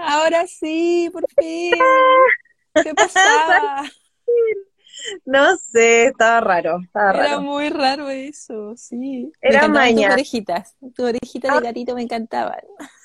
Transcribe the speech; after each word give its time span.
Ahora 0.00 0.46
sí, 0.46 1.10
por 1.12 1.24
fin. 1.38 1.74
¿Qué 2.82 2.94
pasaba? 2.94 3.82
No 5.24 5.56
sé, 5.56 6.06
estaba 6.06 6.40
raro, 6.40 6.80
estaba 6.84 7.12
Era 7.12 7.22
raro. 7.28 7.40
muy 7.42 7.68
raro 7.70 8.08
eso, 8.10 8.74
sí. 8.76 9.30
Era 9.40 9.60
encantaban 9.60 9.88
tus 9.88 9.94
maña. 10.02 10.12
orejitas. 10.12 10.76
Tu 10.94 11.04
orejita 11.04 11.48
Ah. 11.52 11.60
de 11.60 11.66
gatito 11.66 11.94
me 11.94 12.02
encantaban. 12.02 12.58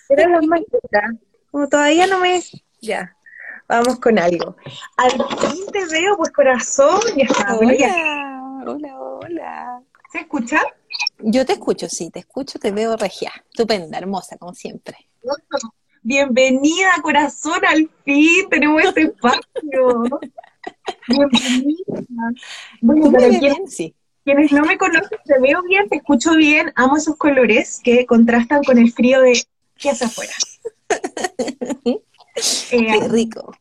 Era 0.10 0.28
las 0.28 0.44
mañanitas. 0.44 1.12
Como 1.52 1.70
todavía 1.70 2.08
no 2.08 2.20
me... 2.20 2.42
Ya, 2.82 3.16
vamos 3.70 4.00
con 4.00 4.18
algo. 4.18 4.58
Al 4.98 5.12
fin 5.12 5.66
te 5.72 5.86
veo, 5.86 6.18
pues 6.18 6.32
corazón, 6.32 7.00
ya 7.16 7.26
está. 7.26 7.60
Ya. 7.78 8.42
Hola, 8.66 8.72
hola, 8.72 9.00
hola. 9.00 9.82
¿Se 10.12 10.20
escucha? 10.22 10.62
Yo 11.20 11.46
te 11.46 11.54
escucho, 11.54 11.88
sí, 11.90 12.10
te 12.10 12.20
escucho, 12.20 12.58
te 12.58 12.72
veo 12.72 12.98
regia. 12.98 13.32
Estupenda, 13.52 14.00
hermosa, 14.00 14.36
como 14.38 14.56
siempre. 14.56 14.98
Bienvenida, 16.04 16.90
corazón, 17.02 17.64
al 17.66 17.90
fin 18.04 18.50
tenemos 18.50 18.84
este 18.84 19.04
espacio. 19.04 20.04
Bienvenida. 21.08 21.84
Bueno, 22.82 23.06
¿Tú 23.06 23.12
me 23.12 23.18
para 23.18 23.28
ves 23.30 23.40
quienes, 23.40 23.58
bien? 23.58 23.68
Sí. 23.70 23.96
quienes 24.26 24.52
no 24.52 24.64
me 24.66 24.78
conocen, 24.78 25.18
te 25.26 25.40
veo 25.40 25.62
bien, 25.64 25.88
te 25.88 25.96
escucho 25.98 26.36
bien, 26.36 26.74
amo 26.76 26.98
esos 26.98 27.16
colores 27.16 27.80
que 27.84 28.06
contrastan 28.06 28.64
con 28.64 28.78
el 28.78 28.92
frío 28.92 29.22
de 29.22 29.42
que 29.78 29.90
hace 29.90 30.06
afuera. 30.06 30.34
Eh, 32.72 32.88
Qué 33.00 33.08
rico. 33.10 33.56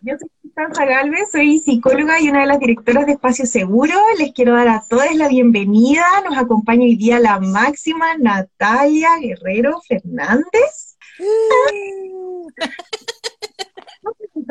Yo 0.00 0.14
soy 0.18 0.28
Constanza 0.42 0.84
Galvez, 0.86 1.30
soy 1.30 1.60
psicóloga 1.60 2.20
y 2.20 2.28
una 2.28 2.40
de 2.40 2.46
las 2.46 2.58
directoras 2.58 3.06
de 3.06 3.12
Espacio 3.12 3.46
Seguro. 3.46 3.94
Les 4.18 4.32
quiero 4.32 4.54
dar 4.54 4.66
a 4.66 4.82
todos 4.88 5.14
la 5.14 5.28
bienvenida. 5.28 6.02
Nos 6.28 6.36
acompaña 6.36 6.82
hoy 6.82 6.96
día 6.96 7.20
la 7.20 7.38
máxima 7.38 8.16
Natalia 8.16 9.10
Guerrero 9.20 9.80
Fernández. 9.86 10.87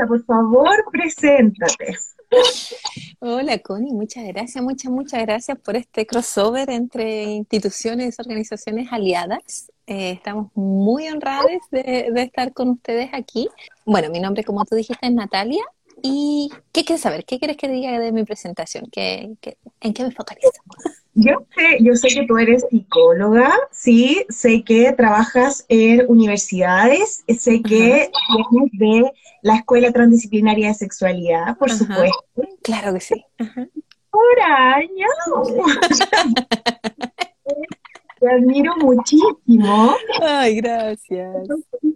Por 0.08 0.24
favor, 0.26 0.86
preséntate. 0.92 1.96
Hola 3.20 3.58
Connie, 3.60 3.94
muchas 3.94 4.26
gracias, 4.28 4.64
muchas, 4.64 4.92
muchas 4.92 5.22
gracias 5.22 5.58
por 5.60 5.76
este 5.76 6.06
crossover 6.06 6.70
entre 6.70 7.24
instituciones, 7.24 8.20
organizaciones 8.20 8.90
aliadas. 8.92 9.72
Eh, 9.88 10.12
estamos 10.12 10.52
muy 10.54 11.08
honrados 11.08 11.50
de, 11.72 12.12
estar 12.18 12.54
con 12.54 12.70
ustedes 12.70 13.10
aquí. 13.14 13.48
Bueno, 13.86 14.10
mi 14.10 14.20
nombre, 14.20 14.44
como 14.44 14.66
tú 14.66 14.76
dijiste, 14.76 15.08
es 15.08 15.14
Natalia. 15.14 15.64
¿Y 16.04 16.52
qué 16.72 16.86
quieres 16.86 17.02
saber? 17.02 17.26
¿Qué 17.26 17.40
quieres 17.40 17.58
que 17.58 17.70
diga 17.70 17.98
de 17.98 18.12
mi 18.12 18.24
presentación? 18.24 18.86
¿Qué, 18.92 19.36
qué- 19.42 19.58
en 19.82 19.94
qué 19.94 20.04
me 20.04 20.12
focalizo? 20.12 20.52
Yo 21.20 21.32
sé, 21.56 21.78
yo 21.82 21.96
sé 21.96 22.10
que 22.10 22.28
tú 22.28 22.38
eres 22.38 22.64
psicóloga, 22.70 23.52
sí, 23.72 24.24
sé 24.30 24.64
que 24.64 24.94
trabajas 24.94 25.66
en 25.68 26.06
universidades, 26.08 27.24
sé 27.28 27.64
que 27.64 28.12
vienes 28.52 28.72
de 28.74 29.12
la 29.42 29.56
Escuela 29.56 29.92
Transdisciplinaria 29.92 30.68
de 30.68 30.76
Sexualidad, 30.76 31.58
por 31.58 31.72
Ajá. 31.72 31.80
supuesto. 31.80 32.24
Claro 32.62 32.94
que 32.94 33.00
sí. 33.00 33.26
Ajá. 33.40 33.68
Te 38.20 38.32
admiro 38.32 38.76
muchísimo. 38.78 39.96
Ay, 40.22 40.58
gracias. 40.58 41.48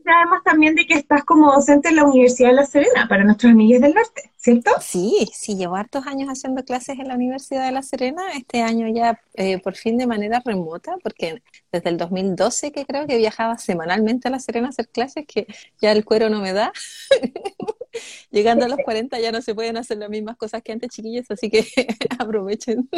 Además 0.06 0.42
también 0.44 0.76
de 0.76 0.86
que 0.86 0.96
estás 0.96 1.24
como 1.24 1.52
docente 1.52 1.90
en 1.90 1.96
la 1.98 2.06
Universidad 2.06 2.50
de 2.50 2.56
La 2.56 2.66
Serena 2.66 3.08
para 3.08 3.24
nuestros 3.24 3.52
amigos 3.52 3.82
del 3.82 3.94
norte, 3.94 4.32
¿cierto? 4.38 4.72
Sí, 4.82 5.30
sí, 5.34 5.56
llevo 5.56 5.76
hartos 5.76 6.08
años 6.08 6.30
haciendo 6.30 6.64
clases 6.64 7.00
en 7.00 7.08
la 7.08 7.16
Universidad 7.16 7.66
de 7.66 7.72
La 7.72 7.84
Serena, 7.84 8.24
este 8.36 8.62
año 8.62 8.88
ya 8.88 9.22
eh, 9.36 9.60
por 9.60 9.76
fin 9.76 9.98
de 9.98 10.08
manera 10.08 10.42
remota, 10.44 10.96
porque 11.04 11.42
desde 11.72 11.90
el 11.90 11.98
2012 11.98 12.72
que 12.72 12.86
creo 12.86 13.08
que 13.08 13.18
viajaba 13.18 13.58
semanalmente 13.58 14.28
a 14.28 14.32
La 14.32 14.40
Serena 14.40 14.68
a 14.68 14.70
hacer 14.70 14.90
clases, 14.90 15.26
que 15.28 15.48
ya 15.82 15.92
el 15.92 16.06
cuero 16.06 16.30
no 16.30 16.42
me 16.42 16.54
da. 16.54 16.72
Llegando 18.32 18.66
a 18.66 18.70
los 18.70 18.80
40 18.84 19.20
ya 19.20 19.32
no 19.32 19.42
se 19.42 19.54
pueden 19.54 19.78
hacer 19.78 19.98
las 19.98 20.10
mismas 20.10 20.38
cosas 20.38 20.62
que 20.62 20.72
antes, 20.72 20.90
chiquillos, 20.90 21.30
así 21.30 21.50
que 21.50 21.66
aprovechen. 22.20 22.90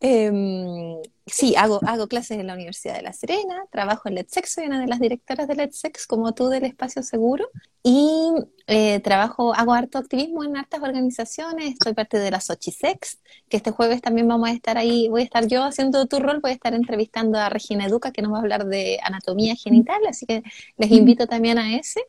Em, 0.00 0.96
sí, 1.26 1.54
hago, 1.56 1.80
hago 1.86 2.06
clases 2.06 2.38
en 2.38 2.46
la 2.46 2.54
Universidad 2.54 2.96
de 2.96 3.02
La 3.02 3.12
Serena, 3.12 3.64
trabajo 3.70 4.08
en 4.08 4.14
LetSex, 4.16 4.52
soy 4.54 4.66
una 4.66 4.80
de 4.80 4.86
las 4.86 5.00
directoras 5.00 5.48
de 5.48 5.54
LetSex, 5.54 6.06
como 6.06 6.32
tú 6.34 6.48
del 6.48 6.64
Espacio 6.64 7.02
Seguro, 7.02 7.48
y 7.82 8.32
eh, 8.66 9.00
trabajo, 9.00 9.54
hago 9.54 9.72
harto 9.72 9.98
activismo 9.98 10.44
en 10.44 10.56
hartas 10.56 10.82
organizaciones, 10.82 11.76
soy 11.82 11.94
parte 11.94 12.18
de 12.18 12.30
la 12.30 12.40
Sochisex, 12.40 13.18
que 13.48 13.56
este 13.56 13.70
jueves 13.70 14.02
también 14.02 14.28
vamos 14.28 14.48
a 14.48 14.52
estar 14.52 14.76
ahí, 14.76 15.08
voy 15.08 15.22
a 15.22 15.24
estar 15.24 15.46
yo 15.46 15.64
haciendo 15.64 16.06
tu 16.06 16.18
rol, 16.18 16.40
voy 16.40 16.50
a 16.50 16.54
estar 16.54 16.74
entrevistando 16.74 17.38
a 17.38 17.48
Regina 17.48 17.86
Educa, 17.86 18.10
que 18.12 18.22
nos 18.22 18.32
va 18.32 18.38
a 18.38 18.40
hablar 18.40 18.66
de 18.66 18.98
anatomía 19.02 19.54
genital, 19.56 20.00
así 20.08 20.26
que 20.26 20.42
les 20.76 20.90
invito 20.90 21.26
también 21.26 21.58
a 21.58 21.76
ese. 21.76 22.00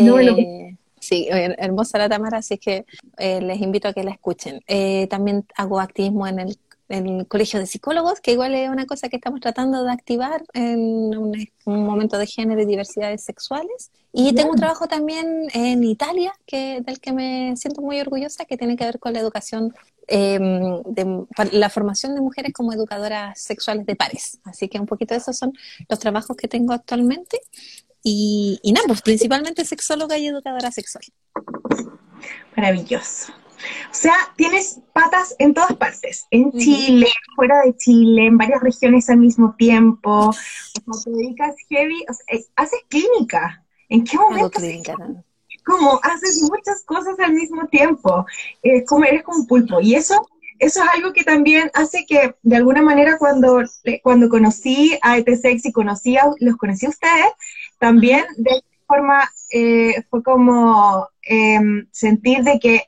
No, 0.00 0.14
Eh, 0.38 0.76
Sí, 1.00 1.28
her- 1.30 1.54
hermosa 1.58 1.96
la 1.96 2.08
Tamara, 2.08 2.38
así 2.38 2.58
que 2.58 2.84
eh, 3.18 3.40
les 3.40 3.60
invito 3.60 3.86
a 3.86 3.92
que 3.92 4.02
la 4.02 4.10
escuchen. 4.10 4.60
Eh, 4.66 5.06
también 5.08 5.46
hago 5.56 5.78
activismo 5.78 6.26
en 6.26 6.40
el, 6.40 6.58
en 6.88 7.20
el 7.20 7.28
Colegio 7.28 7.60
de 7.60 7.66
Psicólogos, 7.66 8.20
que 8.20 8.32
igual 8.32 8.54
es 8.54 8.68
una 8.70 8.86
cosa 8.86 9.08
que 9.08 9.16
estamos 9.16 9.40
tratando 9.40 9.84
de 9.84 9.92
activar 9.92 10.44
en 10.54 11.16
un, 11.16 11.48
un 11.64 11.84
momento 11.84 12.18
de 12.18 12.26
género 12.26 12.60
y 12.62 12.66
diversidades 12.66 13.22
sexuales. 13.24 13.90
Y 14.12 14.32
tengo 14.34 14.50
un 14.50 14.56
trabajo 14.56 14.88
también 14.88 15.48
en 15.52 15.84
Italia, 15.84 16.32
que, 16.46 16.80
del 16.80 16.98
que 16.98 17.12
me 17.12 17.56
siento 17.56 17.82
muy 17.82 18.00
orgullosa, 18.00 18.46
que 18.46 18.56
tiene 18.56 18.76
que 18.76 18.84
ver 18.84 18.98
con 18.98 19.12
la 19.12 19.20
educación, 19.20 19.74
eh, 20.06 20.38
de, 20.38 21.26
la 21.52 21.68
formación 21.68 22.14
de 22.14 22.22
mujeres 22.22 22.52
como 22.54 22.72
educadoras 22.72 23.40
sexuales 23.40 23.84
de 23.84 23.94
pares. 23.94 24.38
Así 24.44 24.68
que 24.68 24.80
un 24.80 24.86
poquito 24.86 25.14
de 25.14 25.18
esos 25.18 25.36
son 25.36 25.52
los 25.88 25.98
trabajos 25.98 26.36
que 26.36 26.48
tengo 26.48 26.72
actualmente. 26.72 27.40
Y, 28.02 28.58
y 28.62 28.72
nada, 28.72 28.86
pues 28.86 29.02
principalmente 29.02 29.64
sexóloga 29.64 30.16
y 30.16 30.26
educadora 30.26 30.70
sexual. 30.70 31.04
Maravilloso. 32.56 33.32
O 33.90 33.94
sea, 33.94 34.14
tienes 34.36 34.80
patas 34.92 35.34
en 35.38 35.54
todas 35.54 35.74
partes, 35.76 36.26
en. 36.30 36.52
Chile, 36.52 37.06
fuera 37.36 37.62
de 37.62 37.76
Chile, 37.76 38.26
en 38.26 38.38
varias 38.38 38.60
regiones 38.62 39.08
al 39.10 39.18
mismo 39.18 39.54
tiempo. 39.58 40.30
O 40.30 40.32
sea, 40.32 41.04
te 41.04 41.10
dedicas 41.10 41.54
heavy, 41.68 42.04
o 42.08 42.12
sea, 42.12 42.24
eh, 42.38 42.44
haces 42.56 42.80
clínica. 42.88 43.64
¿En 43.88 44.04
qué 44.04 44.16
momento 44.18 44.50
clínica 44.58 44.94
también. 44.94 45.24
como 45.64 45.98
haces 46.02 46.42
muchas 46.42 46.82
cosas 46.84 47.18
al 47.20 47.32
mismo 47.34 47.66
tiempo, 47.68 48.24
eh, 48.62 48.84
como 48.84 49.04
eres 49.04 49.22
como 49.22 49.38
un 49.40 49.46
pulpo. 49.46 49.80
Y 49.80 49.94
eso, 49.94 50.14
eso 50.58 50.82
es 50.82 50.88
algo 50.94 51.12
que 51.12 51.24
también 51.24 51.70
hace 51.74 52.04
que, 52.06 52.34
de 52.42 52.56
alguna 52.56 52.82
manera, 52.82 53.18
cuando, 53.18 53.62
cuando 54.02 54.28
conocí 54.28 54.98
a 55.02 55.18
ETSEX 55.18 55.66
y 55.66 55.72
conocí 55.72 56.16
a- 56.16 56.30
los 56.40 56.56
conocí 56.56 56.86
a 56.86 56.90
ustedes, 56.90 57.32
también 57.78 58.24
de 58.36 58.62
forma 58.86 59.30
eh, 59.50 60.02
fue 60.10 60.22
como 60.22 61.08
em, 61.22 61.86
sentir 61.92 62.42
de 62.42 62.58
que 62.58 62.82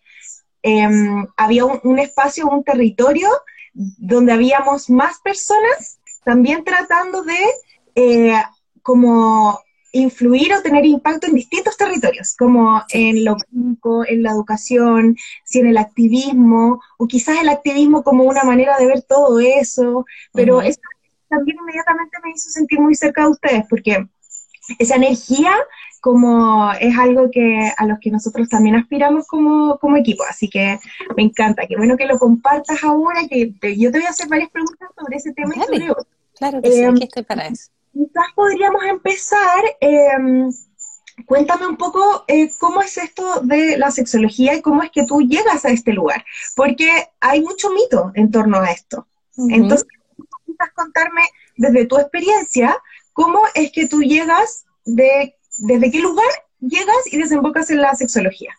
em, 0.62 1.26
había 1.36 1.64
un, 1.64 1.80
un 1.84 1.98
espacio, 1.98 2.48
un 2.48 2.64
territorio 2.64 3.28
donde 3.72 4.32
habíamos 4.32 4.90
más 4.90 5.20
personas 5.20 6.00
también 6.24 6.64
tratando 6.64 7.22
de 7.22 7.38
eh, 7.94 8.34
como 8.82 9.58
influir 9.92 10.52
o 10.54 10.62
tener 10.62 10.86
impacto 10.86 11.26
en 11.26 11.34
distintos 11.34 11.76
territorios, 11.76 12.34
como 12.38 12.82
en 12.90 13.24
lo 13.24 13.36
público, 13.36 14.04
en 14.06 14.22
la 14.22 14.30
educación, 14.30 15.16
si 15.44 15.58
en 15.58 15.66
el 15.66 15.78
activismo, 15.78 16.80
o 16.98 17.06
quizás 17.06 17.40
el 17.40 17.48
activismo 17.48 18.04
como 18.04 18.24
una 18.24 18.44
manera 18.44 18.78
de 18.78 18.86
ver 18.86 19.02
todo 19.02 19.40
eso, 19.40 20.04
pero 20.32 20.58
Ujú. 20.58 20.66
eso 20.66 20.80
también 21.28 21.58
inmediatamente 21.60 22.18
me 22.22 22.30
hizo 22.30 22.50
sentir 22.50 22.80
muy 22.80 22.94
cerca 22.94 23.22
de 23.22 23.30
ustedes, 23.30 23.64
porque 23.68 24.06
esa 24.78 24.96
energía 24.96 25.52
como 26.00 26.72
es 26.80 26.96
algo 26.98 27.30
que 27.30 27.70
a 27.76 27.86
los 27.86 27.98
que 28.00 28.10
nosotros 28.10 28.48
también 28.48 28.76
aspiramos 28.76 29.26
como, 29.26 29.78
como 29.78 29.96
equipo, 29.96 30.24
así 30.28 30.48
que 30.48 30.78
me 31.16 31.22
encanta, 31.24 31.66
qué 31.66 31.76
bueno 31.76 31.96
que 31.96 32.06
lo 32.06 32.18
compartas 32.18 32.82
ahora, 32.82 33.20
que 33.28 33.52
te- 33.60 33.76
yo 33.78 33.90
te 33.92 33.98
voy 33.98 34.06
a 34.06 34.10
hacer 34.10 34.28
varias 34.28 34.50
preguntas 34.50 34.88
sobre 34.98 35.16
ese 35.16 35.32
tema 35.32 35.54
y 35.54 35.58
Dale. 35.58 35.72
sobre 35.78 35.90
otro. 35.90 36.06
Claro 36.38 36.62
que 36.62 36.72
sí, 36.72 36.80
Em, 36.80 36.90
aquí 36.94 37.04
estoy 37.04 37.22
para 37.24 37.46
eso. 37.48 37.70
Quizás 37.92 38.24
podríamos 38.34 38.82
empezar, 38.84 39.60
eh, 39.80 40.08
cuéntame 41.26 41.66
un 41.66 41.76
poco 41.76 42.24
eh, 42.28 42.50
cómo 42.58 42.80
es 42.82 42.96
esto 42.96 43.40
de 43.42 43.76
la 43.76 43.90
sexología 43.90 44.54
y 44.54 44.62
cómo 44.62 44.82
es 44.82 44.90
que 44.90 45.04
tú 45.06 45.20
llegas 45.20 45.64
a 45.64 45.70
este 45.70 45.92
lugar, 45.92 46.24
porque 46.56 46.88
hay 47.20 47.42
mucho 47.42 47.70
mito 47.70 48.10
en 48.14 48.30
torno 48.30 48.58
a 48.60 48.70
esto. 48.70 49.06
Ujú. 49.36 49.48
Entonces, 49.54 49.86
quizás 50.46 50.70
contarme 50.74 51.22
desde 51.56 51.84
tu 51.86 51.98
experiencia 51.98 52.76
cómo 53.12 53.40
es 53.54 53.70
que 53.72 53.86
tú 53.86 54.00
llegas, 54.02 54.64
de, 54.86 55.36
desde 55.60 55.90
qué 55.90 56.00
lugar 56.00 56.28
llegas 56.60 57.06
y 57.12 57.18
desembocas 57.18 57.70
en 57.70 57.80
la 57.80 57.94
sexología. 57.94 58.52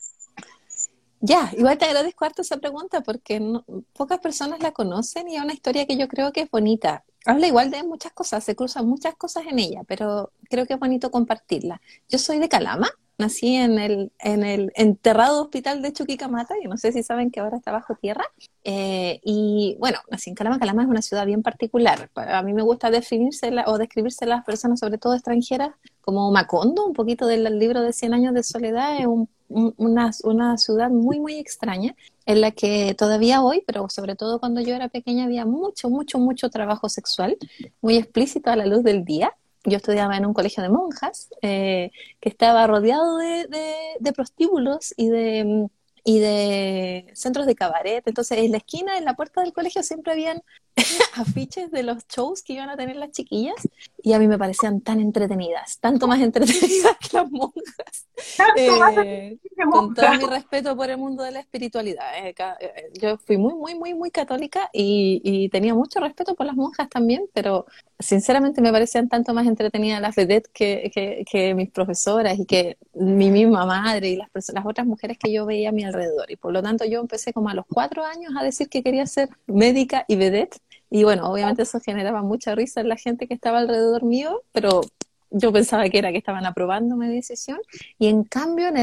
Ya, 1.24 1.52
igual 1.56 1.78
te 1.78 1.86
agradezco 1.86 2.26
harto 2.26 2.42
esa 2.42 2.58
pregunta 2.58 3.02
porque 3.02 3.40
no- 3.40 3.64
pocas 3.94 4.20
personas 4.20 4.60
la 4.60 4.72
conocen 4.72 5.30
y 5.30 5.36
es 5.36 5.44
una 5.44 5.54
historia 5.54 5.86
que 5.86 5.96
yo 5.98 6.08
creo 6.08 6.32
que 6.32 6.42
es 6.42 6.50
bonita. 6.50 7.04
Habla 7.26 7.48
igual 7.48 7.70
de 7.70 7.84
muchas 7.84 8.12
cosas, 8.14 8.44
se 8.44 8.56
cruzan 8.56 8.88
muchas 8.88 9.14
cosas 9.16 9.44
en 9.48 9.60
ella, 9.60 9.84
pero 9.88 10.32
creo 10.50 10.66
que 10.66 10.74
es 10.74 10.80
bonito 10.80 11.12
compartirla. 11.12 11.80
Yo 12.10 12.18
soy 12.18 12.40
de 12.40 12.50
Calama, 12.50 12.90
nací 13.22 13.56
en 13.56 13.80
el, 13.80 14.12
en 14.20 14.44
el 14.44 14.72
enterrado 14.76 15.42
hospital 15.44 15.82
de 15.82 15.94
Chuquicamata, 15.94 16.56
y 16.62 16.68
no 16.68 16.78
sé 16.78 16.92
si 16.92 17.04
saben 17.04 17.32
que 17.32 17.40
ahora 17.40 17.58
está 17.58 17.72
bajo 17.72 17.96
tierra. 17.96 18.26
Eh, 18.64 19.22
y 19.24 19.78
bueno, 19.80 20.00
nací 20.10 20.30
en 20.30 20.36
Calama. 20.36 20.60
Calama 20.60 20.84
es 20.84 20.90
una 20.90 21.02
ciudad 21.02 21.26
bien 21.26 21.42
particular. 21.42 22.10
A 22.16 22.44
mí 22.44 22.54
me 22.54 22.62
gusta 22.62 22.92
definirse 22.92 23.52
o 23.66 23.78
describirse 23.78 24.26
las 24.26 24.44
personas, 24.44 24.80
sobre 24.80 24.98
todo 24.98 25.14
extranjeras, 25.14 25.72
como 26.02 26.32
Macondo, 26.32 26.86
un 26.86 26.94
poquito 26.94 27.28
del 27.28 27.44
libro 27.58 27.82
de 27.82 27.94
100 27.94 28.14
años 28.14 28.34
de 28.34 28.44
soledad. 28.44 28.98
Es 29.00 29.08
una, 29.48 30.12
una 30.24 30.58
ciudad 30.58 30.90
muy, 30.90 31.20
muy 31.20 31.36
extraña 31.36 31.96
en 32.26 32.42
la 32.42 32.52
que 32.52 32.96
todavía 32.96 33.42
hoy, 33.42 33.64
pero 33.66 33.90
sobre 33.90 34.16
todo 34.16 34.40
cuando 34.40 34.62
yo 34.62 34.76
era 34.76 34.90
pequeña, 34.90 35.26
había 35.26 35.46
mucho, 35.46 35.90
mucho, 35.90 36.20
mucho 36.20 36.50
trabajo 36.50 36.90
sexual, 36.90 37.38
muy 37.82 37.98
explícito 37.98 38.52
a 38.52 38.56
la 38.56 38.66
luz 38.66 38.84
del 38.84 39.06
día 39.06 39.34
yo 39.66 39.78
estudiaba 39.78 40.18
en 40.18 40.26
un 40.26 40.34
colegio 40.34 40.64
de 40.64 40.70
monjas 40.70 41.30
eh, 41.42 41.92
que 42.20 42.30
estaba 42.30 42.68
rodeado 42.68 43.18
de, 43.18 43.48
de, 44.00 44.14
prostíbulos 44.14 44.94
y 44.98 45.10
de, 45.10 45.68
y 46.04 46.20
de 46.20 47.12
centros 47.14 47.46
de 47.46 47.56
cabaret. 47.56 48.04
Entonces, 48.08 48.38
en 48.40 48.52
la 48.52 48.58
esquina, 48.58 48.98
en 48.98 49.06
la 49.06 49.16
puerta 49.16 49.42
del 49.42 49.54
colegio, 49.54 49.84
siempre 49.84 50.14
habían 50.14 50.42
afiches 51.16 51.72
de 51.72 51.84
los 51.84 52.08
shows 52.08 52.44
que 52.44 52.54
iban 52.54 52.70
a 52.70 52.78
tener 52.78 52.96
las 52.96 53.12
chiquillas 53.12 53.56
y 54.02 54.14
a 54.14 54.20
mí 54.20 54.28
me 54.28 54.38
parecían 54.38 54.82
tan 54.82 55.00
entretenidas, 55.00 55.80
tanto 55.80 56.08
más 56.08 56.20
entretenidas 56.22 56.98
que 56.98 57.18
las 57.18 57.30
monjas. 57.32 58.08
Eh, 58.58 59.38
con 59.72 59.94
todo 59.94 60.12
mi 60.14 60.26
respeto 60.26 60.76
por 60.76 60.90
el 60.90 60.98
mundo 60.98 61.24
de 61.24 61.32
la 61.32 61.40
espiritualidad. 61.40 62.06
Eh, 62.18 62.34
eh, 62.38 62.92
yo 63.00 63.18
fui 63.18 63.38
muy, 63.38 63.54
muy, 63.54 63.76
muy, 63.76 63.94
muy 63.94 64.12
católica 64.12 64.70
y, 64.74 65.50
tenía 65.52 65.74
mucho 65.74 66.00
respeto 66.00 66.36
por 66.36 66.46
las 66.46 66.56
monjas 66.56 66.88
también, 66.90 67.24
pero 67.34 67.66
sinceramente 68.00 68.62
me 68.62 68.72
parecían 68.72 69.10
tanto 69.10 69.34
más 69.34 69.48
entretenidas 69.48 70.02
las 70.02 70.16
vedettes 70.16 70.52
que, 70.54 71.26
que, 71.30 71.54
mis 71.56 71.70
profesoras 71.70 72.40
y 72.40 72.46
que 72.46 72.78
mi 72.94 73.30
misma 73.30 73.66
madre 73.66 74.10
y 74.10 74.16
las, 74.16 74.30
las 74.34 74.66
otras 74.66 74.88
mujeres 74.88 75.18
que 75.18 75.32
yo 75.32 75.46
veía 75.46 75.70
a 75.70 75.72
mi 75.72 75.84
alrededor. 75.92 76.30
Y 76.32 76.36
por 76.36 76.52
lo 76.52 76.62
tanto 76.62 76.86
yo 76.86 77.00
empecé 77.00 77.34
como 77.34 77.50
a 77.50 77.54
los 77.54 77.66
cuatro 77.68 78.04
años 78.04 78.34
a 78.38 78.44
decir 78.44 78.70
que 78.70 78.84
quería 78.84 79.06
ser 79.06 79.30
médica 79.48 80.06
y 80.08 80.16
vedette 80.16 80.60
y 80.94 81.06
bueno, 81.06 81.32
obviamente 81.32 81.64
eso 81.64 81.80
generaba 81.80 82.22
mucha 82.22 82.54
risa 82.54 82.82
en 82.82 82.90
la 82.90 82.98
gente 82.98 83.26
que 83.26 83.34
estaba 83.34 83.60
alrededor 83.60 84.04
mío, 84.04 84.44
pero 84.52 84.82
yo 85.30 85.54
pensaba 85.54 85.88
que 85.88 85.98
era 85.98 86.12
que 86.12 86.18
estaban 86.18 86.46
aprobando 86.46 86.98
mi 86.98 87.08
decisión. 87.08 87.60
Y 87.98 88.08
en 88.08 88.26
cambio, 88.26 88.68
en, 88.68 88.78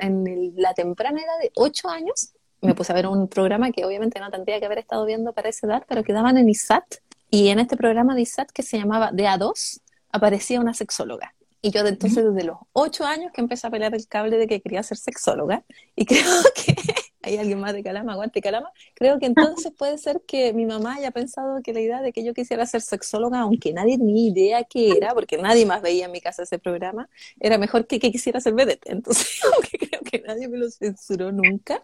en 0.00 0.54
la 0.56 0.72
temprana 0.72 1.20
edad 1.20 1.38
de 1.42 1.52
8 1.54 1.90
años, 1.90 2.32
me 2.62 2.74
puse 2.74 2.92
a 2.92 2.94
ver 2.94 3.06
un 3.06 3.28
programa 3.28 3.70
que 3.70 3.84
obviamente 3.84 4.18
no 4.18 4.30
tendría 4.30 4.58
que 4.60 4.64
haber 4.64 4.78
estado 4.78 5.04
viendo 5.04 5.34
para 5.34 5.50
esa 5.50 5.66
edad, 5.66 5.84
pero 5.86 6.02
que 6.02 6.14
daban 6.14 6.38
en 6.38 6.48
ISAT. 6.48 6.84
Y 7.30 7.48
en 7.48 7.58
este 7.58 7.76
programa 7.76 8.14
de 8.14 8.22
ISAT 8.22 8.50
que 8.50 8.62
se 8.62 8.78
llamaba 8.78 9.10
De 9.12 9.24
A2, 9.24 9.80
aparecía 10.10 10.58
una 10.58 10.72
sexóloga. 10.72 11.34
Y 11.64 11.70
yo 11.70 11.86
entonces 11.86 12.24
desde 12.24 12.44
los 12.44 12.58
8 12.72 13.04
años 13.04 13.32
que 13.32 13.40
empecé 13.40 13.68
a 13.68 13.70
pelear 13.70 13.94
el 13.94 14.08
cable 14.08 14.36
de 14.36 14.48
que 14.48 14.60
quería 14.60 14.82
ser 14.82 14.98
sexóloga. 14.98 15.64
Y 15.94 16.06
creo 16.06 16.24
que 16.54 16.74
hay 17.22 17.36
alguien 17.36 17.60
más 17.60 17.72
de 17.72 17.84
Calama, 17.84 18.14
aguante 18.14 18.40
Calama. 18.40 18.72
Creo 18.94 19.20
que 19.20 19.26
entonces 19.26 19.72
puede 19.72 19.98
ser 19.98 20.22
que 20.26 20.52
mi 20.52 20.66
mamá 20.66 20.94
haya 20.94 21.12
pensado 21.12 21.60
que 21.62 21.72
la 21.72 21.80
idea 21.80 22.02
de 22.02 22.12
que 22.12 22.24
yo 22.24 22.34
quisiera 22.34 22.66
ser 22.66 22.80
sexóloga, 22.80 23.40
aunque 23.40 23.72
nadie 23.72 23.96
ni 23.98 24.28
idea 24.28 24.64
qué 24.64 24.92
era, 24.96 25.14
porque 25.14 25.36
nadie 25.38 25.66
más 25.66 25.82
veía 25.82 26.06
en 26.06 26.12
mi 26.12 26.20
casa 26.20 26.42
ese 26.42 26.58
programa, 26.58 27.08
era 27.38 27.58
mejor 27.58 27.86
que, 27.86 28.00
que 28.00 28.10
quisiera 28.10 28.40
ser 28.40 28.54
vedette. 28.54 28.90
Entonces, 28.90 29.40
aunque 29.54 29.78
creo 29.78 30.00
que 30.00 30.20
nadie 30.26 30.48
me 30.48 30.58
lo 30.58 30.68
censuró 30.68 31.30
nunca. 31.30 31.82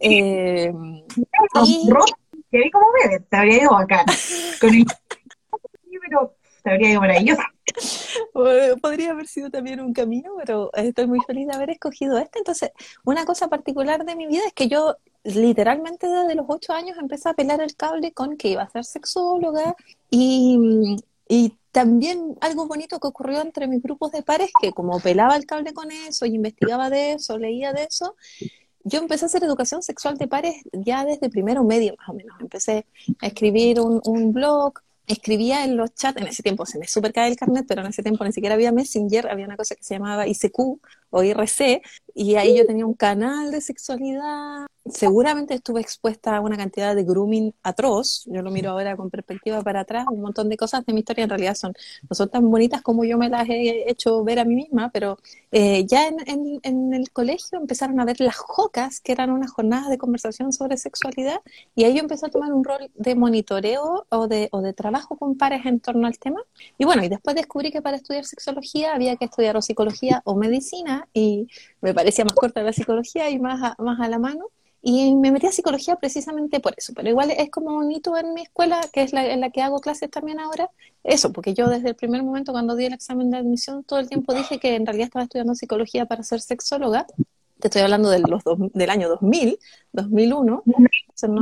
Eh, 0.00 0.72
y... 1.64 1.90
como 2.70 2.86
vedette, 3.02 3.28
te 3.28 3.36
habría 3.36 3.62
ido 3.62 3.76
acá. 3.76 4.06
Con 4.58 4.74
el... 4.74 4.86
pero 6.08 6.34
ido 6.64 7.00
maravillosa. 7.00 7.42
Podría 8.82 9.10
haber 9.10 9.26
sido 9.26 9.50
también 9.50 9.80
un 9.80 9.92
camino, 9.92 10.32
pero 10.38 10.70
estoy 10.74 11.06
muy 11.06 11.20
feliz 11.26 11.46
de 11.46 11.54
haber 11.54 11.70
escogido 11.70 12.18
este. 12.18 12.38
Entonces, 12.38 12.70
una 13.04 13.24
cosa 13.24 13.48
particular 13.48 14.04
de 14.04 14.16
mi 14.16 14.26
vida 14.26 14.42
es 14.46 14.52
que 14.52 14.68
yo 14.68 14.96
literalmente 15.24 16.08
desde 16.08 16.34
los 16.34 16.46
ocho 16.48 16.72
años 16.72 16.98
empecé 16.98 17.28
a 17.28 17.34
pelar 17.34 17.60
el 17.60 17.76
cable 17.76 18.12
con 18.12 18.36
que 18.36 18.48
iba 18.48 18.62
a 18.62 18.68
ser 18.68 18.84
sexóloga 18.84 19.76
y, 20.10 20.96
y 21.28 21.56
también 21.70 22.36
algo 22.40 22.66
bonito 22.66 22.98
que 22.98 23.08
ocurrió 23.08 23.40
entre 23.40 23.68
mis 23.68 23.82
grupos 23.82 24.12
de 24.12 24.22
pares, 24.22 24.50
que 24.60 24.72
como 24.72 25.00
pelaba 25.00 25.36
el 25.36 25.46
cable 25.46 25.72
con 25.72 25.90
eso 25.90 26.26
y 26.26 26.34
investigaba 26.34 26.90
de 26.90 27.12
eso, 27.12 27.38
leía 27.38 27.72
de 27.72 27.84
eso, 27.84 28.16
yo 28.84 28.98
empecé 28.98 29.24
a 29.24 29.26
hacer 29.26 29.44
educación 29.44 29.82
sexual 29.82 30.18
de 30.18 30.26
pares 30.26 30.56
ya 30.72 31.04
desde 31.04 31.30
primero 31.30 31.62
medio 31.62 31.94
más 31.96 32.08
o 32.08 32.14
menos. 32.14 32.36
Empecé 32.40 32.84
a 33.20 33.28
escribir 33.28 33.80
un 33.80 34.32
blog, 34.32 34.74
escribía 35.06 35.64
en 35.64 35.76
los 35.76 35.94
chats, 35.94 36.20
en 36.20 36.26
ese 36.28 36.42
tiempo 36.42 36.66
se 36.66 36.78
me 36.78 36.86
super 36.86 37.12
cae 37.12 37.30
el 37.30 37.36
carnet, 37.36 37.66
pero 37.68 37.82
en 37.82 37.88
ese 37.88 38.02
tiempo 38.02 38.24
ni 38.24 38.32
siquiera 38.32 38.54
había 38.54 38.72
Messenger, 38.72 39.28
había 39.28 39.46
una 39.46 39.56
cosa 39.56 39.74
que 39.74 39.84
se 39.84 39.94
llamaba 39.94 40.26
ICQ 40.26 40.80
o 41.12 41.22
IRC, 41.22 41.82
y 42.14 42.34
ahí 42.36 42.56
yo 42.58 42.66
tenía 42.66 42.84
un 42.86 42.94
canal 42.94 43.50
de 43.50 43.60
sexualidad. 43.60 44.66
Seguramente 44.84 45.54
estuve 45.54 45.80
expuesta 45.80 46.36
a 46.36 46.40
una 46.40 46.56
cantidad 46.56 46.94
de 46.94 47.04
grooming 47.04 47.54
atroz. 47.62 48.24
Yo 48.26 48.42
lo 48.42 48.50
miro 48.50 48.70
ahora 48.70 48.96
con 48.96 49.10
perspectiva 49.10 49.62
para 49.62 49.80
atrás. 49.80 50.06
Un 50.10 50.20
montón 50.20 50.48
de 50.48 50.56
cosas 50.56 50.84
de 50.84 50.92
mi 50.92 51.00
historia 51.00 51.24
en 51.24 51.30
realidad 51.30 51.54
son, 51.54 51.72
no 52.08 52.14
son 52.14 52.28
tan 52.28 52.50
bonitas 52.50 52.82
como 52.82 53.04
yo 53.04 53.16
me 53.16 53.28
las 53.28 53.48
he 53.48 53.88
hecho 53.90 54.24
ver 54.24 54.40
a 54.40 54.44
mí 54.44 54.56
misma, 54.56 54.90
pero 54.90 55.18
eh, 55.52 55.86
ya 55.86 56.08
en, 56.08 56.60
en, 56.62 56.94
el 56.94 57.10
colegio 57.12 57.58
empezaron 57.58 58.00
a 58.00 58.04
ver 58.04 58.20
las 58.20 58.36
jocas, 58.36 59.00
que 59.00 59.12
eran 59.12 59.30
unas 59.30 59.52
jornadas 59.52 59.88
de 59.88 59.98
conversación 59.98 60.52
sobre 60.52 60.76
sexualidad, 60.76 61.40
y 61.74 61.84
ahí 61.84 61.94
yo 61.94 62.00
empecé 62.00 62.26
a 62.26 62.30
tomar 62.30 62.52
un 62.52 62.64
rol 62.64 62.90
de 62.94 63.14
monitoreo 63.14 64.06
o 64.08 64.26
de, 64.28 64.48
o 64.52 64.60
de 64.60 64.72
trabajo 64.72 65.16
con 65.16 65.36
pares 65.36 65.64
en 65.64 65.80
torno 65.80 66.06
al 66.06 66.18
tema. 66.18 66.40
Y 66.78 66.84
bueno, 66.84 67.04
y 67.04 67.08
después 67.08 67.36
descubrí 67.36 67.70
que 67.70 67.82
para 67.82 67.96
estudiar 67.96 68.24
sexología 68.24 68.94
había 68.94 69.16
que 69.16 69.26
estudiar 69.26 69.56
o 69.56 69.62
psicología 69.62 70.22
o 70.24 70.34
medicina, 70.34 71.01
y 71.12 71.48
me 71.80 71.94
parecía 71.94 72.24
más 72.24 72.34
corta 72.34 72.62
la 72.62 72.72
psicología 72.72 73.30
y 73.30 73.38
más 73.38 73.62
a, 73.62 73.82
más 73.82 74.00
a 74.00 74.08
la 74.08 74.18
mano. 74.18 74.46
Y 74.84 75.14
me 75.14 75.30
metí 75.30 75.46
a 75.46 75.52
psicología 75.52 75.94
precisamente 75.94 76.58
por 76.58 76.74
eso, 76.76 76.92
pero 76.94 77.08
igual 77.08 77.30
es 77.30 77.50
como 77.50 77.76
un 77.76 77.92
hito 77.92 78.16
en 78.16 78.34
mi 78.34 78.42
escuela, 78.42 78.80
que 78.92 79.02
es 79.02 79.12
la, 79.12 79.24
en 79.24 79.40
la 79.40 79.50
que 79.50 79.62
hago 79.62 79.78
clases 79.78 80.10
también 80.10 80.40
ahora, 80.40 80.70
eso, 81.04 81.32
porque 81.32 81.54
yo 81.54 81.68
desde 81.68 81.90
el 81.90 81.94
primer 81.94 82.24
momento 82.24 82.50
cuando 82.50 82.74
di 82.74 82.86
el 82.86 82.92
examen 82.92 83.30
de 83.30 83.36
admisión, 83.36 83.84
todo 83.84 84.00
el 84.00 84.08
tiempo 84.08 84.34
dije 84.34 84.58
que 84.58 84.74
en 84.74 84.84
realidad 84.84 85.04
estaba 85.04 85.22
estudiando 85.22 85.54
psicología 85.54 86.06
para 86.06 86.24
ser 86.24 86.40
sexóloga, 86.40 87.06
te 87.62 87.68
estoy 87.68 87.82
hablando 87.82 88.10
de 88.10 88.18
los 88.18 88.42
del 88.74 88.90
año 88.90 89.08
2000, 89.08 89.56
2001. 89.92 90.62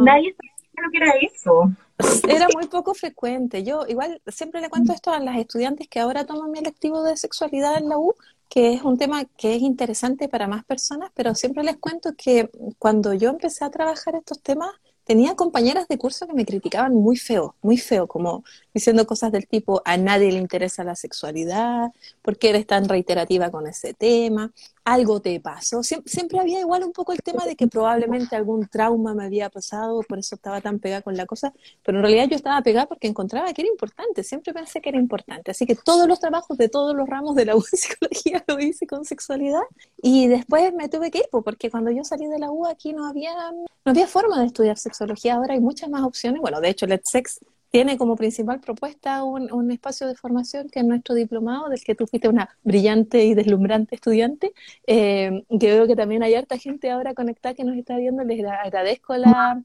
Nadie 0.05 0.35
sabía 0.37 0.85
lo 0.85 0.91
que 0.91 0.97
era 0.99 1.13
eso. 1.23 1.73
Era 2.29 2.47
muy 2.55 2.67
poco 2.67 2.93
frecuente. 2.93 3.63
Yo 3.63 3.87
igual 3.89 4.21
siempre 4.27 4.61
le 4.61 4.69
cuento 4.69 4.93
esto 4.93 5.13
a 5.13 5.19
las 5.19 5.39
estudiantes 5.39 5.89
que 5.89 5.99
ahora 5.99 6.27
toman 6.27 6.51
mi 6.51 6.59
electivo 6.59 7.03
de 7.03 7.17
sexualidad 7.17 7.79
en 7.79 7.89
la 7.89 7.97
U, 7.97 8.15
que 8.51 8.75
es 8.75 8.83
un 8.83 8.99
tema 8.99 9.25
que 9.25 9.55
es 9.55 9.63
interesante 9.63 10.29
para 10.29 10.49
más 10.49 10.65
personas, 10.65 11.11
pero 11.15 11.35
siempre 11.37 11.63
les 11.63 11.79
cuento 11.79 12.15
que 12.19 12.51
cuando 12.79 13.15
yo 13.15 13.31
empecé 13.31 13.65
a 13.65 13.71
trabajar 13.71 14.17
estos 14.17 14.43
temas, 14.43 14.71
tenía 15.05 15.37
compañeras 15.37 15.89
de 15.89 15.99
curso 15.99 16.27
que 16.27 16.35
me 16.35 16.45
criticaban 16.45 16.95
muy 16.95 17.17
feo, 17.17 17.55
muy 17.63 17.79
feo, 17.79 18.09
como 18.09 18.45
diciendo 18.75 19.07
cosas 19.07 19.33
del 19.33 19.47
tipo, 19.47 19.83
a 19.85 19.97
nadie 19.97 20.33
le 20.33 20.39
interesa 20.39 20.85
la 20.85 20.95
sexualidad, 20.95 21.91
¿por 22.23 22.39
qué 22.39 22.51
eres 22.51 22.67
tan 22.67 22.89
reiterativa 22.89 23.51
con 23.51 23.67
ese 23.67 23.95
tema? 23.95 24.53
Algo 24.85 25.21
te 25.21 25.39
pasó. 25.41 25.83
siempre 25.83 26.41
había 26.41 26.61
igual 26.61 26.85
un 26.85 26.93
poco 26.93 27.13
el 27.13 27.23
tema 27.23 27.45
de 27.47 27.55
que 27.55 27.69
probablemente 27.69 28.35
algún 28.35 28.67
trauma 28.67 29.15
me 29.15 29.25
había 29.25 29.51
pasado, 29.51 30.03
por 30.09 30.19
eso 30.19 30.35
estaba 30.35 30.61
tan 30.61 30.79
pegada 30.79 31.03
con 31.03 31.17
la 31.17 31.27
cosa, 31.27 31.53
pero 31.85 31.99
en 31.99 32.03
realidad 32.03 32.29
yo 32.29 32.37
estaba 32.37 32.61
pegada 32.63 32.87
porque 32.87 33.07
encontraba 33.07 33.53
que 33.53 33.63
era 33.63 33.71
importante, 33.71 34.25
siempre 34.25 34.53
pensé 34.53 34.81
que 34.81 34.89
era 34.89 34.99
importante. 34.99 35.51
Así 35.51 35.67
que 35.67 35.77
todos 35.77 36.09
los 36.09 36.19
trabajos 36.21 36.57
de 36.59 36.69
todos 36.69 36.95
los 36.95 37.09
ramos 37.09 37.37
de 37.37 37.45
la 37.45 37.57
U 37.57 37.63
de 37.63 37.77
psicología 37.77 38.45
lo 38.47 38.59
hice 38.59 38.87
con 38.87 39.05
sexualidad 39.05 39.63
y 40.03 40.29
después 40.29 40.73
me 40.75 40.89
tuve 40.89 41.11
que 41.11 41.19
ir, 41.19 41.29
porque 41.31 41.71
cuando 41.71 41.91
yo 41.91 42.05
salí 42.05 42.27
de 42.27 42.39
la 42.39 42.51
U 42.51 42.67
aquí 42.67 42.93
no 42.93 43.07
había, 43.07 43.33
no 43.53 43.91
había 43.91 44.07
forma 44.07 44.41
de 44.41 44.47
estudiar 44.47 44.79
sexología, 44.79 45.35
ahora 45.35 45.55
hay 45.55 45.61
muchas 45.61 45.91
más 45.91 46.03
opciones. 46.03 46.41
Bueno, 46.41 46.61
de 46.61 46.71
hecho, 46.71 46.87
Let's 46.87 47.11
Sex 47.11 47.41
tiene 47.71 47.97
como 47.97 48.17
principal 48.17 48.61
propuesta 48.61 49.23
un, 49.25 49.71
espacio 49.71 50.09
de 50.09 50.17
formación 50.17 50.69
que 50.69 50.81
es 50.81 50.85
nuestro 50.85 51.15
diplomado, 51.15 51.69
del 51.69 51.83
que 51.83 51.95
tú 51.95 52.07
fuiste 52.07 52.29
una 52.29 52.57
brillante 52.65 53.25
y 53.25 53.35
deslumbrante 53.35 53.95
estudiante, 53.95 54.53
eh, 54.87 55.45
veo 55.49 55.87
que 55.87 55.97
también 55.97 56.23
hay 56.23 56.35
harta 56.35 56.59
gente 56.59 56.91
ahora 56.91 57.15
conectada 57.15 57.55
que 57.55 57.65
nos 57.65 57.77
está 57.77 57.97
viendo, 57.97 58.25
les 58.25 58.45
agradezco 58.45 59.17
la, 59.17 59.63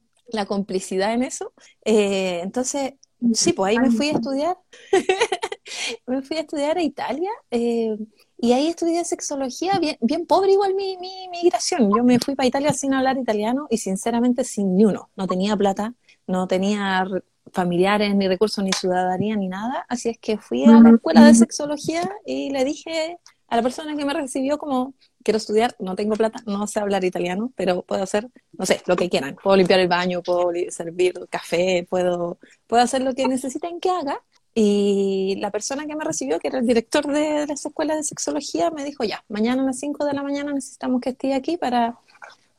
complicidad 0.47 1.13
en 1.13 1.23
eso. 1.23 1.53
Eh, 1.83 2.41
entonces, 2.43 2.93
sí, 3.33 3.53
pues 3.53 3.71
ahí 3.71 3.79
me 3.79 3.91
fui 3.91 4.09
a 4.09 4.13
estudiar, 4.13 4.57
me 6.07 6.21
fui 6.21 6.37
a 6.37 6.41
estudiar 6.41 6.77
a 6.77 6.83
Italia. 6.83 7.29
Eh, 7.49 7.97
y 8.37 8.51
ahí 8.53 8.67
estudié 8.67 9.03
sexología, 9.05 9.79
bien, 9.79 9.97
bien 10.01 10.27
pobre 10.27 10.51
igual 10.51 10.75
mi, 10.75 10.97
mi 10.97 11.27
migración. 11.29 11.89
Yo 11.95 12.03
me 12.03 12.19
fui 12.19 12.35
para 12.35 12.47
Italia 12.47 12.73
sin 12.73 12.93
hablar 12.93 13.17
italiano 13.17 13.65
y 13.69 13.77
sinceramente 13.77 14.43
sin 14.43 14.75
ni 14.75 14.85
uno. 14.85 15.09
No 15.15 15.25
tenía 15.25 15.55
plata, 15.55 15.93
no 16.27 16.47
tenía 16.47 17.07
familiares, 17.51 18.15
ni 18.15 18.27
recursos, 18.27 18.63
ni 18.63 18.71
ciudadanía, 18.71 19.35
ni 19.35 19.47
nada. 19.47 19.85
Así 19.89 20.09
es 20.09 20.17
que 20.17 20.37
fui 20.37 20.65
a 20.65 20.79
la 20.79 20.89
escuela 20.91 21.25
de 21.25 21.33
sexología 21.33 22.09
y 22.25 22.49
le 22.51 22.63
dije 22.65 23.19
a 23.47 23.55
la 23.55 23.61
persona 23.61 23.95
que 23.95 24.05
me 24.05 24.13
recibió 24.13 24.57
como, 24.57 24.93
quiero 25.23 25.37
estudiar, 25.37 25.75
no 25.79 25.95
tengo 25.95 26.15
plata, 26.15 26.41
no 26.45 26.67
sé 26.67 26.79
hablar 26.79 27.03
italiano, 27.03 27.51
pero 27.55 27.83
puedo 27.83 28.03
hacer, 28.03 28.29
no 28.53 28.65
sé, 28.65 28.81
lo 28.85 28.95
que 28.95 29.09
quieran. 29.09 29.35
Puedo 29.41 29.57
limpiar 29.57 29.79
el 29.79 29.87
baño, 29.87 30.21
puedo 30.21 30.51
servir 30.69 31.13
café, 31.29 31.85
puedo, 31.89 32.37
puedo 32.67 32.83
hacer 32.83 33.01
lo 33.01 33.13
que 33.13 33.27
necesiten 33.27 33.79
que 33.79 33.89
haga. 33.89 34.21
Y 34.53 35.35
la 35.39 35.51
persona 35.51 35.85
que 35.85 35.95
me 35.95 36.05
recibió, 36.05 36.39
que 36.39 36.47
era 36.47 36.59
el 36.59 36.65
director 36.65 37.05
de 37.07 37.45
las 37.45 37.65
escuelas 37.65 37.97
de 37.97 38.03
sexología, 38.03 38.71
me 38.71 38.85
dijo, 38.85 39.03
ya, 39.03 39.23
mañana 39.27 39.63
a 39.63 39.65
las 39.65 39.79
5 39.79 40.05
de 40.05 40.13
la 40.13 40.23
mañana 40.23 40.53
necesitamos 40.53 41.01
que 41.01 41.09
esté 41.09 41.33
aquí 41.33 41.57
para, 41.57 41.99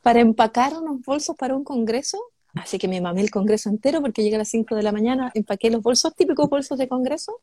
para 0.03 0.19
empacar 0.19 0.73
unos 0.73 1.01
bolsos 1.01 1.35
para 1.35 1.55
un 1.55 1.63
congreso. 1.63 2.19
Así 2.61 2.77
que 2.77 2.87
me 2.87 3.01
mamé 3.01 3.21
el 3.21 3.31
congreso 3.31 3.69
entero 3.69 4.01
porque 4.01 4.23
llegué 4.23 4.35
a 4.35 4.39
las 4.39 4.49
5 4.49 4.75
de 4.75 4.83
la 4.83 4.91
mañana, 4.91 5.31
empaqué 5.33 5.69
los 5.69 5.81
bolsos, 5.81 6.15
típicos 6.15 6.49
bolsos 6.49 6.77
de 6.77 6.87
congreso. 6.87 7.39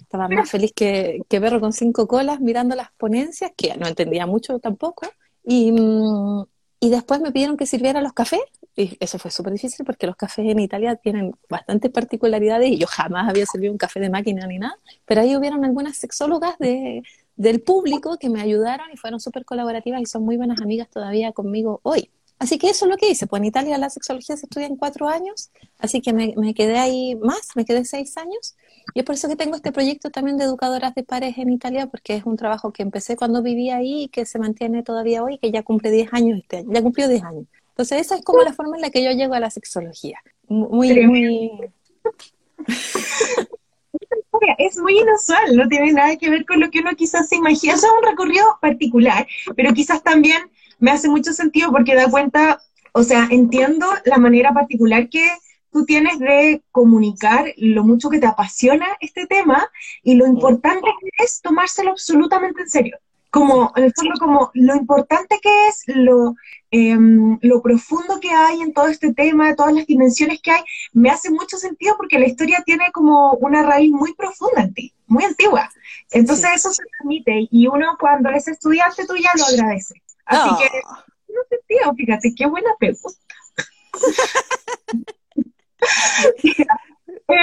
Estaba 0.00 0.28
más 0.28 0.50
feliz 0.50 0.72
que, 0.74 1.22
que 1.28 1.40
perro 1.40 1.60
con 1.60 1.72
cinco 1.72 2.06
colas 2.06 2.40
mirando 2.40 2.74
las 2.74 2.90
ponencias, 2.92 3.52
que 3.56 3.76
no 3.76 3.86
entendía 3.86 4.26
mucho 4.26 4.58
tampoco. 4.58 5.06
Y, 5.44 5.72
mm, 5.72 6.44
y 6.80 6.90
después 6.90 7.20
me 7.20 7.32
pidieron 7.32 7.56
que 7.56 7.66
sirviera 7.66 8.00
los 8.00 8.12
cafés 8.12 8.40
y 8.76 8.96
eso 9.00 9.18
fue 9.18 9.32
súper 9.32 9.52
difícil 9.52 9.84
porque 9.84 10.06
los 10.06 10.14
cafés 10.14 10.46
en 10.46 10.60
Italia 10.60 10.94
tienen 10.94 11.34
bastantes 11.48 11.90
particularidades 11.90 12.70
y 12.70 12.78
yo 12.78 12.86
jamás 12.86 13.28
había 13.28 13.44
servido 13.46 13.72
un 13.72 13.78
café 13.78 13.98
de 13.98 14.08
máquina 14.08 14.46
ni 14.46 14.58
nada, 14.58 14.78
pero 15.04 15.22
ahí 15.22 15.36
hubieron 15.36 15.64
algunas 15.64 15.96
sexólogas 15.96 16.56
de, 16.58 17.02
del 17.34 17.60
público 17.60 18.16
que 18.18 18.28
me 18.28 18.40
ayudaron 18.40 18.86
y 18.92 18.96
fueron 18.96 19.18
súper 19.18 19.44
colaborativas 19.44 20.00
y 20.00 20.06
son 20.06 20.22
muy 20.24 20.36
buenas 20.36 20.60
amigas 20.60 20.88
todavía 20.88 21.32
conmigo 21.32 21.80
hoy. 21.82 22.10
Así 22.38 22.58
que 22.58 22.70
eso 22.70 22.84
es 22.84 22.90
lo 22.90 22.96
que 22.96 23.10
hice. 23.10 23.26
Pues 23.26 23.40
en 23.40 23.46
Italia 23.46 23.78
la 23.78 23.90
sexología 23.90 24.36
se 24.36 24.46
estudia 24.46 24.66
en 24.66 24.76
cuatro 24.76 25.08
años, 25.08 25.50
así 25.78 26.00
que 26.00 26.12
me, 26.12 26.34
me, 26.36 26.54
quedé 26.54 26.78
ahí 26.78 27.16
más, 27.16 27.50
me 27.56 27.64
quedé 27.64 27.84
seis 27.84 28.16
años. 28.16 28.56
Y 28.94 29.00
es 29.00 29.04
por 29.04 29.16
eso 29.16 29.28
que 29.28 29.36
tengo 29.36 29.56
este 29.56 29.72
proyecto 29.72 30.10
también 30.10 30.36
de 30.36 30.44
educadoras 30.44 30.94
de 30.94 31.02
pares 31.02 31.36
en 31.38 31.50
Italia, 31.50 31.88
porque 31.88 32.14
es 32.14 32.24
un 32.24 32.36
trabajo 32.36 32.72
que 32.72 32.82
empecé 32.82 33.16
cuando 33.16 33.42
vivía 33.42 33.76
ahí 33.76 34.04
y 34.04 34.08
que 34.08 34.24
se 34.24 34.38
mantiene 34.38 34.82
todavía 34.82 35.22
hoy, 35.22 35.38
que 35.38 35.50
ya 35.50 35.62
cumple 35.62 35.90
diez 35.90 36.08
años 36.12 36.38
este 36.40 36.58
año, 36.58 36.72
ya 36.72 36.82
cumplió 36.82 37.08
diez 37.08 37.24
años. 37.24 37.46
Entonces, 37.70 38.00
esa 38.00 38.16
es 38.16 38.24
como 38.24 38.42
la 38.42 38.52
forma 38.52 38.76
en 38.76 38.82
la 38.82 38.90
que 38.90 39.04
yo 39.04 39.10
llego 39.12 39.34
a 39.34 39.40
la 39.40 39.50
sexología. 39.50 40.18
Muy, 40.48 41.06
muy... 41.06 41.50
Es 44.58 44.78
muy 44.78 44.98
inusual, 44.98 45.56
no 45.56 45.68
tiene 45.68 45.92
nada 45.92 46.16
que 46.16 46.30
ver 46.30 46.44
con 46.46 46.60
lo 46.60 46.70
que 46.70 46.78
uno 46.80 46.90
quizás 46.96 47.28
se 47.28 47.36
imagina. 47.36 47.74
es 47.74 47.82
un 47.82 48.08
recorrido 48.08 48.44
particular, 48.60 49.26
pero 49.56 49.72
quizás 49.72 50.02
también 50.02 50.50
me 50.78 50.90
hace 50.90 51.08
mucho 51.08 51.32
sentido 51.32 51.70
porque 51.70 51.94
da 51.94 52.10
cuenta, 52.10 52.60
o 52.92 53.02
sea, 53.02 53.28
entiendo 53.30 53.86
la 54.04 54.18
manera 54.18 54.52
particular 54.52 55.08
que 55.08 55.28
tú 55.72 55.84
tienes 55.84 56.18
de 56.18 56.62
comunicar 56.70 57.52
lo 57.56 57.84
mucho 57.84 58.08
que 58.08 58.18
te 58.18 58.26
apasiona 58.26 58.86
este 59.00 59.26
tema 59.26 59.68
y 60.02 60.14
lo 60.14 60.26
importante 60.26 60.88
que 61.00 61.24
es 61.24 61.40
tomárselo 61.40 61.90
absolutamente 61.90 62.62
en 62.62 62.70
serio 62.70 62.98
como, 63.30 63.72
en 63.76 63.84
el 63.84 63.92
fondo, 63.94 64.14
como 64.18 64.50
lo 64.54 64.74
importante 64.74 65.38
que 65.42 65.68
es, 65.68 65.82
lo, 65.86 66.34
em, 66.70 67.38
lo 67.42 67.62
profundo 67.62 68.20
que 68.20 68.30
hay 68.30 68.62
en 68.62 68.72
todo 68.72 68.88
este 68.88 69.12
tema, 69.12 69.54
todas 69.54 69.74
las 69.74 69.86
dimensiones 69.86 70.40
que 70.40 70.50
hay, 70.50 70.62
me 70.92 71.10
hace 71.10 71.30
mucho 71.30 71.56
sentido 71.58 71.96
porque 71.96 72.18
la 72.18 72.26
historia 72.26 72.62
tiene 72.64 72.90
como 72.92 73.32
una 73.34 73.62
raíz 73.62 73.92
muy 73.92 74.14
profunda 74.14 74.62
en 74.62 74.74
ti, 74.74 74.94
muy 75.06 75.24
antigua. 75.24 75.70
Entonces 76.10 76.50
eso 76.54 76.72
se 76.72 76.82
permite 76.98 77.48
y 77.50 77.66
uno 77.66 77.96
cuando 78.00 78.30
es 78.30 78.48
estudiante 78.48 79.06
tú 79.06 79.14
ya 79.16 79.30
lo 79.36 79.44
agradece. 79.44 79.94
Así 80.28 80.50
que, 80.58 80.68
no 81.32 81.40
sentido, 81.48 81.94
fíjate, 81.94 82.34
qué 82.36 82.46
buena 82.46 82.70
pregunta. 82.78 83.08
eh, 87.28 87.34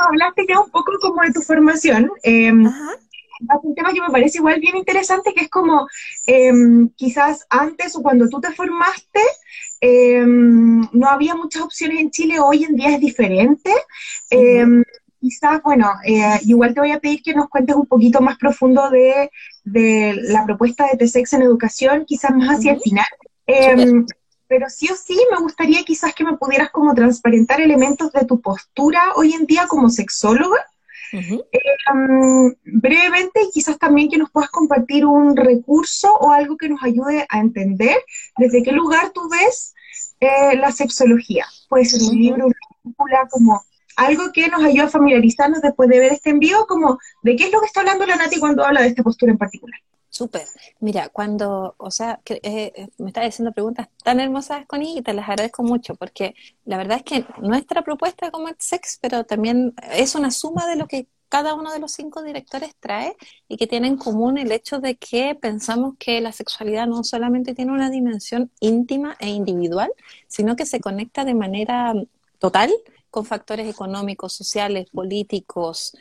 hablaste 0.00 0.46
ya 0.48 0.60
un 0.60 0.70
poco 0.70 0.92
como 1.00 1.22
de 1.22 1.32
tu 1.32 1.40
formación. 1.42 2.10
Eh, 2.24 2.50
un 2.50 3.74
tema 3.74 3.92
que 3.92 4.00
me 4.00 4.10
parece 4.10 4.38
igual 4.38 4.60
bien 4.60 4.76
interesante, 4.76 5.32
que 5.34 5.44
es 5.44 5.50
como 5.50 5.88
em, 6.26 6.88
quizás 6.90 7.46
antes 7.50 7.96
o 7.96 8.02
cuando 8.02 8.28
tú 8.28 8.40
te 8.40 8.52
formaste, 8.52 9.20
no 10.92 11.08
había 11.08 11.34
muchas 11.34 11.62
opciones 11.62 12.00
en 12.00 12.10
Chile, 12.10 12.38
hoy 12.40 12.64
en 12.64 12.76
día 12.76 12.94
es 12.94 13.00
diferente. 13.00 13.72
Quizás, 15.22 15.62
bueno, 15.62 15.88
eh, 16.04 16.40
igual 16.42 16.74
te 16.74 16.80
voy 16.80 16.90
a 16.90 16.98
pedir 16.98 17.22
que 17.22 17.32
nos 17.32 17.48
cuentes 17.48 17.76
un 17.76 17.86
poquito 17.86 18.20
más 18.20 18.36
profundo 18.36 18.90
de, 18.90 19.30
la 19.64 20.44
propuesta 20.44 20.88
de 20.88 20.98
TSEX 20.98 21.34
en 21.34 21.42
educación, 21.42 22.04
quizás 22.04 22.34
más 22.34 22.58
hacia 22.58 22.72
el 22.72 22.80
final. 22.80 23.06
pero 24.48 24.68
sí 24.68 24.88
o 24.90 24.96
sí 24.96 25.16
me 25.30 25.38
gustaría 25.38 25.84
quizás 25.84 26.12
que 26.12 26.24
me 26.24 26.36
pudieras 26.36 26.70
como 26.70 26.92
transparentar 26.92 27.60
elementos 27.60 28.12
de 28.12 28.24
tu 28.26 28.40
postura 28.40 29.00
hoy 29.14 29.32
en 29.32 29.46
día 29.46 29.66
como 29.68 29.88
sexóloga. 29.88 30.66
Em, 31.12 32.54
brevemente, 32.64 33.42
y 33.44 33.50
quizás 33.50 33.78
también 33.78 34.08
que 34.08 34.16
nos 34.18 34.30
puedas 34.30 34.50
compartir 34.50 35.04
un 35.04 35.36
recurso 35.36 36.12
o 36.14 36.32
algo 36.32 36.56
que 36.56 36.68
nos 36.68 36.82
ayude 36.82 37.26
a 37.28 37.38
entender 37.38 37.96
desde 38.38 38.62
qué 38.62 38.72
lugar 38.72 39.12
tú 39.12 39.28
ves 39.28 39.74
eh, 40.20 40.56
la 40.56 40.72
sexología. 40.72 41.46
Puede 41.68 41.84
ser 41.84 42.02
un 42.02 42.18
libro, 42.18 42.46
una 42.46 42.54
película, 42.82 43.28
como 43.30 43.62
algo 43.96 44.32
que 44.32 44.48
nos 44.48 44.62
ayude 44.62 44.82
a 44.82 44.88
familiarizarnos 44.88 45.60
después 45.60 45.88
de 45.88 45.98
ver 45.98 46.12
este 46.12 46.30
envío, 46.30 46.66
como 46.66 46.98
de 47.22 47.36
qué 47.36 47.44
es 47.44 47.52
lo 47.52 47.60
que 47.60 47.66
está 47.66 47.80
hablando 47.80 48.06
la 48.06 48.16
Nati 48.16 48.38
cuando 48.38 48.64
habla 48.64 48.82
de 48.82 48.88
esta 48.88 49.02
postura 49.02 49.32
en 49.32 49.38
particular. 49.38 49.80
Súper. 50.08 50.46
Mira, 50.80 51.08
cuando, 51.08 51.74
o 51.78 51.90
sea, 51.90 52.20
eh, 52.26 52.40
eh, 52.42 52.88
me 52.98 53.08
estás 53.08 53.24
haciendo 53.24 53.52
preguntas 53.52 53.88
tan 54.04 54.20
hermosas, 54.20 54.66
Connie, 54.66 54.98
y 54.98 55.02
te 55.02 55.14
las 55.14 55.26
agradezco 55.26 55.62
mucho, 55.62 55.94
porque 55.94 56.34
la 56.66 56.76
verdad 56.76 56.98
es 56.98 57.02
que 57.02 57.24
nuestra 57.40 57.82
propuesta 57.82 58.30
como 58.30 58.48
sex, 58.58 58.98
pero 59.00 59.24
también 59.24 59.72
es 59.90 60.14
una 60.14 60.30
suma 60.30 60.66
de 60.66 60.76
lo 60.76 60.86
que 60.86 61.06
cada 61.30 61.54
uno 61.54 61.72
de 61.72 61.78
los 61.78 61.92
cinco 61.92 62.22
directores 62.22 62.74
trae 62.78 63.16
y 63.48 63.56
que 63.56 63.66
tiene 63.66 63.88
en 63.88 63.96
común 63.96 64.36
el 64.36 64.52
hecho 64.52 64.80
de 64.80 64.96
que 64.96 65.34
pensamos 65.34 65.94
que 65.98 66.20
la 66.20 66.30
sexualidad 66.30 66.86
no 66.86 67.04
solamente 67.04 67.54
tiene 67.54 67.72
una 67.72 67.88
dimensión 67.88 68.50
íntima 68.60 69.16
e 69.18 69.30
individual, 69.30 69.90
sino 70.28 70.56
que 70.56 70.66
se 70.66 70.80
conecta 70.80 71.24
de 71.24 71.32
manera 71.32 71.94
total 72.38 72.70
con 73.12 73.26
factores 73.26 73.68
económicos, 73.68 74.32
sociales, 74.32 74.88
políticos, 74.90 75.92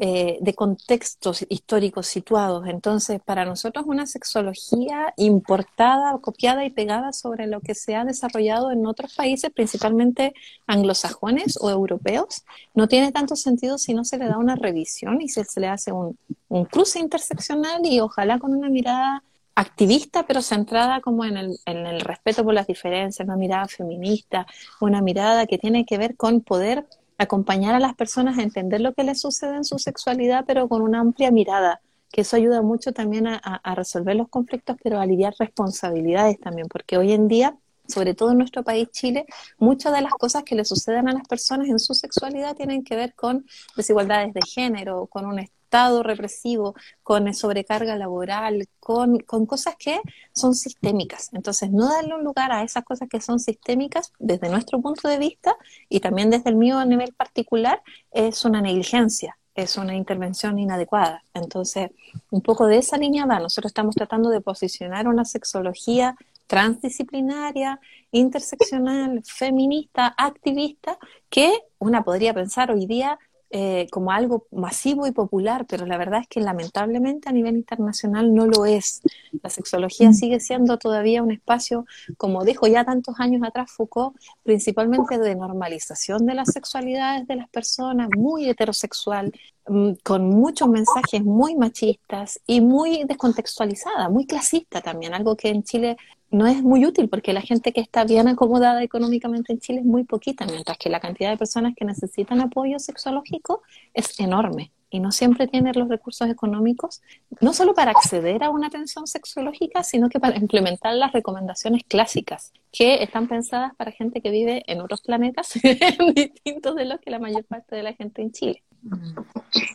eh, 0.00 0.38
de 0.40 0.54
contextos 0.54 1.44
históricos 1.48 2.06
situados. 2.06 2.68
Entonces, 2.68 3.20
para 3.24 3.44
nosotros 3.44 3.84
una 3.88 4.06
sexología 4.06 5.12
importada, 5.16 6.16
copiada 6.20 6.64
y 6.64 6.70
pegada 6.70 7.12
sobre 7.12 7.48
lo 7.48 7.60
que 7.60 7.74
se 7.74 7.96
ha 7.96 8.04
desarrollado 8.04 8.70
en 8.70 8.86
otros 8.86 9.14
países, 9.16 9.50
principalmente 9.50 10.34
anglosajones 10.68 11.58
o 11.60 11.70
europeos, 11.70 12.44
no 12.74 12.86
tiene 12.86 13.10
tanto 13.10 13.34
sentido 13.34 13.76
si 13.76 13.92
no 13.92 14.04
se 14.04 14.18
le 14.18 14.26
da 14.26 14.38
una 14.38 14.54
revisión 14.54 15.20
y 15.20 15.28
se, 15.30 15.44
le 15.58 15.66
hace 15.66 15.90
un, 15.90 16.16
un 16.48 16.64
cruce 16.66 17.00
interseccional 17.00 17.80
y 17.84 17.98
ojalá 17.98 18.38
con 18.38 18.54
una 18.54 18.68
mirada 18.68 19.24
activista, 19.58 20.24
pero 20.24 20.40
centrada 20.40 21.00
como 21.00 21.24
en 21.24 21.36
el, 21.36 21.58
en 21.66 21.84
el 21.84 22.00
respeto 22.00 22.44
por 22.44 22.54
las 22.54 22.68
diferencias, 22.68 23.26
una 23.26 23.36
mirada 23.36 23.66
feminista, 23.66 24.46
una 24.80 25.02
mirada 25.02 25.46
que 25.46 25.58
tiene 25.58 25.84
que 25.84 25.98
ver 25.98 26.16
con 26.16 26.42
poder 26.42 26.86
acompañar 27.18 27.74
a 27.74 27.80
las 27.80 27.96
personas 27.96 28.38
a 28.38 28.42
entender 28.42 28.80
lo 28.80 28.94
que 28.94 29.02
les 29.02 29.20
sucede 29.20 29.56
en 29.56 29.64
su 29.64 29.80
sexualidad, 29.80 30.44
pero 30.46 30.68
con 30.68 30.80
una 30.80 31.00
amplia 31.00 31.32
mirada, 31.32 31.80
que 32.12 32.20
eso 32.20 32.36
ayuda 32.36 32.62
mucho 32.62 32.92
también 32.92 33.26
a, 33.26 33.74
resolver 33.74 34.14
los 34.14 34.28
conflictos, 34.28 34.76
pero 34.80 35.00
a 35.00 35.02
aliviar 35.02 35.34
responsabilidades 35.40 36.38
también, 36.38 36.68
porque 36.68 36.96
hoy 36.96 37.10
en 37.12 37.26
día 37.26 37.56
sobre 37.88 38.14
todo 38.14 38.32
en 38.32 38.38
nuestro 38.38 38.62
país 38.62 38.90
Chile, 38.92 39.24
muchas 39.58 39.94
de 39.94 40.02
las 40.02 40.12
cosas 40.12 40.44
que 40.44 40.54
le 40.54 40.66
suceden 40.66 41.08
a 41.08 41.14
las 41.14 41.26
personas 41.26 41.68
en 41.68 41.78
su 41.78 41.94
sexualidad 41.94 42.54
tienen 42.54 42.84
que 42.84 42.94
ver 42.94 43.14
con 43.14 43.46
desigualdades 43.76 44.34
de 44.34 44.42
género, 44.42 45.06
con 45.06 45.24
un 45.24 45.38
Estado 45.68 46.02
represivo, 46.02 46.74
con 47.02 47.34
sobrecarga 47.34 47.94
laboral, 47.96 48.66
con, 48.80 49.18
con 49.18 49.44
cosas 49.44 49.76
que 49.76 50.00
son 50.32 50.54
sistémicas. 50.54 51.28
Entonces, 51.34 51.70
no 51.70 51.90
darle 51.90 52.14
un 52.14 52.24
lugar 52.24 52.52
a 52.52 52.62
esas 52.62 52.84
cosas 52.84 53.06
que 53.06 53.20
son 53.20 53.38
sistémicas 53.38 54.10
desde 54.18 54.48
nuestro 54.48 54.80
punto 54.80 55.08
de 55.08 55.18
vista 55.18 55.54
y 55.90 56.00
también 56.00 56.30
desde 56.30 56.48
el 56.48 56.56
mío 56.56 56.78
a 56.78 56.86
nivel 56.86 57.12
particular 57.12 57.82
es 58.10 58.46
una 58.46 58.62
negligencia 58.62 59.36
es 59.54 59.76
una 59.76 59.96
intervención 59.96 60.56
inadecuada. 60.60 61.24
Entonces, 61.34 61.90
un 62.30 62.42
poco 62.42 62.68
de 62.68 62.78
esa 62.78 62.96
línea 62.96 63.26
va. 63.26 63.40
Nosotros 63.40 63.70
estamos 63.70 63.96
tratando 63.96 64.30
de 64.30 64.40
posicionar 64.40 65.08
una 65.08 65.24
sexología 65.24 66.14
transdisciplinaria, 66.46 67.80
interseccional, 68.12 69.20
feminista, 69.24 70.14
activista, 70.16 70.96
que 71.28 71.52
una 71.78 72.04
podría 72.04 72.32
pensar 72.34 72.70
hoy 72.70 72.86
día 72.86 73.18
eh, 73.50 73.86
como 73.90 74.12
algo 74.12 74.46
masivo 74.50 75.06
y 75.06 75.12
popular, 75.12 75.64
pero 75.66 75.86
la 75.86 75.96
verdad 75.96 76.20
es 76.20 76.28
que 76.28 76.40
lamentablemente 76.40 77.30
a 77.30 77.32
nivel 77.32 77.56
internacional 77.56 78.34
no 78.34 78.46
lo 78.46 78.66
es. 78.66 79.00
La 79.42 79.48
sexología 79.48 80.10
mm. 80.10 80.14
sigue 80.14 80.40
siendo 80.40 80.76
todavía 80.76 81.22
un 81.22 81.30
espacio, 81.30 81.86
como 82.18 82.44
dijo 82.44 82.66
ya 82.66 82.84
tantos 82.84 83.14
años 83.20 83.42
atrás 83.42 83.70
Foucault, 83.70 84.16
principalmente 84.42 85.18
de 85.18 85.34
normalización 85.34 86.26
de 86.26 86.34
las 86.34 86.52
sexualidades 86.52 87.26
de 87.26 87.36
las 87.36 87.48
personas, 87.48 88.10
muy 88.16 88.50
heterosexual, 88.50 89.32
mm, 89.66 89.92
con 90.04 90.28
muchos 90.28 90.68
mensajes 90.68 91.24
muy 91.24 91.54
machistas 91.54 92.40
y 92.46 92.60
muy 92.60 93.04
descontextualizada, 93.04 94.10
muy 94.10 94.26
clasista 94.26 94.82
también, 94.82 95.14
algo 95.14 95.36
que 95.36 95.48
en 95.48 95.62
Chile 95.62 95.96
no 96.30 96.46
es 96.46 96.62
muy 96.62 96.84
útil 96.84 97.08
porque 97.08 97.32
la 97.32 97.40
gente 97.40 97.72
que 97.72 97.80
está 97.80 98.04
bien 98.04 98.28
acomodada 98.28 98.82
económicamente 98.82 99.52
en 99.52 99.60
Chile 99.60 99.80
es 99.80 99.86
muy 99.86 100.04
poquita, 100.04 100.46
mientras 100.46 100.76
que 100.76 100.90
la 100.90 101.00
cantidad 101.00 101.30
de 101.30 101.36
personas 101.36 101.74
que 101.76 101.84
necesitan 101.84 102.40
apoyo 102.40 102.78
sexológico 102.78 103.62
es 103.94 104.18
enorme. 104.20 104.72
y 104.90 105.00
no 105.00 105.12
siempre 105.12 105.46
tiene 105.46 105.74
los 105.74 105.86
recursos 105.86 106.30
económicos, 106.30 107.02
no 107.42 107.52
solo 107.52 107.74
para 107.74 107.90
acceder 107.90 108.42
a 108.42 108.48
una 108.48 108.68
atención 108.68 109.06
sexológica, 109.06 109.82
sino 109.84 110.08
que 110.08 110.18
para 110.18 110.38
implementar 110.38 110.94
las 110.94 111.12
recomendaciones 111.12 111.82
clásicas, 111.86 112.54
que 112.72 113.02
están 113.02 113.28
pensadas 113.28 113.74
para 113.76 113.92
gente 113.92 114.22
que 114.22 114.30
vive 114.30 114.62
en 114.66 114.80
otros 114.80 115.02
planetas 115.02 115.52
distintos 116.14 116.74
de 116.74 116.86
los 116.86 117.00
que 117.00 117.10
la 117.10 117.18
mayor 117.18 117.44
parte 117.44 117.76
de 117.76 117.82
la 117.82 117.92
gente 117.92 118.22
en 118.22 118.32
Chile. 118.32 118.62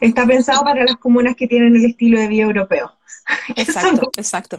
Está 0.02 0.26
pensado 0.26 0.64
para 0.64 0.84
las 0.84 0.96
comunas 0.96 1.36
que 1.36 1.48
tienen 1.48 1.76
el 1.76 1.86
estilo 1.86 2.20
de 2.20 2.28
vida 2.28 2.44
europeo. 2.44 2.92
Exacto, 3.56 4.10
exacto, 4.18 4.58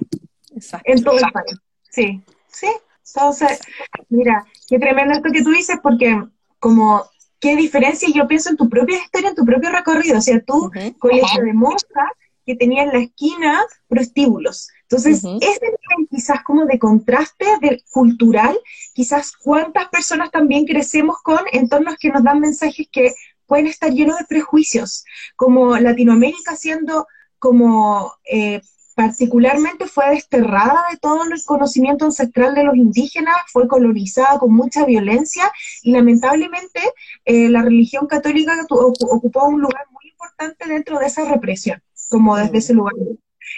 exacto. 0.54 0.92
En 0.92 1.02
todo 1.02 1.18
el 1.18 1.32
país. 1.32 1.58
Sí, 1.94 2.20
sí. 2.48 2.68
Entonces, 3.14 3.60
mira, 4.08 4.44
qué 4.68 4.78
tremendo 4.78 5.14
esto 5.14 5.30
que 5.30 5.42
tú 5.42 5.50
dices, 5.50 5.78
porque 5.82 6.20
como 6.58 7.04
qué 7.38 7.54
diferencia 7.56 8.08
yo 8.12 8.26
pienso 8.26 8.50
en 8.50 8.56
tu 8.56 8.68
propia 8.68 8.96
historia, 8.96 9.28
en 9.28 9.36
tu 9.36 9.44
propio 9.44 9.70
recorrido. 9.70 10.18
O 10.18 10.20
sea, 10.20 10.40
tú, 10.40 10.70
colegio 10.98 11.44
de 11.44 11.52
monjas, 11.52 12.10
que 12.44 12.56
tenía 12.56 12.82
en 12.82 12.92
la 12.92 12.98
esquina 12.98 13.62
prostíbulos. 13.88 14.68
Entonces, 14.82 15.18
ese 15.18 15.60
nivel 15.62 16.08
quizás 16.10 16.42
como 16.44 16.66
de 16.66 16.78
contraste 16.78 17.46
de, 17.60 17.82
cultural, 17.90 18.58
quizás 18.92 19.32
cuántas 19.32 19.88
personas 19.88 20.30
también 20.30 20.66
crecemos 20.66 21.16
con 21.22 21.38
entornos 21.52 21.96
que 21.98 22.10
nos 22.10 22.22
dan 22.22 22.40
mensajes 22.40 22.86
que 22.92 23.12
pueden 23.46 23.66
estar 23.66 23.90
llenos 23.90 24.18
de 24.18 24.26
prejuicios, 24.26 25.04
como 25.36 25.76
Latinoamérica 25.78 26.56
siendo 26.56 27.06
como 27.38 28.12
eh, 28.24 28.60
particularmente 28.94 29.86
fue 29.86 30.10
desterrada 30.10 30.84
de 30.90 30.96
todo 30.98 31.24
el 31.24 31.44
conocimiento 31.44 32.04
ancestral 32.04 32.54
de 32.54 32.64
los 32.64 32.76
indígenas, 32.76 33.36
fue 33.52 33.68
colonizada 33.68 34.38
con 34.38 34.52
mucha 34.52 34.84
violencia 34.84 35.50
y 35.82 35.92
lamentablemente 35.92 36.80
eh, 37.24 37.48
la 37.48 37.62
religión 37.62 38.06
católica 38.06 38.54
ocupó 38.70 39.46
un 39.46 39.60
lugar 39.60 39.86
muy 39.90 40.10
importante 40.10 40.66
dentro 40.68 40.98
de 40.98 41.06
esa 41.06 41.24
represión, 41.24 41.82
como 42.10 42.36
desde 42.36 42.58
ese 42.58 42.74
lugar. 42.74 42.94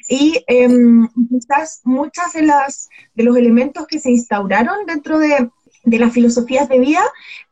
Y 0.08 0.42
em, 0.46 1.08
quizás 1.30 1.80
muchas 1.84 2.32
de 2.32 2.42
las 2.42 2.88
de 3.14 3.24
los 3.24 3.36
elementos 3.36 3.86
que 3.86 3.98
se 3.98 4.10
instauraron 4.10 4.84
dentro 4.86 5.18
de, 5.18 5.50
de 5.86 5.98
las 5.98 6.12
filosofías 6.12 6.68
de 6.68 6.78
vida 6.78 7.02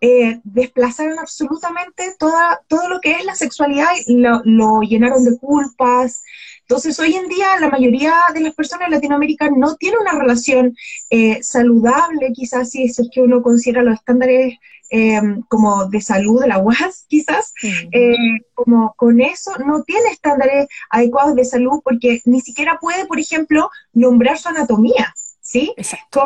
eh, 0.02 0.40
desplazaron 0.44 1.18
absolutamente 1.18 2.14
toda, 2.18 2.60
todo 2.68 2.88
lo 2.88 3.00
que 3.00 3.12
es 3.12 3.24
la 3.24 3.34
sexualidad 3.34 3.88
y 4.06 4.18
lo, 4.18 4.42
lo 4.44 4.82
llenaron 4.82 5.24
de 5.24 5.38
culpas, 5.38 6.22
entonces, 6.66 6.98
hoy 6.98 7.14
en 7.14 7.28
día 7.28 7.60
la 7.60 7.68
mayoría 7.68 8.14
de 8.32 8.40
las 8.40 8.54
personas 8.54 8.86
en 8.86 8.94
Latinoamérica 8.94 9.50
no 9.54 9.76
tiene 9.76 9.98
una 9.98 10.18
relación 10.18 10.74
eh, 11.10 11.42
saludable, 11.42 12.32
quizás 12.32 12.70
si 12.70 12.84
es 12.84 13.00
que 13.12 13.20
uno 13.20 13.42
considera 13.42 13.82
los 13.82 13.96
estándares 13.96 14.54
eh, 14.90 15.20
como 15.48 15.86
de 15.86 16.00
salud 16.00 16.40
de 16.40 16.48
la 16.48 16.58
UAS, 16.58 17.04
quizás, 17.08 17.52
eh, 17.62 18.16
como 18.54 18.94
con 18.96 19.20
eso 19.20 19.52
no 19.66 19.82
tiene 19.82 20.08
estándares 20.10 20.66
adecuados 20.88 21.34
de 21.34 21.44
salud 21.44 21.80
porque 21.84 22.22
ni 22.24 22.40
siquiera 22.40 22.78
puede, 22.80 23.04
por 23.06 23.18
ejemplo, 23.18 23.70
nombrar 23.92 24.38
su 24.38 24.48
anatomía. 24.48 25.14
¿Sí? 25.54 25.72
Exacto, 25.76 26.24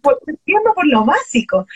Por, 0.00 0.18
por 0.74 0.86
lo 0.86 1.04
básico. 1.04 1.66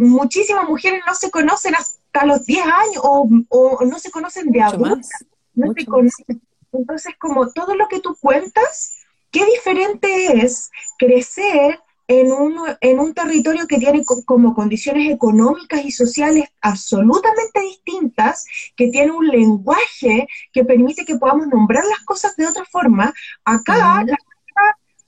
muchísimas 0.00 0.68
mujeres 0.68 1.02
no 1.04 1.14
se 1.14 1.30
conocen 1.32 1.74
hasta 1.74 2.24
los 2.24 2.46
10 2.46 2.64
años 2.64 3.02
o, 3.02 3.84
no 3.84 3.98
se 3.98 4.10
conocen 4.12 4.52
de 4.52 4.62
adultas. 4.62 5.24
No 5.54 5.72
se 5.76 5.84
conocen 5.84 6.40
entonces, 6.72 7.14
como 7.18 7.52
todo 7.52 7.76
lo 7.76 7.86
que 7.88 8.00
tú 8.00 8.16
cuentas, 8.20 8.96
qué 9.30 9.44
diferente 9.46 10.44
es 10.44 10.70
crecer 10.98 11.80
en 12.08 12.32
un, 12.32 12.56
en 12.80 12.98
un 12.98 13.14
territorio 13.14 13.66
que 13.66 13.78
tiene 13.78 14.02
como 14.26 14.54
condiciones 14.54 15.10
económicas 15.10 15.84
y 15.84 15.92
sociales 15.92 16.48
absolutamente 16.60 17.60
distintas, 17.60 18.44
que 18.76 18.88
tiene 18.88 19.12
un 19.12 19.28
lenguaje 19.28 20.26
que 20.52 20.64
permite 20.64 21.04
que 21.04 21.16
podamos 21.16 21.46
nombrar 21.46 21.84
las 21.84 22.00
cosas 22.00 22.36
de 22.36 22.46
otra 22.46 22.64
forma. 22.64 23.14
Acá, 23.44 24.04
las 24.04 24.18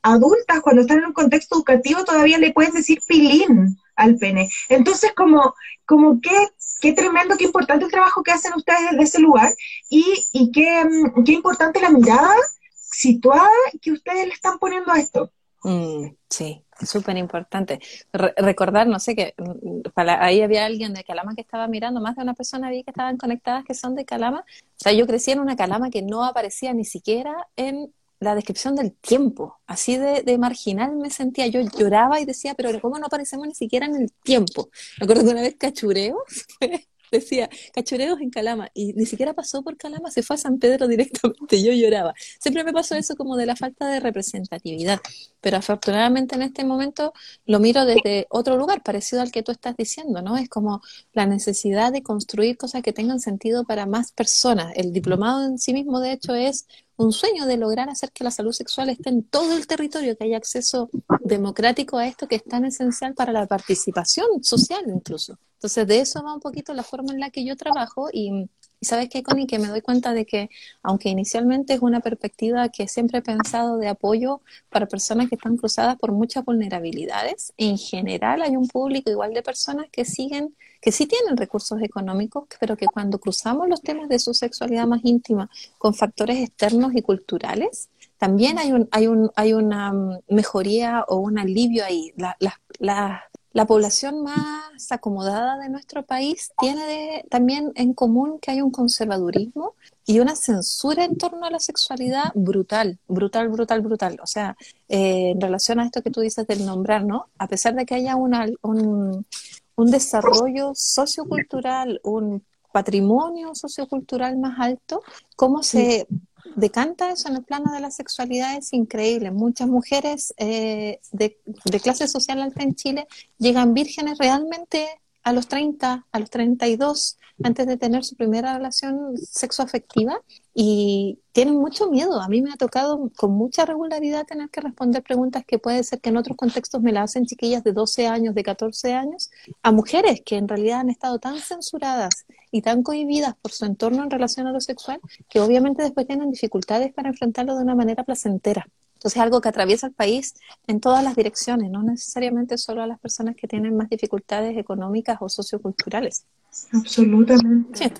adultas, 0.06 0.60
cuando 0.60 0.82
están 0.82 0.98
en 0.98 1.06
un 1.06 1.12
contexto 1.12 1.56
educativo, 1.56 2.04
todavía 2.04 2.38
le 2.38 2.52
pueden 2.52 2.72
decir 2.72 3.00
pilín 3.06 3.76
al 3.96 4.16
pene. 4.16 4.48
Entonces, 4.68 5.12
como, 5.16 5.54
como 5.84 6.20
qué, 6.20 6.36
qué 6.80 6.92
tremendo, 6.92 7.36
qué 7.36 7.44
importante 7.44 7.86
el 7.86 7.90
trabajo 7.90 8.22
que 8.22 8.30
hacen 8.30 8.52
ustedes 8.54 8.90
desde 8.92 9.02
ese 9.02 9.20
lugar 9.20 9.52
y, 9.90 10.04
y 10.32 10.52
qué, 10.52 10.84
mm, 10.84 11.24
qué 11.24 11.32
importante 11.32 11.80
la 11.80 11.90
mirada 11.90 12.34
situada 12.72 13.50
que 13.82 13.92
ustedes 13.92 14.26
le 14.26 14.32
están 14.32 14.58
poniendo 14.58 14.92
a 14.92 14.98
esto. 14.98 15.32
Mm, 15.64 16.14
sí, 16.30 16.62
súper 16.82 17.16
importante. 17.16 17.80
recordar, 18.12 18.86
no 18.86 19.00
sé, 19.00 19.16
que 19.16 19.34
mm, 19.36 19.80
ahí 20.20 20.42
había 20.42 20.66
alguien 20.66 20.94
de 20.94 21.02
Calama 21.02 21.34
que 21.34 21.40
estaba 21.40 21.66
mirando, 21.66 22.00
más 22.00 22.14
de 22.14 22.22
una 22.22 22.34
persona 22.34 22.70
vi 22.70 22.84
que 22.84 22.90
estaban 22.90 23.16
conectadas 23.16 23.64
que 23.64 23.74
son 23.74 23.96
de 23.96 24.04
Calama. 24.04 24.40
O 24.40 24.78
sea, 24.78 24.92
yo 24.92 25.04
crecí 25.08 25.32
en 25.32 25.40
una 25.40 25.56
Calama 25.56 25.90
que 25.90 26.02
no 26.02 26.24
aparecía 26.24 26.72
ni 26.74 26.84
siquiera 26.84 27.48
en 27.56 27.92
la 28.20 28.34
descripción 28.34 28.76
del 28.76 28.92
tiempo, 28.94 29.58
así 29.66 29.96
de, 29.98 30.38
marginal 30.38 30.96
me 30.96 31.10
sentía, 31.10 31.46
yo 31.46 31.60
lloraba 31.60 32.20
y 32.20 32.24
decía, 32.24 32.54
pero 32.54 32.80
¿cómo 32.80 32.98
no 32.98 33.06
aparecemos 33.06 33.46
ni 33.46 33.54
siquiera 33.54 33.86
en 33.86 33.96
el 33.96 34.12
tiempo? 34.22 34.70
Me 34.98 35.04
acuerdo 35.04 35.24
que 35.24 35.30
una 35.30 35.42
vez 35.42 35.56
cachureo, 35.58 36.24
decía, 37.10 37.48
cachureos 37.74 38.20
en 38.20 38.30
Calama, 38.30 38.70
y 38.74 38.92
ni 38.94 39.06
siquiera 39.06 39.34
pasó 39.34 39.62
por 39.62 39.76
Calama, 39.76 40.10
se 40.10 40.22
fue 40.22 40.36
a 40.36 40.38
San 40.38 40.58
Pedro 40.58 40.88
directamente, 40.88 41.62
yo 41.62 41.72
lloraba. 41.72 42.14
Siempre 42.40 42.64
me 42.64 42.72
pasó 42.72 42.94
eso 42.94 43.16
como 43.16 43.36
de 43.36 43.46
la 43.46 43.56
falta 43.56 43.88
de 43.88 44.00
representatividad, 44.00 45.00
pero 45.40 45.58
afortunadamente 45.58 46.34
en 46.36 46.42
este 46.42 46.64
momento 46.64 47.12
lo 47.44 47.60
miro 47.60 47.84
desde 47.84 48.26
otro 48.30 48.56
lugar, 48.56 48.82
parecido 48.82 49.22
al 49.22 49.30
que 49.30 49.42
tú 49.42 49.52
estás 49.52 49.76
diciendo, 49.76 50.22
¿no? 50.22 50.36
Es 50.36 50.48
como 50.48 50.80
la 51.12 51.26
necesidad 51.26 51.92
de 51.92 52.02
construir 52.02 52.56
cosas 52.56 52.82
que 52.82 52.92
tengan 52.92 53.20
sentido 53.20 53.64
para 53.64 53.86
más 53.86 54.12
personas. 54.12 54.72
El 54.74 54.92
diplomado 54.92 55.44
en 55.44 55.58
sí 55.58 55.72
mismo, 55.72 56.00
de 56.00 56.12
hecho, 56.12 56.34
es 56.34 56.66
un 56.96 57.12
sueño 57.12 57.46
de 57.46 57.56
lograr 57.56 57.88
hacer 57.88 58.10
que 58.12 58.24
la 58.24 58.30
salud 58.30 58.52
sexual 58.52 58.88
esté 58.88 59.10
en 59.10 59.22
todo 59.22 59.56
el 59.56 59.66
territorio, 59.66 60.16
que 60.16 60.24
haya 60.24 60.36
acceso 60.36 60.88
democrático 61.20 61.98
a 61.98 62.06
esto 62.06 62.26
que 62.26 62.36
es 62.36 62.44
tan 62.44 62.64
esencial 62.64 63.14
para 63.14 63.32
la 63.32 63.46
participación 63.46 64.42
social 64.42 64.84
incluso. 64.86 65.38
Entonces, 65.54 65.86
de 65.86 66.00
eso 66.00 66.22
va 66.22 66.34
un 66.34 66.40
poquito 66.40 66.74
la 66.74 66.82
forma 66.82 67.12
en 67.12 67.20
la 67.20 67.30
que 67.30 67.44
yo 67.44 67.56
trabajo 67.56 68.08
y, 68.12 68.48
sabes 68.80 69.08
qué, 69.08 69.22
Connie, 69.22 69.46
que 69.46 69.58
me 69.58 69.68
doy 69.68 69.80
cuenta 69.80 70.12
de 70.12 70.26
que, 70.26 70.50
aunque 70.82 71.08
inicialmente 71.08 71.74
es 71.74 71.80
una 71.80 72.00
perspectiva 72.00 72.68
que 72.68 72.88
siempre 72.88 73.18
he 73.18 73.22
pensado 73.22 73.78
de 73.78 73.88
apoyo 73.88 74.40
para 74.70 74.86
personas 74.86 75.28
que 75.28 75.36
están 75.36 75.56
cruzadas 75.56 75.96
por 75.96 76.12
muchas 76.12 76.44
vulnerabilidades, 76.44 77.52
en 77.56 77.78
general 77.78 78.42
hay 78.42 78.56
un 78.56 78.68
público 78.68 79.10
igual 79.10 79.32
de 79.34 79.42
personas 79.42 79.86
que 79.90 80.04
siguen, 80.04 80.54
que 80.80 80.92
sí 80.92 81.06
tienen 81.06 81.36
recursos 81.36 81.80
económicos, 81.82 82.44
pero 82.60 82.76
que 82.76 82.86
cuando 82.86 83.18
cruzamos 83.18 83.68
los 83.68 83.82
temas 83.82 84.08
de 84.08 84.18
su 84.18 84.34
sexualidad 84.34 84.86
más 84.86 85.00
íntima 85.04 85.50
con 85.78 85.94
factores 85.94 86.38
externos 86.38 86.94
y 86.94 87.02
culturales, 87.02 87.88
también 88.18 88.58
hay, 88.58 88.72
un, 88.72 88.88
hay, 88.92 89.06
un, 89.06 89.30
hay 89.36 89.52
una 89.52 89.92
mm, 89.92 90.20
mejoría 90.28 91.04
o 91.08 91.16
un 91.16 91.38
alivio 91.38 91.84
ahí. 91.84 92.12
La, 92.16 92.36
la 92.78 93.24
población 93.64 94.22
más 94.22 94.90
acomodada 94.90 95.56
de 95.58 95.70
nuestro 95.70 96.04
país 96.04 96.52
tiene 96.58 97.24
también 97.30 97.72
en 97.74 97.94
común 97.94 98.38
que 98.38 98.50
hay 98.50 98.60
un 98.60 98.70
conservadurismo 98.70 99.74
y 100.04 100.18
una 100.18 100.36
censura 100.36 101.04
en 101.04 101.16
torno 101.16 101.46
a 101.46 101.50
la 101.50 101.58
sexualidad 101.58 102.32
brutal, 102.34 102.98
brutal, 103.08 103.48
brutal, 103.48 103.80
brutal. 103.80 104.18
O 104.22 104.26
sea, 104.26 104.56
eh, 104.88 105.30
en 105.30 105.40
relación 105.40 105.80
a 105.80 105.86
esto 105.86 106.02
que 106.02 106.10
tú 106.10 106.20
dices 106.20 106.46
del 106.46 106.66
nombrar, 106.66 107.04
¿no? 107.04 107.28
A 107.38 107.48
pesar 107.48 107.74
de 107.74 107.86
que 107.86 107.94
haya 107.94 108.14
un, 108.14 108.34
un 108.62 109.90
desarrollo 109.90 110.72
sociocultural, 110.74 112.00
un 112.04 112.44
patrimonio 112.72 113.54
sociocultural 113.54 114.36
más 114.36 114.60
alto, 114.60 115.02
cómo 115.34 115.62
se 115.62 116.06
decanta 116.54 117.10
eso 117.10 117.28
en 117.28 117.36
el 117.36 117.44
plano 117.44 117.72
de 117.72 117.80
la 117.80 117.90
sexualidad 117.90 118.56
es 118.56 118.72
increíble. 118.72 119.30
Muchas 119.30 119.68
mujeres 119.68 120.34
eh, 120.36 121.00
de, 121.12 121.38
de, 121.64 121.80
clase 121.80 122.08
social 122.08 122.40
alta 122.40 122.62
en 122.62 122.74
Chile 122.74 123.06
llegan 123.38 123.74
vírgenes 123.74 124.18
realmente 124.18 124.88
a 125.26 125.32
los 125.32 125.48
30, 125.48 126.06
a 126.12 126.20
los 126.20 126.30
32, 126.30 127.18
antes 127.42 127.66
de 127.66 127.76
tener 127.76 128.04
su 128.04 128.14
primera 128.14 128.54
relación 128.54 129.16
sexoafectiva 129.18 130.22
y 130.54 131.18
tienen 131.32 131.56
mucho 131.56 131.90
miedo. 131.90 132.20
A 132.20 132.28
mí 132.28 132.42
me 132.42 132.52
ha 132.52 132.56
tocado 132.56 133.10
con 133.16 133.32
mucha 133.32 133.64
regularidad 133.64 134.24
tener 134.24 134.48
que 134.50 134.60
responder 134.60 135.02
preguntas 135.02 135.44
que 135.44 135.58
puede 135.58 135.82
ser 135.82 136.00
que 136.00 136.10
en 136.10 136.16
otros 136.16 136.36
contextos 136.36 136.80
me 136.80 136.92
la 136.92 137.02
hacen 137.02 137.26
chiquillas 137.26 137.64
de 137.64 137.72
12 137.72 138.06
años, 138.06 138.36
de 138.36 138.44
14 138.44 138.94
años, 138.94 139.30
a 139.64 139.72
mujeres 139.72 140.22
que 140.24 140.36
en 140.36 140.46
realidad 140.46 140.78
han 140.78 140.90
estado 140.90 141.18
tan 141.18 141.40
censuradas 141.40 142.24
y 142.52 142.62
tan 142.62 142.84
cohibidas 142.84 143.34
por 143.34 143.50
su 143.50 143.64
entorno 143.64 144.04
en 144.04 144.10
relación 144.12 144.46
a 144.46 144.52
lo 144.52 144.60
sexual 144.60 145.00
que 145.28 145.40
obviamente 145.40 145.82
después 145.82 146.06
tienen 146.06 146.30
dificultades 146.30 146.92
para 146.92 147.08
enfrentarlo 147.08 147.56
de 147.56 147.64
una 147.64 147.74
manera 147.74 148.04
placentera. 148.04 148.68
Entonces 148.96 149.18
es 149.18 149.22
algo 149.22 149.40
que 149.40 149.48
atraviesa 149.48 149.86
el 149.86 149.92
país 149.92 150.34
en 150.66 150.80
todas 150.80 151.04
las 151.04 151.14
direcciones, 151.14 151.70
no 151.70 151.82
necesariamente 151.82 152.56
solo 152.56 152.82
a 152.82 152.86
las 152.86 152.98
personas 152.98 153.36
que 153.36 153.46
tienen 153.46 153.76
más 153.76 153.90
dificultades 153.90 154.56
económicas 154.56 155.18
o 155.20 155.28
socioculturales. 155.28 156.24
Absolutamente. 156.72 157.92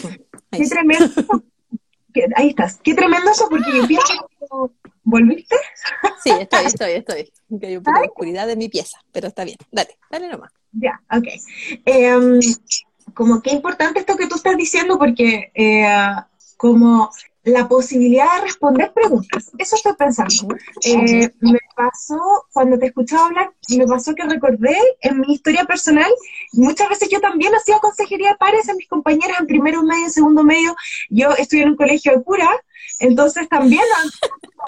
Qué 0.50 0.66
tremendo. 0.66 1.44
Ahí 2.34 2.48
estás. 2.48 2.80
Qué 2.82 2.94
tremendo 2.94 3.30
eso 3.30 3.46
porque 3.48 3.70
yo 3.76 3.86
pienso... 3.86 4.72
¿Volviste? 5.04 5.54
Sí, 6.24 6.30
estoy, 6.30 6.64
estoy, 6.64 6.90
estoy. 6.92 7.32
hay 7.62 7.76
un 7.76 7.82
poco 7.82 8.00
de 8.00 8.08
oscuridad 8.08 8.46
de 8.46 8.56
mi 8.56 8.68
pieza, 8.68 8.98
pero 9.12 9.28
está 9.28 9.44
bien. 9.44 9.58
Dale, 9.70 9.98
dale 10.10 10.28
nomás. 10.28 10.50
Ya, 10.72 11.00
ok. 11.12 11.26
Em, 11.84 12.40
como 13.14 13.40
qué 13.42 13.50
importante 13.50 14.00
esto 14.00 14.16
que 14.16 14.26
tú 14.26 14.36
estás 14.36 14.56
diciendo 14.56 14.98
porque... 14.98 15.52
Eh, 15.54 15.86
como 16.56 17.10
la 17.46 17.68
posibilidad 17.68 18.26
de 18.34 18.40
responder 18.42 18.92
preguntas. 18.92 19.52
Eso 19.56 19.76
estoy 19.76 19.92
pensando. 19.94 20.56
Eh, 20.84 21.30
me 21.40 21.58
pasó, 21.76 22.18
cuando 22.52 22.76
te 22.76 22.86
escuchaba 22.86 23.26
hablar, 23.26 23.52
me 23.68 23.86
pasó 23.86 24.16
que 24.16 24.24
recordé 24.24 24.76
en 25.00 25.20
mi 25.20 25.34
historia 25.34 25.64
personal, 25.64 26.10
muchas 26.52 26.88
veces 26.88 27.08
yo 27.08 27.20
también 27.20 27.54
hacía 27.54 27.78
consejería 27.78 28.30
de 28.30 28.36
pares 28.36 28.68
a 28.68 28.74
mis 28.74 28.88
compañeras 28.88 29.38
en 29.38 29.46
primero 29.46 29.84
medio, 29.84 30.06
en 30.06 30.10
segundo 30.10 30.42
medio. 30.42 30.74
Yo 31.08 31.30
estuve 31.38 31.62
en 31.62 31.70
un 31.70 31.76
colegio 31.76 32.16
de 32.16 32.24
cura, 32.24 32.50
entonces 32.98 33.48
también 33.48 33.84
no 33.94 34.64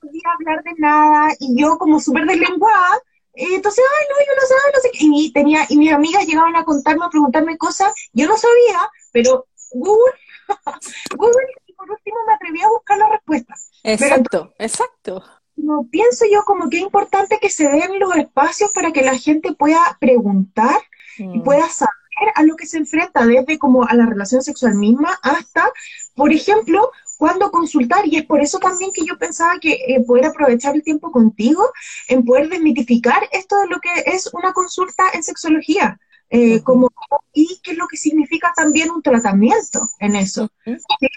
podía 0.00 0.22
hablar 0.38 0.62
de 0.62 0.72
nada 0.78 1.34
y 1.40 1.60
yo 1.60 1.78
como 1.78 1.98
súper 1.98 2.26
deslenguada, 2.26 3.02
entonces, 3.32 3.84
ay, 3.98 4.06
no, 4.08 4.16
yo 4.20 4.40
no 4.40 4.46
sabía, 4.46 4.72
no 4.74 4.80
sé 4.80 4.90
qué. 4.92 4.98
Y, 5.00 5.32
tenía, 5.32 5.66
y 5.68 5.76
mis 5.78 5.92
amigas 5.92 6.26
llegaban 6.26 6.54
a 6.56 6.64
contarme, 6.64 7.06
a 7.06 7.10
preguntarme 7.10 7.58
cosas, 7.58 7.92
yo 8.12 8.26
no 8.26 8.36
sabía, 8.36 8.90
pero 9.12 9.46
Google, 9.72 10.12
Google 11.16 11.46
por 11.80 11.90
último 11.90 12.18
me 12.26 12.34
atreví 12.34 12.60
a 12.60 12.68
buscar 12.68 12.98
la 12.98 13.08
respuesta. 13.08 13.54
Exacto, 13.84 14.52
exacto. 14.58 15.24
No, 15.56 15.86
pienso 15.90 16.26
yo 16.30 16.42
como 16.44 16.68
que 16.68 16.76
es 16.76 16.82
importante 16.82 17.38
que 17.40 17.48
se 17.48 17.68
den 17.68 17.98
los 17.98 18.14
espacios 18.16 18.70
para 18.72 18.92
que 18.92 19.02
la 19.02 19.16
gente 19.16 19.54
pueda 19.54 19.96
preguntar 19.98 20.80
y 21.16 21.38
mm. 21.38 21.42
pueda 21.42 21.68
saber 21.68 21.90
a 22.34 22.42
lo 22.42 22.54
que 22.56 22.66
se 22.66 22.76
enfrenta, 22.76 23.24
desde 23.24 23.58
como 23.58 23.84
a 23.84 23.94
la 23.94 24.04
relación 24.04 24.42
sexual 24.42 24.74
misma 24.74 25.18
hasta, 25.22 25.70
por 26.14 26.32
ejemplo, 26.32 26.90
cuando 27.16 27.50
consultar, 27.50 28.06
y 28.06 28.16
es 28.16 28.26
por 28.26 28.40
eso 28.40 28.58
también 28.58 28.90
que 28.94 29.04
yo 29.06 29.18
pensaba 29.18 29.58
que 29.58 29.72
eh, 29.72 30.02
poder 30.06 30.26
aprovechar 30.26 30.74
el 30.74 30.82
tiempo 30.82 31.10
contigo 31.10 31.70
en 32.08 32.24
poder 32.24 32.50
desmitificar 32.50 33.26
esto 33.32 33.58
de 33.60 33.68
lo 33.68 33.80
que 33.80 33.90
es 34.06 34.28
una 34.34 34.52
consulta 34.52 35.04
en 35.14 35.22
sexología. 35.22 35.98
Eh, 36.32 36.62
como, 36.62 36.88
y 37.32 37.60
qué 37.60 37.72
es 37.72 37.76
lo 37.76 37.88
que 37.88 37.96
significa 37.96 38.52
también 38.54 38.90
un 38.90 39.02
tratamiento 39.02 39.80
en 39.98 40.14
eso. 40.14 40.48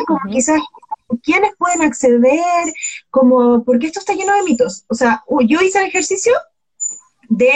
como 0.08 0.20
quizás 0.28 0.60
quiénes 1.22 1.56
pueden 1.56 1.84
acceder, 1.84 2.74
como, 3.12 3.64
porque 3.64 3.88
esto 3.88 4.00
está 4.00 4.14
lleno 4.14 4.34
de 4.34 4.42
mitos. 4.42 4.86
O 4.90 4.96
sea, 4.96 5.24
yo 5.48 5.62
hice 5.62 5.80
el 5.80 5.88
ejercicio 5.88 6.34
de 7.30 7.52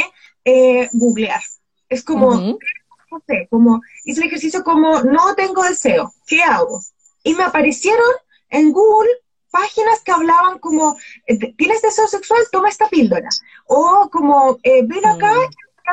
eh, 0.45 0.87
googlear. 0.93 1.41
Es 1.89 2.03
como, 2.03 2.35
no 2.35 3.23
sé, 3.25 3.47
como, 3.49 3.81
hice 4.05 4.21
el 4.21 4.27
ejercicio 4.27 4.63
como, 4.63 5.01
no 5.01 5.33
tengo 5.33 5.63
deseo, 5.63 6.13
¿qué 6.27 6.43
hago? 6.43 6.79
Y 7.23 7.33
me 7.33 7.43
aparecieron 7.43 8.05
en 8.49 8.71
Google 8.71 9.09
páginas 9.49 10.03
que 10.03 10.11
hablaban 10.11 10.59
como, 10.59 10.95
eh, 11.25 11.53
¿tienes 11.53 11.81
deseo 11.81 12.07
sexual? 12.07 12.41
Toma 12.51 12.69
esta 12.69 12.87
píldora. 12.87 13.29
O 13.65 14.09
como, 14.11 14.59
ven 14.63 15.05
acá 15.07 15.33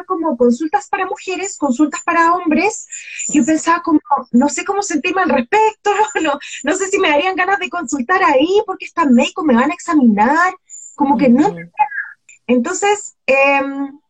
como 0.07 0.37
consultas 0.37 0.89
para 0.89 1.07
mujeres, 1.07 1.57
consultas 1.57 2.03
para 2.03 2.35
hombres. 2.35 2.87
Yo 3.33 3.45
pensaba 3.45 3.83
como, 3.83 4.01
no 4.33 4.49
sé 4.49 4.65
cómo 4.65 4.83
sentirme 4.83 5.23
al 5.23 5.31
respecto, 5.31 5.91
no, 6.23 6.39
no, 6.65 6.77
sé 6.77 6.89
si 6.89 6.99
me 6.99 7.11
darían 7.11 7.37
ganas 7.37 7.59
de 7.59 7.71
consultar 7.71 8.23
ahí 8.25 8.63
porque 8.67 8.87
están 8.87 9.15
médicos, 9.15 9.45
me 9.45 9.55
van 9.55 9.71
a 9.71 9.75
examinar, 9.75 10.55
como 10.95 11.17
que 11.17 11.29
no. 11.29 11.55
Entonces, 12.47 13.17
eh, 13.27 13.61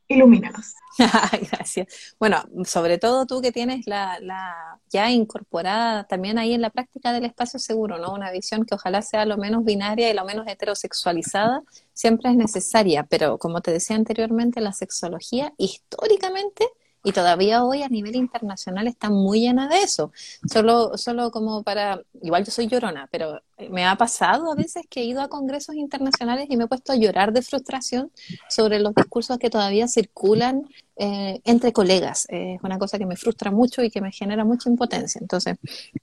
ilumínanos. 0.09 0.75
Gracias. 1.51 2.15
Bueno, 2.19 2.45
sobre 2.65 2.99
todo 2.99 3.27
tú 3.27 3.41
que 3.41 3.53
tienes 3.53 3.87
la, 3.87 4.19
la, 4.21 4.79
ya 4.91 5.11
incorporada 5.11 6.05
también 6.05 6.39
ahí 6.39 6.55
en 6.55 6.61
la 6.61 6.71
práctica 6.71 7.13
del 7.13 7.25
espacio 7.25 7.59
seguro, 7.59 7.99
¿no? 7.99 8.13
Una 8.13 8.31
visión 8.31 8.65
que 8.65 8.75
ojalá 8.75 9.03
sea 9.03 9.27
lo 9.27 9.37
menos 9.37 9.65
binaria 9.65 10.11
y 10.11 10.15
lo 10.15 10.25
menos 10.25 10.47
heterosexualizada, 10.47 11.63
siempre 11.93 12.31
es 12.31 12.37
necesaria, 12.37 13.05
pero 13.05 13.39
como 13.39 13.61
te 13.61 13.73
decía 13.73 13.97
anteriormente, 13.97 14.61
la 14.61 14.73
sexología 14.73 15.53
históricamente 15.59 16.69
y 17.05 17.13
todavía 17.13 17.63
hoy 17.63 17.83
a 17.83 17.89
nivel 17.89 18.17
internacional 18.17 18.87
está 18.89 19.11
muy 19.11 19.41
llena 19.41 19.69
de 19.69 19.83
eso. 19.83 20.11
Solo, 20.51 20.97
solo 20.97 21.31
como 21.31 21.63
para, 21.63 22.01
igual 22.23 22.45
yo 22.45 22.51
soy 22.51 22.67
llorona, 22.67 23.09
pero 23.13 23.43
me 23.71 23.85
ha 23.87 23.97
pasado 23.97 24.51
a 24.51 24.55
veces 24.55 24.85
que 24.89 25.01
he 25.01 25.05
ido 25.05 25.21
a 25.21 25.29
congresos 25.29 25.77
internacionales 25.77 26.47
y 26.49 26.57
me 26.57 26.65
he 26.65 26.67
puesto 26.67 26.93
a 26.93 26.97
llorar 26.97 27.33
de 27.33 27.43
frustración 27.43 28.11
sobre 28.49 28.81
los 28.81 28.95
discursos 28.95 29.39
que 29.39 29.51
todavía 29.51 29.87
circulan 29.87 30.69
eh, 30.97 31.41
entre 31.45 31.73
colegas. 31.73 32.27
es 32.31 32.61
una 32.63 32.79
cosa 32.79 32.99
que 32.99 33.07
me 33.07 33.17
frustra 33.17 33.51
mucho 33.51 33.83
y 33.83 33.91
que 33.91 34.01
me 34.01 34.13
genera 34.13 34.45
mucha 34.45 34.69
impotencia. 34.71 35.21
Entonces, 35.21 35.57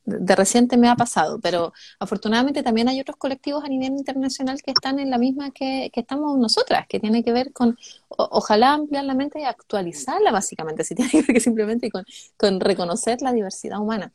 de 0.05 0.35
reciente 0.35 0.77
me 0.77 0.89
ha 0.89 0.95
pasado, 0.95 1.39
pero 1.39 1.73
afortunadamente 1.99 2.63
también 2.63 2.87
hay 2.89 2.99
otros 3.01 3.17
colectivos 3.17 3.63
a 3.63 3.67
nivel 3.67 3.91
internacional 3.93 4.61
que 4.61 4.71
están 4.71 4.99
en 4.99 5.09
la 5.09 5.17
misma 5.17 5.51
que, 5.51 5.89
que 5.93 6.01
estamos 6.01 6.37
nosotras, 6.37 6.87
que 6.87 6.99
tiene 6.99 7.23
que 7.23 7.33
ver 7.33 7.51
con, 7.53 7.77
ojalá 8.09 8.73
ampliar 8.73 9.05
la 9.05 9.13
mente 9.13 9.41
y 9.41 9.43
actualizarla 9.43 10.31
básicamente, 10.31 10.83
si 10.83 10.95
tiene 10.95 11.11
que 11.11 11.21
ver 11.21 11.33
que 11.33 11.39
simplemente 11.39 11.89
con 12.37 12.59
reconocer 12.59 13.21
la 13.21 13.33
diversidad 13.33 13.79
humana 13.79 14.11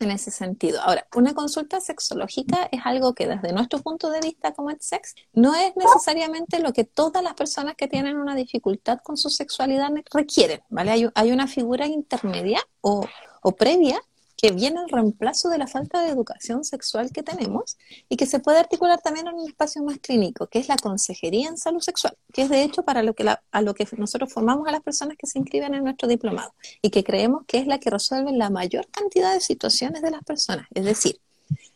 en 0.00 0.10
ese 0.10 0.30
sentido. 0.30 0.80
Ahora, 0.80 1.06
una 1.14 1.34
consulta 1.34 1.80
sexológica 1.80 2.68
es 2.70 2.80
algo 2.84 3.14
que 3.14 3.26
desde 3.26 3.52
nuestro 3.52 3.80
punto 3.80 4.10
de 4.10 4.20
vista 4.20 4.52
como 4.52 4.70
sex 4.78 5.14
no 5.32 5.54
es 5.54 5.74
necesariamente 5.76 6.60
lo 6.60 6.72
que 6.72 6.84
todas 6.84 7.22
las 7.22 7.34
personas 7.34 7.74
que 7.76 7.88
tienen 7.88 8.16
una 8.16 8.34
dificultad 8.34 8.98
con 9.02 9.16
su 9.16 9.30
sexualidad 9.30 9.90
requieren, 10.12 10.62
¿vale? 10.68 10.90
Hay, 10.90 11.08
hay 11.14 11.32
una 11.32 11.46
figura 11.46 11.86
intermedia 11.86 12.60
o, 12.80 13.06
o 13.42 13.52
previa 13.52 14.00
que 14.44 14.52
viene 14.52 14.78
el 14.82 14.90
reemplazo 14.90 15.48
de 15.48 15.56
la 15.56 15.66
falta 15.66 16.02
de 16.02 16.10
educación 16.10 16.64
sexual 16.64 17.10
que 17.12 17.22
tenemos 17.22 17.78
y 18.10 18.18
que 18.18 18.26
se 18.26 18.40
puede 18.40 18.58
articular 18.58 19.00
también 19.00 19.26
en 19.26 19.36
un 19.36 19.48
espacio 19.48 19.82
más 19.82 19.96
clínico, 20.00 20.48
que 20.48 20.58
es 20.58 20.68
la 20.68 20.76
consejería 20.76 21.48
en 21.48 21.56
salud 21.56 21.80
sexual, 21.80 22.14
que 22.30 22.42
es 22.42 22.50
de 22.50 22.62
hecho 22.62 22.82
para 22.82 23.02
lo 23.02 23.14
que, 23.14 23.26
a 23.26 23.62
lo 23.62 23.72
que 23.72 23.88
nosotros 23.96 24.30
formamos 24.30 24.68
a 24.68 24.70
las 24.70 24.82
personas 24.82 25.16
que 25.16 25.26
se 25.26 25.38
inscriben 25.38 25.72
en 25.72 25.82
nuestro 25.82 26.08
diplomado 26.08 26.52
y 26.82 26.90
que 26.90 27.02
creemos 27.02 27.46
que 27.46 27.56
es 27.56 27.66
la 27.66 27.78
que 27.78 27.88
resuelve 27.88 28.32
la 28.32 28.50
mayor 28.50 28.86
cantidad 28.88 29.32
de 29.32 29.40
situaciones 29.40 30.02
de 30.02 30.10
las 30.10 30.22
personas. 30.22 30.66
Es 30.74 30.84
decir, 30.84 31.18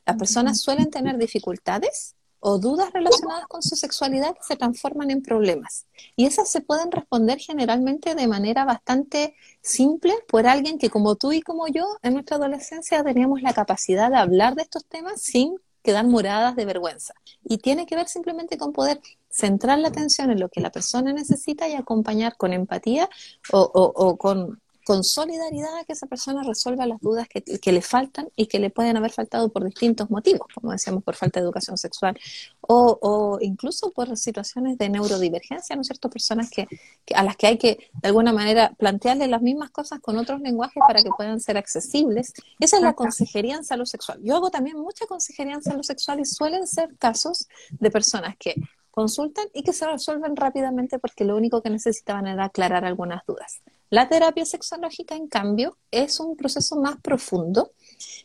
las 0.04 0.16
personas 0.16 0.60
suelen 0.60 0.90
tener 0.90 1.16
dificultades 1.16 2.16
o 2.40 2.58
dudas 2.58 2.92
relacionadas 2.92 3.46
con 3.46 3.62
su 3.62 3.76
sexualidad 3.76 4.36
se 4.46 4.56
transforman 4.56 5.10
en 5.10 5.22
problemas. 5.22 5.86
Y 6.16 6.26
esas 6.26 6.50
se 6.50 6.60
pueden 6.60 6.90
responder 6.90 7.38
generalmente 7.38 8.14
de 8.14 8.28
manera 8.28 8.64
bastante 8.64 9.34
simple 9.60 10.14
por 10.28 10.46
alguien 10.46 10.78
que 10.78 10.90
como 10.90 11.16
tú 11.16 11.32
y 11.32 11.40
como 11.40 11.66
yo 11.68 11.84
en 12.02 12.14
nuestra 12.14 12.36
adolescencia 12.36 13.02
teníamos 13.02 13.42
la 13.42 13.52
capacidad 13.52 14.10
de 14.10 14.16
hablar 14.16 14.54
de 14.54 14.62
estos 14.62 14.84
temas 14.84 15.20
sin 15.20 15.56
quedar 15.82 16.06
moradas 16.06 16.54
de 16.56 16.64
vergüenza. 16.64 17.14
Y 17.44 17.58
tiene 17.58 17.86
que 17.86 17.96
ver 17.96 18.08
simplemente 18.08 18.58
con 18.58 18.72
poder 18.72 19.00
centrar 19.30 19.78
la 19.78 19.88
atención 19.88 20.30
en 20.30 20.40
lo 20.40 20.48
que 20.48 20.60
la 20.60 20.70
persona 20.70 21.12
necesita 21.12 21.68
y 21.68 21.74
acompañar 21.74 22.36
con 22.36 22.52
empatía 22.52 23.08
o, 23.52 23.60
o 23.62 24.16
con 24.16 24.60
con 24.88 25.04
solidaridad 25.04 25.80
a 25.80 25.84
que 25.84 25.92
esa 25.92 26.06
persona 26.06 26.42
resuelva 26.42 26.86
las 26.86 26.98
dudas 27.02 27.28
que, 27.28 27.72
le 27.72 27.82
faltan 27.82 28.30
y 28.36 28.46
que 28.46 28.58
le 28.58 28.70
pueden 28.70 28.96
haber 28.96 29.12
faltado 29.12 29.50
por 29.50 29.62
distintos 29.62 30.08
motivos, 30.08 30.48
como 30.54 30.72
decíamos, 30.72 31.04
por 31.04 31.14
falta 31.14 31.40
de 31.40 31.44
educación 31.44 31.76
sexual 31.76 32.18
o, 32.62 33.36
incluso 33.42 33.92
por 33.92 34.16
situaciones 34.16 34.78
de 34.78 34.88
neurodivergencia, 34.88 35.76
¿no 35.76 35.82
es 35.82 35.88
cierto? 35.88 36.08
Personas 36.08 36.48
que, 36.48 36.66
a 37.14 37.22
las 37.22 37.36
que 37.36 37.48
hay 37.48 37.58
que, 37.58 37.90
de 38.00 38.08
alguna 38.08 38.32
manera, 38.32 38.72
plantearle 38.78 39.28
las 39.28 39.42
mismas 39.42 39.68
cosas 39.68 40.00
con 40.00 40.16
otros 40.16 40.40
lenguajes 40.40 40.82
para 40.88 41.02
que 41.02 41.10
puedan 41.14 41.38
ser 41.38 41.58
accesibles. 41.58 42.32
Esa 42.58 42.76
es 42.78 42.82
la 42.82 42.94
consejería 42.94 43.56
en 43.56 43.64
salud 43.64 43.84
sexual. 43.84 44.20
Yo 44.22 44.36
hago 44.36 44.48
también 44.48 44.78
mucha 44.78 45.04
consejería 45.04 45.52
en 45.52 45.62
salud 45.62 45.82
sexual 45.82 46.18
y 46.20 46.24
suelen 46.24 46.66
ser 46.66 46.96
casos 46.96 47.46
de 47.72 47.90
personas 47.90 48.36
que 48.38 48.54
consultan 48.90 49.48
y 49.52 49.64
que 49.64 49.74
se 49.74 49.86
resuelven 49.86 50.34
rápidamente 50.34 50.98
porque 50.98 51.26
lo 51.26 51.36
único 51.36 51.60
que 51.60 51.68
necesitaban 51.68 52.26
era 52.26 52.44
aclarar 52.44 52.86
algunas 52.86 53.20
dudas. 53.26 53.60
La 53.90 54.08
terapia 54.08 54.44
sexológica, 54.44 55.16
en 55.16 55.28
cambio, 55.28 55.78
es 55.90 56.20
un 56.20 56.36
proceso 56.36 56.76
más 56.76 57.00
profundo 57.00 57.72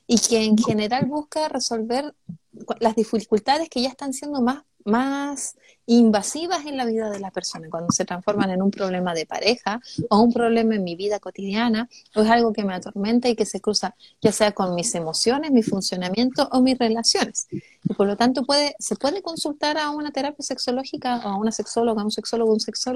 y 0.06 0.20
que 0.20 0.44
en 0.44 0.58
general 0.58 1.06
busca 1.06 1.48
resolver 1.48 2.14
las 2.80 2.96
dificultades 2.96 3.70
que 3.70 3.82
ya 3.82 3.90
están 3.90 4.14
siendo 4.14 4.42
más, 4.42 4.64
más 4.84 5.56
invasivas 5.86 6.66
en 6.66 6.78
la 6.78 6.86
vida 6.86 7.10
de 7.10 7.20
la 7.20 7.32
persona, 7.32 7.68
cuando 7.70 7.92
se 7.92 8.06
transforman 8.06 8.50
en 8.52 8.62
un 8.62 8.72
problema 8.72 9.14
de 9.14 9.26
pareja 9.26 9.82
o 10.10 10.20
un 10.20 10.32
problema 10.32 10.76
en 10.76 10.84
mi 10.84 10.96
vida 10.96 11.20
cotidiana, 11.20 11.90
o 12.16 12.22
es 12.22 12.30
algo 12.30 12.54
que 12.54 12.64
me 12.64 12.74
atormenta 12.74 13.28
y 13.30 13.36
que 13.36 13.46
se 13.46 13.60
cruza 13.60 13.96
ya 14.22 14.32
sea 14.32 14.54
con 14.54 14.76
mis 14.76 14.96
emociones, 14.96 15.52
mi 15.52 15.64
funcionamiento 15.64 16.48
o 16.52 16.62
mis 16.62 16.78
relaciones. 16.78 17.48
Y 17.52 17.94
por 17.94 18.08
lo 18.08 18.16
tanto 18.16 18.46
puede, 18.46 18.76
se 18.80 18.96
puede 18.96 19.22
consultar 19.22 19.78
a 19.78 19.90
una 19.90 20.12
terapia 20.12 20.44
sexológica 20.44 21.22
o 21.26 21.30
a 21.30 21.38
una 21.38 21.52
sexóloga, 21.52 22.02
a 22.02 22.06
un 22.06 22.12
sexólogo, 22.12 22.54
un 22.54 22.60
sexólogo 22.60 22.94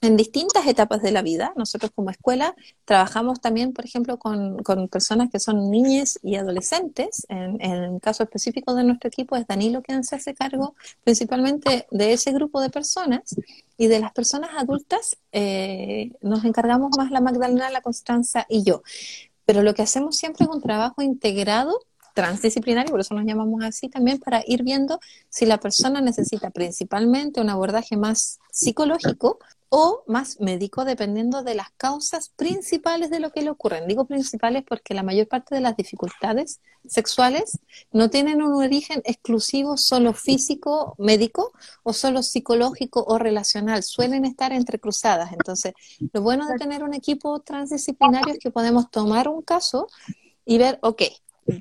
en 0.00 0.16
distintas 0.16 0.66
etapas 0.66 1.02
de 1.02 1.12
la 1.12 1.22
vida. 1.22 1.52
Nosotros 1.56 1.90
como 1.94 2.10
escuela 2.10 2.54
trabajamos 2.84 3.40
también, 3.40 3.72
por 3.72 3.84
ejemplo, 3.84 4.18
con, 4.18 4.58
con 4.62 4.88
personas 4.88 5.30
que 5.30 5.40
son 5.40 5.70
niñas 5.70 6.18
y 6.22 6.36
adolescentes. 6.36 7.26
En, 7.28 7.60
en, 7.60 7.72
el 7.72 8.00
caso 8.00 8.22
específico 8.22 8.74
de 8.74 8.84
nuestro 8.84 9.08
equipo 9.08 9.36
es 9.36 9.46
Danilo 9.46 9.82
quien 9.82 10.04
se 10.04 10.16
hace 10.16 10.34
cargo 10.34 10.74
principalmente 11.04 11.86
de 11.90 12.12
ese 12.20 12.32
grupo 12.32 12.60
de 12.60 12.70
personas 12.70 13.34
y 13.76 13.86
de 13.86 13.98
las 13.98 14.12
personas 14.12 14.50
adultas 14.56 15.16
eh, 15.32 16.12
nos 16.20 16.44
encargamos 16.44 16.90
más 16.96 17.10
la 17.10 17.20
Magdalena, 17.20 17.70
la 17.70 17.80
Constanza 17.80 18.46
y 18.48 18.62
yo. 18.62 18.82
Pero 19.46 19.62
lo 19.62 19.74
que 19.74 19.82
hacemos 19.82 20.16
siempre 20.16 20.44
es 20.44 20.50
un 20.50 20.60
trabajo 20.60 21.02
integrado 21.02 21.80
transdisciplinario, 22.14 22.90
por 22.90 23.00
eso 23.00 23.14
nos 23.14 23.24
llamamos 23.24 23.62
así 23.64 23.88
también, 23.88 24.18
para 24.18 24.42
ir 24.46 24.62
viendo 24.62 25.00
si 25.28 25.46
la 25.46 25.58
persona 25.58 26.00
necesita 26.00 26.50
principalmente 26.50 27.40
un 27.40 27.50
abordaje 27.50 27.96
más 27.96 28.38
psicológico 28.50 29.38
o 29.72 30.02
más 30.08 30.40
médico, 30.40 30.84
dependiendo 30.84 31.44
de 31.44 31.54
las 31.54 31.70
causas 31.76 32.30
principales 32.30 33.08
de 33.08 33.20
lo 33.20 33.30
que 33.30 33.42
le 33.42 33.50
ocurren. 33.50 33.86
Digo 33.86 34.04
principales 34.04 34.64
porque 34.68 34.94
la 34.94 35.04
mayor 35.04 35.28
parte 35.28 35.54
de 35.54 35.60
las 35.60 35.76
dificultades 35.76 36.60
sexuales 36.88 37.60
no 37.92 38.10
tienen 38.10 38.42
un 38.42 38.54
origen 38.54 39.00
exclusivo 39.04 39.76
solo 39.76 40.12
físico, 40.12 40.96
médico, 40.98 41.52
o 41.84 41.92
solo 41.92 42.24
psicológico 42.24 43.04
o 43.06 43.16
relacional. 43.18 43.84
Suelen 43.84 44.24
estar 44.24 44.52
entrecruzadas. 44.52 45.32
Entonces, 45.32 45.72
lo 46.12 46.20
bueno 46.20 46.48
de 46.48 46.58
tener 46.58 46.82
un 46.82 46.92
equipo 46.92 47.38
transdisciplinario 47.38 48.34
es 48.34 48.40
que 48.40 48.50
podemos 48.50 48.90
tomar 48.90 49.28
un 49.28 49.40
caso 49.40 49.86
y 50.44 50.58
ver, 50.58 50.80
ok, 50.82 51.02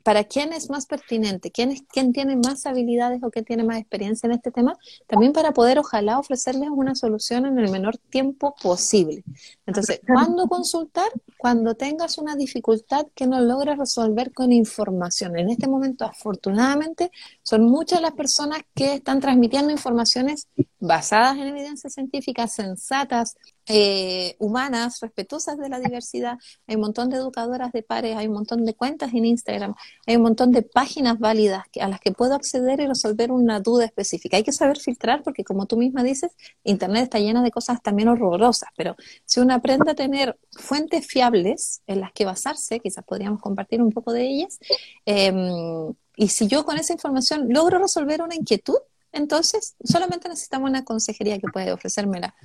para 0.03 0.23
quién 0.23 0.53
es 0.53 0.69
más 0.69 0.85
pertinente, 0.85 1.51
quién, 1.51 1.71
es, 1.71 1.83
quién 1.91 2.13
tiene 2.13 2.35
más 2.35 2.65
habilidades 2.65 3.21
o 3.23 3.29
quién 3.29 3.45
tiene 3.45 3.63
más 3.63 3.77
experiencia 3.77 4.27
en 4.27 4.33
este 4.33 4.51
tema, 4.51 4.77
también 5.07 5.33
para 5.33 5.51
poder 5.51 5.79
ojalá 5.79 6.19
ofrecerles 6.19 6.69
una 6.71 6.95
solución 6.95 7.45
en 7.45 7.59
el 7.59 7.71
menor 7.71 7.97
tiempo 7.97 8.55
posible. 8.61 9.23
Entonces, 9.65 10.01
¿cuándo 10.07 10.47
consultar? 10.47 11.09
Cuando 11.37 11.75
tengas 11.75 12.17
una 12.17 12.35
dificultad 12.35 13.07
que 13.15 13.27
no 13.27 13.39
logres 13.41 13.77
resolver 13.77 14.33
con 14.33 14.51
información. 14.51 15.37
En 15.37 15.49
este 15.49 15.67
momento, 15.67 16.05
afortunadamente, 16.05 17.11
son 17.43 17.65
muchas 17.65 18.01
las 18.01 18.13
personas 18.13 18.59
que 18.73 18.95
están 18.95 19.19
transmitiendo 19.19 19.71
informaciones 19.71 20.47
basadas 20.79 21.37
en 21.37 21.47
evidencias 21.47 21.93
científicas, 21.93 22.53
sensatas, 22.53 23.37
eh, 23.71 24.35
humanas, 24.39 24.99
respetuosas 24.99 25.57
de 25.59 25.69
la 25.69 25.79
diversidad. 25.79 26.39
Hay 26.65 26.75
un 26.75 26.81
montón 26.81 27.11
de 27.11 27.17
educadoras 27.17 27.71
de 27.71 27.83
pares, 27.83 28.17
hay 28.17 28.25
un 28.25 28.33
montón 28.33 28.65
de 28.65 28.73
cuentas 28.73 29.13
en 29.13 29.25
Instagram, 29.25 29.75
hay 30.07 30.15
un 30.15 30.23
montón 30.23 30.51
de 30.51 30.63
páginas 30.63 31.19
válidas 31.19 31.65
a 31.79 31.87
las 31.87 31.99
que 31.99 32.11
puedo 32.11 32.33
acceder 32.33 32.79
y 32.79 32.87
resolver 32.87 33.31
una 33.31 33.59
duda 33.59 33.85
específica. 33.85 34.37
Hay 34.37 34.43
que 34.43 34.51
saber 34.51 34.79
filtrar 34.79 35.21
porque, 35.21 35.43
como 35.43 35.67
tú 35.67 35.77
misma 35.77 36.01
dices, 36.01 36.31
Internet 36.63 37.03
está 37.03 37.19
llena 37.19 37.43
de 37.43 37.51
cosas 37.51 37.79
también 37.83 38.09
horrorosas, 38.09 38.69
pero 38.75 38.95
si 39.25 39.39
uno 39.39 39.53
aprende 39.53 39.91
a 39.91 39.95
tener 39.95 40.39
fuentes 40.51 41.05
fiables 41.05 41.83
en 41.85 42.01
las 42.01 42.11
que 42.11 42.25
basarse, 42.25 42.79
quizás 42.79 43.05
podríamos 43.05 43.39
compartir 43.39 43.83
un 43.83 43.91
poco 43.91 44.13
de 44.13 44.23
ellas, 44.27 44.57
em, 45.05 45.93
y 46.15 46.27
si 46.29 46.47
yo 46.47 46.65
con 46.65 46.77
esa 46.77 46.93
información 46.93 47.45
logro 47.49 47.77
resolver 47.77 48.23
una 48.23 48.35
inquietud, 48.35 48.79
entonces, 49.11 49.75
solamente 49.83 50.29
necesitamos 50.29 50.69
una 50.69 50.83
consejería 50.83 51.39
que 51.39 51.47
puede 51.51 51.71
ofrecérmela, 51.71 52.35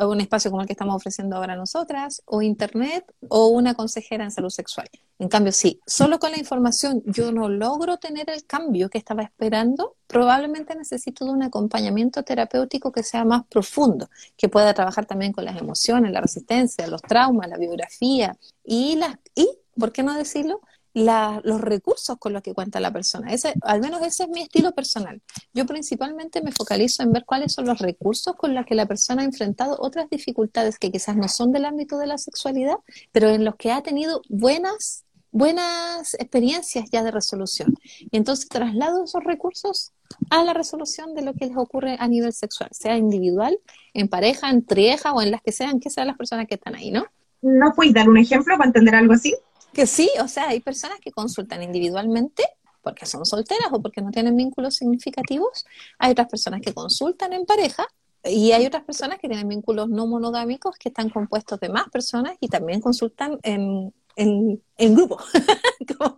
un 0.00 0.20
espacio 0.20 0.50
como 0.50 0.60
el 0.62 0.66
que 0.66 0.74
estamos 0.74 0.94
ofreciendo 0.94 1.36
ahora 1.36 1.56
nosotras, 1.56 2.22
o 2.26 2.42
internet, 2.42 3.04
o 3.28 3.46
una 3.48 3.74
consejera 3.74 4.24
en 4.24 4.30
salud 4.30 4.50
sexual. 4.50 4.88
En 5.18 5.28
cambio, 5.28 5.52
si 5.52 5.80
solo 5.86 6.18
con 6.18 6.32
la 6.32 6.38
información 6.38 7.02
yo 7.06 7.32
no 7.32 7.48
logro 7.48 7.96
tener 7.98 8.28
el 8.28 8.44
cambio 8.44 8.90
que 8.90 8.98
estaba 8.98 9.22
esperando, 9.22 9.96
probablemente 10.06 10.74
necesito 10.74 11.24
de 11.24 11.30
un 11.30 11.42
acompañamiento 11.42 12.22
terapéutico 12.24 12.92
que 12.92 13.02
sea 13.02 13.24
más 13.24 13.44
profundo, 13.46 14.10
que 14.36 14.48
pueda 14.48 14.74
trabajar 14.74 15.06
también 15.06 15.32
con 15.32 15.44
las 15.44 15.56
emociones, 15.56 16.12
la 16.12 16.20
resistencia, 16.20 16.86
los 16.88 17.02
traumas, 17.02 17.48
la 17.48 17.56
biografía 17.56 18.36
y 18.64 18.98
y, 19.34 19.48
¿por 19.78 19.92
qué 19.92 20.02
no 20.02 20.14
decirlo? 20.14 20.60
Los 20.94 21.60
recursos 21.60 22.18
con 22.18 22.32
los 22.32 22.42
que 22.42 22.54
cuenta 22.54 22.80
la 22.80 22.92
persona. 22.92 23.32
Ese, 23.32 23.54
al 23.62 23.80
menos 23.80 24.02
ese 24.02 24.24
es 24.24 24.28
mi 24.28 24.42
estilo 24.42 24.72
personal. 24.72 25.22
Yo 25.54 25.66
principalmente 25.66 26.42
me 26.42 26.52
focalizo 26.52 27.02
en 27.02 27.12
ver 27.12 27.24
cuáles 27.24 27.52
son 27.52 27.66
los 27.66 27.78
recursos 27.78 28.36
con 28.36 28.54
los 28.54 28.66
que 28.66 28.74
la 28.74 28.86
persona 28.86 29.22
ha 29.22 29.24
enfrentado 29.24 29.76
otras 29.80 30.10
dificultades 30.10 30.78
que 30.78 30.90
quizás 30.90 31.16
no 31.16 31.28
son 31.28 31.52
del 31.52 31.64
ámbito 31.64 31.98
de 31.98 32.06
la 32.06 32.18
sexualidad, 32.18 32.76
pero 33.10 33.30
en 33.30 33.44
los 33.44 33.56
que 33.56 33.72
ha 33.72 33.82
tenido 33.82 34.22
buenas 34.28 35.04
buenas 35.32 36.14
experiencias 36.14 36.90
ya 36.92 37.02
de 37.02 37.10
resolución. 37.10 37.74
Y 37.98 38.16
entonces 38.16 38.48
traslado 38.48 39.04
esos 39.04 39.24
recursos 39.24 39.92
a 40.30 40.44
la 40.44 40.52
resolución 40.52 41.14
de 41.14 41.22
lo 41.22 41.32
que 41.32 41.46
les 41.46 41.56
ocurre 41.56 41.96
a 41.98 42.06
nivel 42.06 42.34
sexual, 42.34 42.68
sea 42.72 42.96
individual, 42.96 43.58
en 43.94 44.08
pareja, 44.08 44.50
en 44.50 44.64
trieja 44.64 45.12
o 45.12 45.22
en 45.22 45.30
las 45.30 45.40
que 45.40 45.52
sean, 45.52 45.80
que 45.80 45.90
sean 45.90 46.06
las 46.06 46.18
personas 46.18 46.46
que 46.46 46.56
están 46.56 46.74
ahí, 46.74 46.90
¿no? 46.90 47.06
¿No 47.40 47.72
puedes 47.74 47.94
dar 47.94 48.08
un 48.08 48.18
ejemplo 48.18 48.56
para 48.56 48.68
entender 48.68 48.94
algo 48.94 49.14
así? 49.14 49.34
Que 49.72 49.86
sí, 49.86 50.10
o 50.20 50.28
sea, 50.28 50.48
hay 50.48 50.60
personas 50.60 51.00
que 51.00 51.12
consultan 51.12 51.62
individualmente 51.62 52.44
porque 52.82 53.06
son 53.06 53.24
solteras 53.24 53.68
o 53.72 53.80
porque 53.80 54.02
no 54.02 54.10
tienen 54.10 54.36
vínculos 54.36 54.76
significativos. 54.76 55.64
Hay 55.98 56.12
otras 56.12 56.28
personas 56.28 56.60
que 56.60 56.74
consultan 56.74 57.32
en 57.32 57.46
pareja 57.46 57.86
y 58.24 58.52
hay 58.52 58.66
otras 58.66 58.84
personas 58.84 59.18
que 59.18 59.28
tienen 59.28 59.48
vínculos 59.48 59.88
no 59.88 60.06
monogámicos 60.06 60.76
que 60.76 60.88
están 60.88 61.08
compuestos 61.08 61.58
de 61.60 61.68
más 61.68 61.88
personas 61.90 62.36
y 62.40 62.48
también 62.48 62.80
consultan 62.80 63.38
en, 63.42 63.92
en, 64.16 64.62
en 64.76 64.94
grupo. 64.94 65.18
Como 65.98 66.14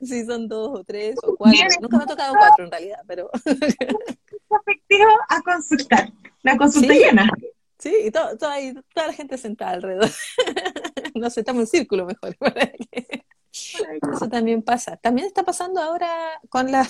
si 0.00 0.24
son 0.24 0.48
dos 0.48 0.80
o 0.80 0.84
tres 0.84 1.16
o 1.22 1.36
cuatro. 1.36 1.60
Nunca 1.80 1.96
me 1.98 2.04
ha 2.04 2.06
tocado 2.06 2.34
cuatro 2.36 2.64
en 2.64 2.70
realidad, 2.70 2.98
pero. 3.06 3.30
efectivo 3.44 5.10
a 5.28 5.42
consultar. 5.42 6.12
La 6.42 6.56
consulta 6.56 6.94
llena. 6.94 7.28
Sí, 7.78 7.92
y 8.06 8.10
todo, 8.10 8.36
toda 8.38 8.56
la 8.94 9.12
gente 9.12 9.36
sentada 9.36 9.72
alrededor. 9.72 10.10
Nos 11.20 11.32
sentamos 11.32 11.62
en 11.62 11.66
círculo 11.66 12.06
mejor. 12.06 12.36
Eso 13.52 14.28
también 14.28 14.62
pasa. 14.62 14.96
También 14.96 15.28
está 15.28 15.44
pasando 15.44 15.80
ahora 15.80 16.08
con 16.48 16.72
la, 16.72 16.86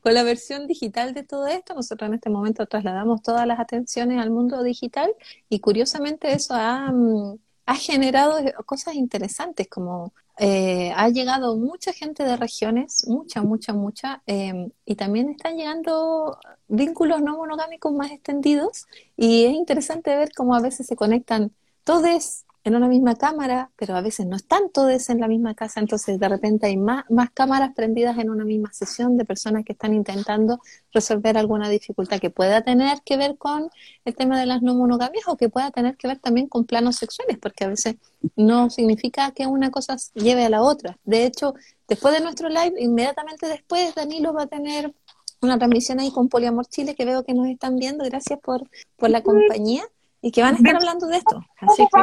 con 0.00 0.14
la 0.14 0.22
versión 0.22 0.66
digital 0.66 1.12
de 1.12 1.24
todo 1.24 1.48
esto. 1.48 1.74
Nosotros 1.74 2.08
en 2.08 2.14
este 2.14 2.30
momento 2.30 2.66
trasladamos 2.66 3.22
todas 3.22 3.46
las 3.46 3.58
atenciones 3.58 4.20
al 4.20 4.30
mundo 4.30 4.62
digital 4.62 5.12
y 5.48 5.58
curiosamente 5.60 6.32
eso 6.32 6.54
ha, 6.54 6.92
mm, 6.92 7.38
ha 7.66 7.74
generado 7.74 8.38
cosas 8.64 8.94
interesantes 8.94 9.68
como 9.68 10.12
eh, 10.40 10.92
ha 10.94 11.08
llegado 11.08 11.56
mucha 11.56 11.92
gente 11.92 12.22
de 12.22 12.36
regiones, 12.36 13.06
mucha, 13.08 13.42
mucha, 13.42 13.72
mucha, 13.72 14.22
em, 14.26 14.70
y 14.84 14.94
también 14.94 15.30
están 15.30 15.56
llegando 15.56 16.38
vínculos 16.68 17.20
no 17.22 17.36
monogámicos 17.36 17.92
más 17.92 18.12
extendidos, 18.12 18.86
y 19.16 19.46
es 19.46 19.52
interesante 19.54 20.14
ver 20.16 20.30
cómo 20.36 20.54
a 20.54 20.60
veces 20.60 20.86
se 20.86 20.94
conectan 20.94 21.52
todos 21.82 22.44
en 22.68 22.76
una 22.76 22.88
misma 22.88 23.16
cámara, 23.16 23.70
pero 23.76 23.96
a 23.96 24.00
veces 24.00 24.26
no 24.26 24.36
están 24.36 24.70
todos 24.70 25.08
en 25.08 25.20
la 25.20 25.26
misma 25.26 25.54
casa, 25.54 25.80
entonces 25.80 26.20
de 26.20 26.28
repente 26.28 26.66
hay 26.66 26.76
más, 26.76 27.04
más 27.10 27.30
cámaras 27.30 27.74
prendidas 27.74 28.18
en 28.18 28.30
una 28.30 28.44
misma 28.44 28.72
sesión 28.72 29.16
de 29.16 29.24
personas 29.24 29.64
que 29.64 29.72
están 29.72 29.94
intentando 29.94 30.60
resolver 30.92 31.38
alguna 31.38 31.68
dificultad 31.68 32.20
que 32.20 32.30
pueda 32.30 32.62
tener 32.62 33.00
que 33.02 33.16
ver 33.16 33.36
con 33.38 33.70
el 34.04 34.14
tema 34.14 34.38
de 34.38 34.46
las 34.46 34.62
no 34.62 34.74
monogamias 34.74 35.26
o 35.26 35.36
que 35.36 35.48
pueda 35.48 35.70
tener 35.70 35.96
que 35.96 36.08
ver 36.08 36.18
también 36.18 36.46
con 36.46 36.64
planos 36.64 36.96
sexuales, 36.96 37.38
porque 37.38 37.64
a 37.64 37.68
veces 37.68 37.96
no 38.36 38.70
significa 38.70 39.32
que 39.32 39.46
una 39.46 39.70
cosa 39.70 39.96
lleve 40.14 40.44
a 40.44 40.50
la 40.50 40.62
otra. 40.62 40.98
De 41.04 41.24
hecho, 41.24 41.54
después 41.88 42.14
de 42.14 42.20
nuestro 42.20 42.48
live, 42.48 42.74
inmediatamente 42.78 43.48
después, 43.48 43.94
Danilo 43.94 44.32
va 44.34 44.42
a 44.42 44.46
tener 44.46 44.92
una 45.40 45.56
transmisión 45.56 46.00
ahí 46.00 46.10
con 46.10 46.28
Poliamor 46.28 46.66
Chile 46.66 46.94
que 46.94 47.04
veo 47.04 47.24
que 47.24 47.32
nos 47.32 47.46
están 47.46 47.76
viendo. 47.76 48.04
Gracias 48.04 48.38
por, 48.40 48.68
por 48.96 49.08
la 49.08 49.22
compañía 49.22 49.84
y 50.20 50.32
que 50.32 50.42
van 50.42 50.54
a 50.54 50.58
estar 50.58 50.76
hablando 50.76 51.06
de 51.06 51.18
esto. 51.18 51.40
Así 51.60 51.86
que 51.92 52.00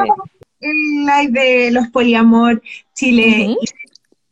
el 0.60 1.04
live 1.04 1.40
de 1.40 1.70
los 1.70 1.88
poliamor 1.88 2.62
Chile, 2.94 3.56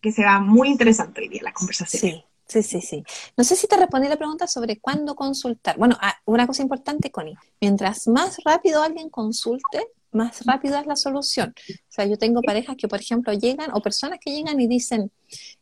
que 0.01 0.13
se 0.13 0.25
va 0.25 0.41
muy 0.41 0.69
interesante 0.69 1.21
hoy 1.21 1.29
día 1.29 1.43
la 1.43 1.53
conversación. 1.53 2.01
Sí. 2.01 2.25
Sí, 2.47 2.63
sí, 2.63 2.83
sí. 2.83 3.03
No 3.39 3.43
sé 3.43 3.57
si 3.57 3.67
te 3.67 3.77
respondí 3.77 4.07
la 4.07 4.17
pregunta 4.17 4.47
sobre 4.47 4.79
cuándo 4.79 5.15
consultar. 5.17 5.79
Bueno, 5.79 5.97
ah, 6.01 6.15
una 6.27 6.47
cosa 6.47 6.63
importante, 6.63 7.11
Connie. 7.11 7.37
Mientras 7.61 8.07
más 8.07 8.37
rápido 8.45 8.83
alguien 8.83 9.09
consulte, 9.09 9.89
más 10.15 10.45
rápida 10.47 10.81
es 10.81 10.87
la 10.87 10.97
solución. 10.97 11.55
O 11.69 11.73
sea, 11.89 12.07
yo 12.07 12.17
tengo 12.17 12.43
parejas 12.43 12.77
que, 12.77 12.89
por 12.89 13.01
ejemplo, 13.01 13.33
llegan, 13.33 13.71
o 13.73 13.81
personas 13.81 14.19
que 14.21 14.35
llegan 14.35 14.61
y 14.61 14.67
dicen, 14.67 15.11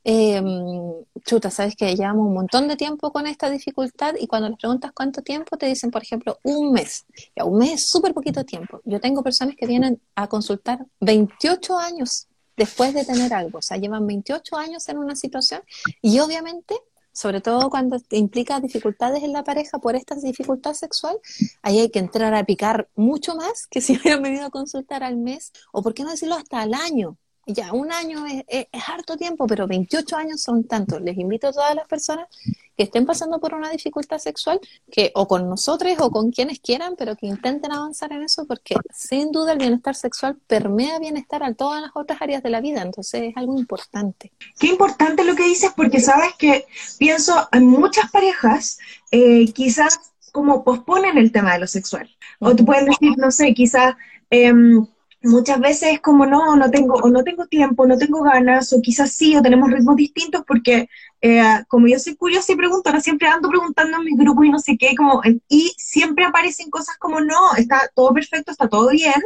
eh, 0.04 0.42
chuta, 1.24 1.50
sabes 1.50 1.74
que 1.76 1.94
llevamos 1.94 2.26
un 2.26 2.34
montón 2.34 2.68
de 2.68 2.76
tiempo 2.76 3.12
con 3.12 3.26
esta 3.26 3.50
dificultad 3.50 4.14
y 4.18 4.26
cuando 4.26 4.48
les 4.48 4.58
preguntas 4.58 4.92
cuánto 4.94 5.22
tiempo, 5.22 5.56
te 5.56 5.66
dicen, 5.66 5.90
por 5.90 6.02
ejemplo, 6.02 6.38
un 6.42 6.72
mes. 6.72 7.06
Ya, 7.36 7.44
un 7.44 7.58
mes 7.58 7.72
es 7.72 7.88
súper 7.88 8.14
poquito 8.14 8.44
tiempo. 8.44 8.80
Yo 8.84 9.00
tengo 9.00 9.22
personas 9.22 9.56
que 9.56 9.66
vienen 9.66 10.00
a 10.14 10.28
consultar 10.28 10.86
28 11.00 11.78
años 11.78 12.28
después 12.56 12.94
de 12.94 13.04
tener 13.04 13.32
algo, 13.32 13.58
o 13.58 13.62
sea, 13.62 13.76
llevan 13.76 14.06
28 14.06 14.56
años 14.56 14.88
en 14.88 14.98
una 14.98 15.16
situación 15.16 15.62
y 16.00 16.18
obviamente 16.20 16.74
sobre 17.12 17.40
todo 17.40 17.70
cuando 17.70 17.98
implica 18.10 18.60
dificultades 18.60 19.22
en 19.22 19.32
la 19.32 19.44
pareja 19.44 19.78
por 19.78 19.96
esta 19.96 20.14
dificultad 20.16 20.74
sexual, 20.74 21.18
ahí 21.62 21.80
hay 21.80 21.90
que 21.90 21.98
entrar 21.98 22.34
a 22.34 22.44
picar 22.44 22.88
mucho 22.96 23.34
más 23.36 23.66
que 23.66 23.80
si 23.80 23.96
hubieran 23.98 24.22
venido 24.22 24.46
a 24.46 24.50
consultar 24.50 25.02
al 25.02 25.16
mes, 25.16 25.52
o 25.72 25.82
por 25.82 25.94
qué 25.94 26.04
no 26.04 26.10
decirlo 26.10 26.36
hasta 26.36 26.60
al 26.60 26.74
año, 26.74 27.16
ya, 27.46 27.72
un 27.72 27.90
año 27.92 28.24
es, 28.26 28.66
harto 28.86 29.16
tiempo, 29.16 29.46
pero 29.46 29.66
28 29.66 30.16
años 30.16 30.42
son 30.42 30.64
tantos. 30.64 31.00
Les 31.00 31.18
invito 31.18 31.48
a 31.48 31.52
todas 31.52 31.74
las 31.74 31.88
personas 31.88 32.28
que 32.76 32.84
estén 32.84 33.06
pasando 33.06 33.40
por 33.40 33.54
una 33.54 33.70
dificultad 33.70 34.18
sexual, 34.18 34.60
que 34.90 35.12
o 35.14 35.26
con 35.26 35.48
nosotros 35.48 35.92
o 35.98 36.10
con 36.10 36.30
quienes 36.30 36.60
quieran, 36.60 36.94
pero 36.96 37.16
que 37.16 37.26
intenten 37.26 37.72
avanzar 37.72 38.12
en 38.12 38.22
eso, 38.22 38.46
porque 38.46 38.76
sin 38.92 39.32
duda 39.32 39.52
el 39.52 39.58
bienestar 39.58 39.94
sexual 39.94 40.36
permea 40.46 40.98
bienestar 40.98 41.42
a 41.42 41.54
todas 41.54 41.82
las 41.82 41.90
otras 41.94 42.20
áreas 42.22 42.42
de 42.42 42.50
la 42.50 42.60
vida, 42.60 42.82
entonces 42.82 43.22
es 43.22 43.36
algo 43.36 43.58
importante. 43.58 44.32
Qué 44.58 44.68
importante 44.68 45.24
lo 45.24 45.34
que 45.34 45.44
dices, 45.44 45.72
porque 45.76 46.00
sabes 46.00 46.34
que 46.38 46.66
pienso 46.98 47.48
en 47.52 47.66
muchas 47.66 48.10
parejas, 48.10 48.78
eh, 49.10 49.52
quizás 49.52 50.12
como 50.32 50.64
posponen 50.64 51.18
el 51.18 51.30
tema 51.30 51.52
de 51.52 51.60
lo 51.60 51.66
sexual. 51.66 52.08
O 52.38 52.56
tú 52.56 52.64
puedes 52.64 52.86
decir, 52.86 53.16
no 53.16 53.30
sé, 53.30 53.52
quizás... 53.54 53.94
Em, 54.30 54.86
muchas 55.24 55.60
veces 55.60 55.94
es 55.94 56.00
como 56.00 56.26
no, 56.26 56.56
no 56.56 56.70
tengo, 56.70 56.94
o 56.94 57.08
no 57.08 57.22
tengo 57.22 57.46
tiempo, 57.46 57.86
no 57.86 57.98
tengo 57.98 58.22
ganas, 58.22 58.72
o 58.72 58.80
quizás 58.80 59.12
sí, 59.12 59.36
o 59.36 59.42
tenemos 59.42 59.70
ritmos 59.70 59.96
distintos, 59.96 60.42
porque 60.46 60.88
eh, 61.20 61.42
como 61.68 61.86
yo 61.86 61.98
soy 61.98 62.16
curiosa 62.16 62.52
y 62.52 62.56
preguntona, 62.56 63.00
siempre 63.00 63.28
ando 63.28 63.48
preguntando 63.48 63.98
en 63.98 64.04
mis 64.04 64.18
grupos 64.18 64.46
y 64.46 64.50
no 64.50 64.58
sé 64.58 64.76
qué, 64.76 64.94
como, 64.96 65.20
y 65.48 65.72
siempre 65.76 66.24
aparecen 66.24 66.70
cosas 66.70 66.96
como 66.98 67.20
no, 67.20 67.54
está 67.56 67.90
todo 67.94 68.12
perfecto, 68.12 68.52
está 68.52 68.68
todo 68.68 68.90
bien, 68.90 69.20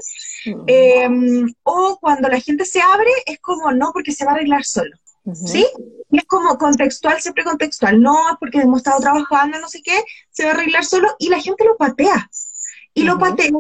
em, 0.66 1.52
o 1.62 1.98
cuando 2.00 2.28
la 2.28 2.40
gente 2.40 2.64
se 2.64 2.80
abre, 2.80 3.10
es 3.26 3.38
como 3.40 3.72
no, 3.72 3.92
porque 3.92 4.12
se 4.12 4.24
va 4.24 4.32
a 4.32 4.34
arreglar 4.34 4.64
solo. 4.64 4.94
¿Sí? 5.34 5.66
Y 6.08 6.18
es 6.18 6.24
como 6.24 6.56
contextual, 6.56 7.20
siempre 7.20 7.42
contextual. 7.42 8.00
No, 8.00 8.14
es 8.30 8.36
porque 8.38 8.58
hemos 8.60 8.78
estado 8.78 9.00
trabajando, 9.00 9.58
no 9.58 9.68
sé 9.68 9.82
qué, 9.82 10.04
se 10.30 10.44
va 10.44 10.50
a 10.50 10.54
arreglar 10.54 10.84
solo 10.84 11.08
y 11.18 11.30
la 11.30 11.40
gente 11.40 11.64
lo 11.64 11.76
patea. 11.76 12.30
Y 12.94 13.02
lo 13.02 13.18
patea 13.18 13.50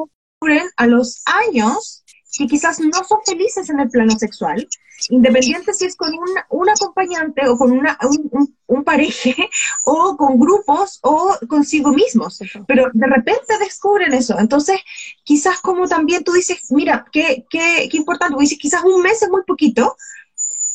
a 0.76 0.86
los 0.86 1.22
años 1.26 2.04
que 2.38 2.46
quizás 2.46 2.80
no 2.80 3.04
son 3.04 3.18
felices 3.24 3.68
en 3.70 3.80
el 3.80 3.88
plano 3.88 4.18
sexual, 4.18 4.66
independiente 5.10 5.72
si 5.74 5.84
es 5.84 5.96
con 5.96 6.12
un, 6.50 6.68
acompañante 6.68 7.46
o 7.48 7.56
con 7.56 7.72
una, 7.72 7.98
un, 8.02 8.54
un, 8.66 8.84
pareje 8.84 9.34
o 9.86 10.16
con 10.16 10.38
grupos 10.38 10.98
o 11.02 11.36
consigo 11.48 11.92
mismos, 11.92 12.40
pero 12.66 12.90
de 12.92 13.06
repente 13.06 13.58
descubren 13.58 14.12
eso. 14.14 14.38
Entonces, 14.38 14.80
quizás 15.24 15.60
como 15.60 15.86
también 15.86 16.24
tú 16.24 16.32
dices, 16.32 16.70
mira, 16.70 17.06
qué, 17.12 17.46
qué, 17.50 17.88
qué 17.90 17.96
importante, 17.96 18.34
tú 18.34 18.40
dices, 18.40 18.58
quizás 18.58 18.82
un 18.84 19.02
mes 19.02 19.22
es 19.22 19.30
muy 19.30 19.42
poquito, 19.46 19.96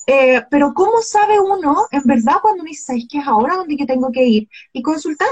eh, 0.07 0.43
pero 0.49 0.73
¿cómo 0.73 1.01
sabe 1.01 1.39
uno 1.39 1.87
en 1.91 2.03
verdad 2.03 2.37
cuando 2.41 2.63
dice, 2.63 2.83
¿sabes 2.83 3.05
qué 3.09 3.19
es 3.19 3.27
ahora 3.27 3.55
donde 3.55 3.77
yo 3.77 3.85
tengo 3.85 4.11
que 4.11 4.25
ir 4.25 4.49
y 4.73 4.81
consultar? 4.81 5.29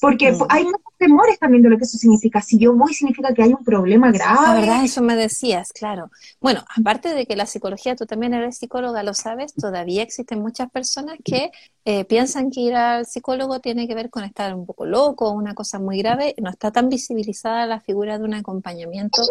Porque 0.00 0.36
hay 0.48 0.64
muchos 0.64 0.92
temores 0.96 1.38
también 1.38 1.62
de 1.62 1.70
lo 1.70 1.78
que 1.78 1.84
eso 1.84 1.98
significa. 1.98 2.40
Si 2.40 2.58
yo 2.58 2.74
voy, 2.74 2.94
significa 2.94 3.32
que 3.32 3.42
hay 3.42 3.52
un 3.52 3.64
problema 3.64 4.10
grave. 4.10 4.38
La 4.46 4.54
verdad, 4.54 4.84
eso 4.84 5.02
me 5.02 5.16
decías, 5.16 5.72
claro. 5.72 6.10
Bueno, 6.40 6.64
aparte 6.76 7.14
de 7.14 7.26
que 7.26 7.36
la 7.36 7.46
psicología, 7.46 7.96
tú 7.96 8.06
también 8.06 8.34
eres 8.34 8.58
psicóloga, 8.58 9.02
lo 9.02 9.14
sabes, 9.14 9.54
todavía 9.54 10.02
existen 10.02 10.40
muchas 10.40 10.70
personas 10.70 11.18
que 11.24 11.50
eh, 11.84 12.04
piensan 12.04 12.50
que 12.50 12.60
ir 12.60 12.74
al 12.74 13.06
psicólogo 13.06 13.60
tiene 13.60 13.88
que 13.88 13.94
ver 13.94 14.10
con 14.10 14.24
estar 14.24 14.54
un 14.54 14.66
poco 14.66 14.86
loco, 14.86 15.30
una 15.30 15.54
cosa 15.54 15.78
muy 15.78 15.98
grave. 15.98 16.34
No 16.38 16.50
está 16.50 16.70
tan 16.70 16.88
visibilizada 16.88 17.66
la 17.66 17.80
figura 17.80 18.18
de 18.18 18.24
un 18.24 18.34
acompañamiento 18.34 19.22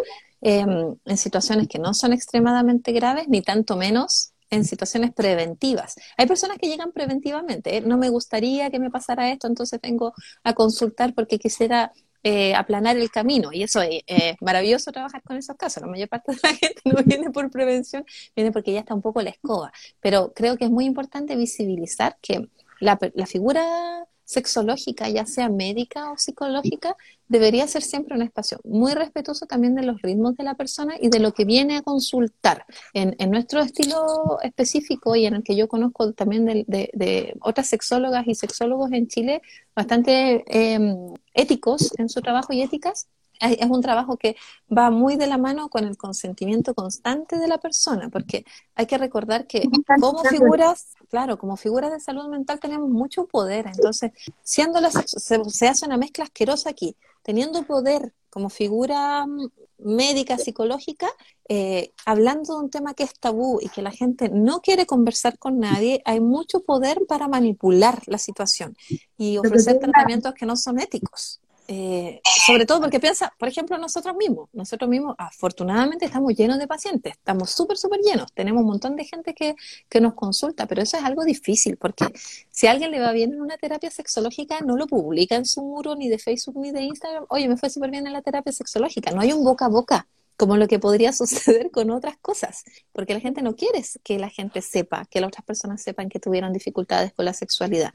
em, 0.41 0.95
en 1.05 1.17
situaciones 1.17 1.67
que 1.67 1.79
no 1.79 1.93
son 1.93 2.13
extremadamente 2.13 2.91
graves, 2.91 3.27
ni 3.27 3.41
tanto 3.41 3.75
menos 3.75 4.33
en 4.49 4.65
situaciones 4.65 5.13
preventivas. 5.13 5.95
Hay 6.17 6.27
personas 6.27 6.57
que 6.57 6.67
llegan 6.67 6.91
preventivamente, 6.91 7.77
¿eh? 7.77 7.81
no 7.81 7.97
me 7.97 8.09
gustaría 8.09 8.69
que 8.69 8.79
me 8.79 8.89
pasara 8.89 9.31
esto, 9.31 9.47
entonces 9.47 9.79
vengo 9.81 10.13
a 10.43 10.53
consultar 10.53 11.13
porque 11.13 11.39
quisiera 11.39 11.91
eh, 12.23 12.55
aplanar 12.55 12.97
el 12.97 13.09
camino. 13.11 13.53
Y 13.53 13.63
eso 13.63 13.81
es 13.81 14.03
maravilloso 14.41 14.91
trabajar 14.91 15.21
con 15.23 15.37
esos 15.37 15.55
casos. 15.55 15.81
La 15.81 15.87
mayor 15.87 16.09
parte 16.09 16.33
de 16.33 16.39
la 16.43 16.49
gente 16.55 16.81
no 16.85 17.03
viene 17.03 17.31
por 17.31 17.49
prevención, 17.51 18.05
viene 18.35 18.51
porque 18.51 18.73
ya 18.73 18.79
está 18.79 18.93
un 18.93 19.01
poco 19.01 19.21
la 19.21 19.29
escoba. 19.29 19.71
Pero 20.01 20.33
creo 20.33 20.57
que 20.57 20.65
es 20.65 20.71
muy 20.71 20.85
importante 20.85 21.35
visibilizar 21.35 22.17
que 22.21 22.49
la, 22.79 22.99
la 23.13 23.25
figura 23.25 24.07
sexológica, 24.27 25.07
ya 25.07 25.25
sea 25.25 25.47
médica 25.47 26.11
o 26.11 26.17
psicológica, 26.17 26.97
debería 27.29 27.65
ser 27.65 27.81
siempre 27.81 28.13
un 28.13 28.21
espacio 28.21 28.59
muy 28.65 28.93
respetuoso 28.93 29.45
también 29.45 29.73
de 29.73 29.83
los 29.83 30.01
ritmos 30.01 30.35
de 30.35 30.43
la 30.43 30.55
persona 30.55 30.95
y 30.99 31.07
de 31.07 31.19
lo 31.19 31.33
que 31.33 31.45
viene 31.45 31.77
a 31.77 31.81
consultar. 31.81 32.65
En, 32.93 33.15
nuestro 33.31 33.61
estilo 33.61 34.39
específico 34.43 35.15
y 35.15 35.25
en 35.25 35.35
el 35.35 35.43
que 35.43 35.55
yo 35.55 35.69
conozco 35.69 36.11
también 36.11 36.45
de, 36.45 37.37
otras 37.39 37.67
sexólogas 37.67 38.27
y 38.27 38.35
sexólogos 38.35 38.91
en 38.91 39.07
Chile, 39.07 39.41
bastante 39.73 40.43
em, 40.47 41.13
éticos 41.33 41.93
en 41.97 42.09
su 42.09 42.21
trabajo 42.21 42.51
y 42.51 42.61
éticas, 42.61 43.07
es 43.39 43.69
un 43.69 43.81
trabajo 43.81 44.17
que 44.17 44.35
va 44.75 44.89
muy 44.89 45.15
de 45.15 45.27
la 45.27 45.37
mano 45.37 45.69
con 45.69 45.83
el 45.83 45.97
consentimiento 45.97 46.73
constante 46.73 47.37
de 47.37 47.47
la 47.47 47.57
persona, 47.57 48.09
porque 48.09 48.45
hay 48.75 48.85
que 48.85 48.97
recordar 48.97 49.47
que 49.47 49.63
como 49.99 50.23
figuras, 50.23 50.93
claro, 51.09 51.37
como 51.37 51.57
figuras 51.57 51.91
de 51.91 51.99
salud 51.99 52.27
mental 52.29 52.59
tenemos 52.59 52.89
mucho 52.89 53.25
poder, 53.25 53.67
entonces, 53.67 54.11
siendo 54.43 54.81
la, 54.81 54.91
se, 54.91 55.67
hace 55.67 55.85
una 55.85 55.97
mezcla 55.97 56.25
asquerosa 56.25 56.69
aquí, 56.69 56.95
teniendo 57.21 57.63
poder 57.63 58.13
como 58.29 58.49
figura 58.49 59.25
mm, 59.25 59.49
médica, 59.79 60.37
psicológica, 60.37 61.07
eh, 61.49 61.91
hablando 62.05 62.57
de 62.57 62.63
un 62.65 62.69
tema 62.69 62.93
que 62.93 63.03
es 63.03 63.13
tabú 63.19 63.59
y 63.61 63.69
que 63.69 63.81
la 63.81 63.91
gente 63.91 64.29
no 64.29 64.61
quiere 64.61 64.85
conversar 64.85 65.37
con 65.37 65.59
nadie, 65.59 66.01
hay 66.05 66.19
mucho 66.19 66.61
poder 66.61 66.99
para 67.07 67.27
manipular 67.27 68.01
la 68.07 68.17
situación 68.17 68.75
y 69.17 69.37
ofrecer 69.37 69.79
tratamientos 69.79 70.33
que 70.33 70.45
no 70.45 70.55
son 70.55 70.79
éticos. 70.79 71.41
Eh, 71.69 72.21
sobre 72.45 72.65
todo 72.65 72.79
porque 72.79 72.99
piensa, 73.01 73.33
por 73.37 73.49
ejemplo, 73.49 73.77
nosotros 73.77 74.15
mismos, 74.15 74.47
nosotros 74.53 74.89
mismos 74.89 75.15
afortunadamente 75.17 76.05
estamos 76.05 76.33
llenos 76.33 76.59
de 76.59 76.65
pacientes, 76.67 77.13
estamos 77.13 77.49
súper, 77.51 77.77
súper 77.77 77.99
llenos, 77.99 78.31
tenemos 78.33 78.61
un 78.61 78.67
montón 78.67 78.95
de 78.95 79.03
gente 79.03 79.33
que, 79.33 79.53
que, 79.89 79.99
nos 79.99 80.13
consulta, 80.13 80.65
pero 80.65 80.81
eso 80.81 80.95
es 80.95 81.03
algo 81.03 81.25
difícil 81.25 81.75
porque 81.75 82.05
si 82.51 82.67
a 82.67 82.71
alguien 82.71 82.91
le 82.91 83.01
va 83.01 83.11
bien 83.11 83.33
en 83.33 83.41
una 83.41 83.57
terapia 83.57 83.91
sexológica, 83.91 84.61
no 84.61 84.77
lo 84.77 84.87
publica 84.87 85.35
en 85.35 85.45
su 85.45 85.61
muro 85.61 85.95
ni 85.95 86.07
de 86.07 86.19
Facebook 86.19 86.55
ni 86.57 86.71
de 86.71 86.83
Instagram, 86.83 87.25
oye, 87.27 87.49
me 87.49 87.57
fue 87.57 87.69
súper 87.69 87.91
bien 87.91 88.07
en 88.07 88.13
la 88.13 88.21
terapia 88.21 88.53
sexológica, 88.53 89.11
no 89.11 89.19
hay 89.19 89.33
un 89.33 89.43
boca 89.43 89.65
a 89.65 89.69
boca 89.69 90.07
como 90.37 90.55
lo 90.55 90.67
que 90.67 90.79
podría 90.79 91.11
suceder 91.13 91.71
con 91.71 91.89
otras 91.89 92.17
cosas, 92.17 92.63
porque 92.93 93.13
la 93.13 93.19
gente 93.19 93.41
no 93.41 93.55
quiere 93.55 93.83
que 94.03 94.19
la 94.19 94.29
gente 94.29 94.61
sepa, 94.61 95.05
que 95.09 95.19
las 95.19 95.29
otras 95.29 95.45
personas 95.45 95.81
sepan 95.81 96.09
que 96.09 96.19
tuvieron 96.19 96.53
dificultades 96.53 97.13
con 97.13 97.25
la 97.25 97.33
sexualidad. 97.33 97.91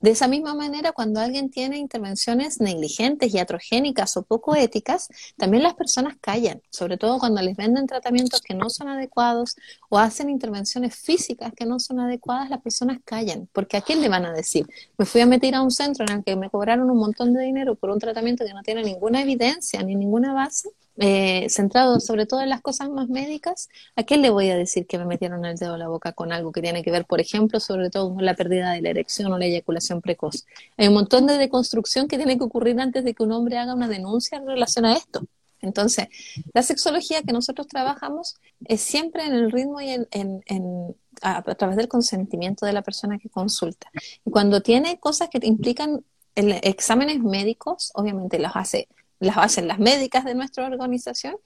De 0.00 0.10
esa 0.10 0.28
misma 0.28 0.54
manera, 0.54 0.92
cuando 0.92 1.20
alguien 1.20 1.50
tiene 1.50 1.78
intervenciones 1.78 2.60
negligentes, 2.60 3.34
iatrogénicas 3.34 4.16
o 4.16 4.22
poco 4.22 4.54
éticas, 4.54 5.08
también 5.36 5.62
las 5.62 5.74
personas 5.74 6.16
callan, 6.20 6.62
sobre 6.70 6.96
todo 6.96 7.18
cuando 7.18 7.40
les 7.42 7.56
venden 7.56 7.86
tratamientos 7.86 8.40
que 8.42 8.54
no 8.54 8.70
son 8.70 8.88
adecuados 8.88 9.56
o 9.88 9.98
hacen 9.98 10.30
intervenciones 10.30 10.94
físicas 10.94 11.52
que 11.56 11.64
no 11.64 11.80
son 11.80 12.00
adecuadas, 12.00 12.50
las 12.50 12.60
personas 12.60 12.98
callan, 13.04 13.48
porque 13.52 13.78
¿a 13.78 13.80
quién 13.80 14.00
le 14.00 14.08
van 14.08 14.26
a 14.26 14.32
decir? 14.32 14.66
Me 14.98 15.06
fui 15.06 15.22
a 15.22 15.26
meter 15.26 15.54
a 15.54 15.62
un 15.62 15.70
centro 15.70 16.04
en 16.06 16.18
el 16.18 16.24
que 16.24 16.36
me 16.36 16.50
cobraron 16.50 16.90
un 16.90 16.98
montón 16.98 17.32
de 17.32 17.42
dinero 17.42 17.74
por 17.74 17.90
un 17.90 17.98
tratamiento 17.98 18.44
que 18.44 18.52
no 18.52 18.62
tiene 18.62 18.82
ninguna 18.82 19.22
evidencia 19.22 19.82
ni 19.82 19.94
ninguna 19.94 20.34
base 20.34 20.70
eh, 20.98 21.46
centrado 21.50 22.00
sobre 22.00 22.26
todo 22.26 22.40
en 22.40 22.48
las 22.48 22.62
cosas 22.62 22.88
más 22.88 23.08
médicas, 23.08 23.68
¿a 23.96 24.04
qué 24.04 24.16
le 24.16 24.30
voy 24.30 24.50
a 24.50 24.56
decir 24.56 24.86
que 24.86 24.98
me 24.98 25.04
metieron 25.04 25.44
el 25.44 25.56
dedo 25.56 25.74
a 25.74 25.78
la 25.78 25.88
boca 25.88 26.12
con 26.12 26.32
algo 26.32 26.52
que 26.52 26.62
tiene 26.62 26.82
que 26.82 26.90
ver, 26.90 27.04
por 27.04 27.20
ejemplo, 27.20 27.60
sobre 27.60 27.90
todo 27.90 28.14
con 28.14 28.24
la 28.24 28.34
pérdida 28.34 28.72
de 28.72 28.80
la 28.80 28.90
erección 28.90 29.32
o 29.32 29.38
la 29.38 29.44
eyaculación 29.44 30.00
precoz? 30.00 30.46
Hay 30.76 30.88
un 30.88 30.94
montón 30.94 31.26
de 31.26 31.36
deconstrucción 31.38 32.08
que 32.08 32.16
tiene 32.16 32.38
que 32.38 32.44
ocurrir 32.44 32.80
antes 32.80 33.04
de 33.04 33.14
que 33.14 33.22
un 33.22 33.32
hombre 33.32 33.58
haga 33.58 33.74
una 33.74 33.88
denuncia 33.88 34.38
en 34.38 34.46
relación 34.46 34.86
a 34.86 34.94
esto. 34.94 35.26
Entonces, 35.60 36.08
la 36.54 36.62
sexología 36.62 37.22
que 37.22 37.32
nosotros 37.32 37.66
trabajamos 37.66 38.36
es 38.64 38.80
siempre 38.80 39.24
en 39.24 39.34
el 39.34 39.50
ritmo 39.50 39.80
y 39.80 39.90
en, 39.90 40.96
a, 41.22 41.42
través 41.42 41.76
del 41.76 41.88
consentimiento 41.88 42.66
de 42.66 42.72
la 42.72 42.82
persona 42.82 43.18
que 43.18 43.28
consulta. 43.28 43.90
Y 44.24 44.30
cuando 44.30 44.60
tiene 44.60 44.98
cosas 44.98 45.28
que 45.28 45.40
implican 45.42 46.04
exámenes 46.34 47.20
médicos, 47.20 47.90
obviamente 47.94 48.38
los 48.38 48.52
hace 48.54 48.88
las 49.18 49.38
hacen 49.38 49.68
las 49.68 49.78
médicas 49.78 50.24
de 50.24 50.34
nuestra 50.34 50.66
organización 50.66 51.36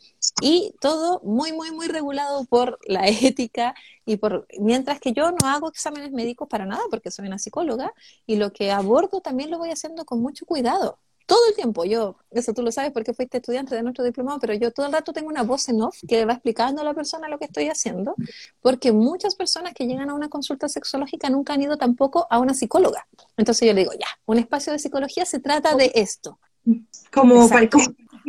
y 0.41 0.75
todo 0.81 1.21
muy, 1.23 1.53
muy, 1.53 1.71
muy 1.71 1.87
regulado 1.87 2.45
por 2.47 2.79
la 2.87 3.07
ética 3.09 3.75
y 4.05 4.17
por, 4.17 4.47
mientras 4.59 5.01
que 5.01 5.13
yo 5.13 5.31
no 5.31 5.49
hago 5.49 5.69
exámenes 5.69 6.13
médicos 6.13 6.49
para 6.49 6.67
nada 6.67 6.83
porque 6.91 7.11
soy 7.11 7.27
una 7.27 7.39
psicóloga 7.39 7.93
y 8.27 8.37
lo 8.37 8.53
que 8.53 8.71
abordo 8.73 9.21
también 9.21 9.51
lo 9.51 9.59
voy 9.59 9.71
haciendo 9.71 10.05
con 10.05 10.21
mucho 10.21 10.47
cuidado. 10.47 10.99
Todo 11.27 11.47
el 11.49 11.55
tiempo, 11.55 11.85
yo, 11.85 12.17
eso 12.33 12.53
tú 12.53 12.61
lo 12.61 12.73
sabes 12.73 12.91
porque 12.91 13.15
fuiste 13.15 13.37
estudiante 13.37 13.77
de 13.77 13.85
nuestro 13.85 14.03
diplomado, 14.03 14.41
pero 14.41 14.53
yo 14.55 14.73
todo 14.73 14.87
el 14.87 14.93
rato 14.93 15.13
tengo 15.13 15.29
una 15.29 15.45
voz 15.45 15.69
en 15.69 15.81
off 15.81 15.97
que 16.09 16.25
va 16.25 16.33
explicando 16.33 16.81
a 16.81 16.85
la 16.85 16.93
persona 16.93 17.29
lo 17.29 17.39
que 17.39 17.45
estoy 17.45 17.69
haciendo, 17.69 18.17
porque 18.61 18.91
muchas 18.91 19.37
personas 19.37 19.73
que 19.73 19.87
llegan 19.87 20.11
a 20.11 20.15
una 20.15 20.29
consulta 20.29 20.69
sexológica 20.69 21.31
nunca 21.31 21.53
han 21.53 21.63
ido 21.63 21.77
tampoco 21.77 22.27
a 22.31 22.41
una 22.41 22.53
psicóloga. 22.53 23.07
Entonces 23.37 23.69
yo 23.69 23.75
le 23.75 23.83
digo, 23.83 23.93
ya, 23.93 24.09
un 24.27 24.39
espacio 24.39 24.73
de 24.73 24.81
psicología 24.81 25.25
se 25.25 25.39
trata 25.39 25.77
de 25.77 25.93
esto 25.95 26.41
como 27.13 27.49
para 27.49 27.69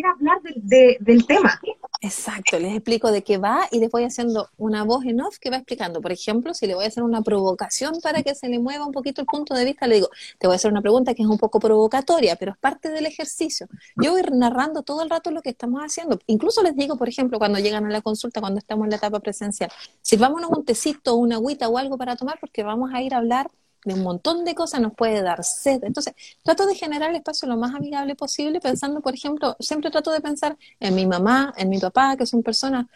hablar 0.10 0.42
del 0.42 1.26
tema. 1.26 1.60
Exacto, 2.04 2.58
les 2.58 2.74
explico 2.74 3.12
de 3.12 3.24
qué 3.24 3.38
va 3.38 3.68
y 3.72 3.80
les 3.80 3.92
voy 3.92 4.04
haciendo 4.04 4.50
una 4.58 4.84
voz 4.84 5.06
en 5.06 5.22
off 5.22 5.38
que 5.38 5.52
va 5.52 5.58
explicando. 5.58 6.02
Por 6.02 6.12
ejemplo, 6.12 6.54
si 6.56 6.66
le 6.66 6.74
voy 6.74 6.86
a 6.86 6.88
hacer 6.88 7.04
una 7.04 7.22
provocación 7.22 8.00
para 8.02 8.24
que 8.24 8.34
se 8.34 8.50
le 8.50 8.58
mueva 8.58 8.86
un 8.88 8.92
poquito 8.92 9.22
el 9.22 9.28
punto 9.28 9.54
de 9.54 9.66
vista, 9.66 9.86
le 9.86 9.96
digo, 9.96 10.10
te 10.40 10.48
voy 10.48 10.56
a 10.56 10.58
hacer 10.58 10.72
una 10.72 10.82
pregunta 10.82 11.14
que 11.14 11.22
es 11.22 11.28
un 11.28 11.38
poco 11.38 11.60
provocatoria, 11.60 12.36
pero 12.38 12.54
es 12.54 12.58
parte 12.58 12.90
del 12.90 13.06
ejercicio. 13.06 13.68
Yo 13.98 14.14
voy 14.14 14.24
narrando 14.34 14.82
todo 14.82 15.04
el 15.04 15.12
rato 15.12 15.30
lo 15.30 15.44
que 15.44 15.50
estamos 15.50 15.82
haciendo. 15.82 16.20
Incluso 16.26 16.64
les 16.64 16.76
digo, 16.76 16.98
por 16.98 17.08
ejemplo, 17.08 17.38
cuando 17.38 17.60
llegan 17.60 17.86
a 17.86 17.90
la 17.90 18.02
consulta, 18.02 18.42
cuando 18.42 18.58
estamos 18.58 18.86
en 18.86 18.92
la 18.92 18.96
etapa 18.98 19.20
presencial, 19.20 19.72
sirvámonos 20.02 20.50
un 20.50 20.66
tecito, 20.66 21.16
una 21.16 21.36
agüita 21.36 21.70
o 21.70 21.78
algo 21.78 21.98
para 21.98 22.16
tomar 22.16 22.40
porque 22.40 22.64
vamos 22.64 22.92
a 22.94 23.02
ir 23.04 23.14
a 23.14 23.18
hablar 23.18 23.52
de 23.86 23.94
un 23.94 24.04
montón 24.04 24.46
de 24.46 24.56
cosas, 24.56 24.82
nos 24.82 24.94
puede 24.94 25.22
dar 25.22 25.44
sed. 25.44 25.84
Entonces, 25.84 26.14
trato 26.44 26.66
de 26.66 26.76
generar 26.76 27.10
el 27.10 27.16
espacio 27.18 27.48
lo 27.48 27.58
más 27.58 27.74
amigable 27.76 28.16
posible, 28.16 28.60
pensando, 28.60 29.02
por 29.02 29.14
ejemplo, 29.14 29.56
siempre 29.60 29.92
trato 29.92 30.12
de 30.12 30.22
pensar 30.22 30.58
en 30.80 30.96
mi 30.96 31.06
mamá, 31.06 31.54
en 31.58 31.70
mi 31.70 31.80
papá, 31.80 32.16
que 32.18 32.26
son 32.26 32.44
personas 32.44 32.88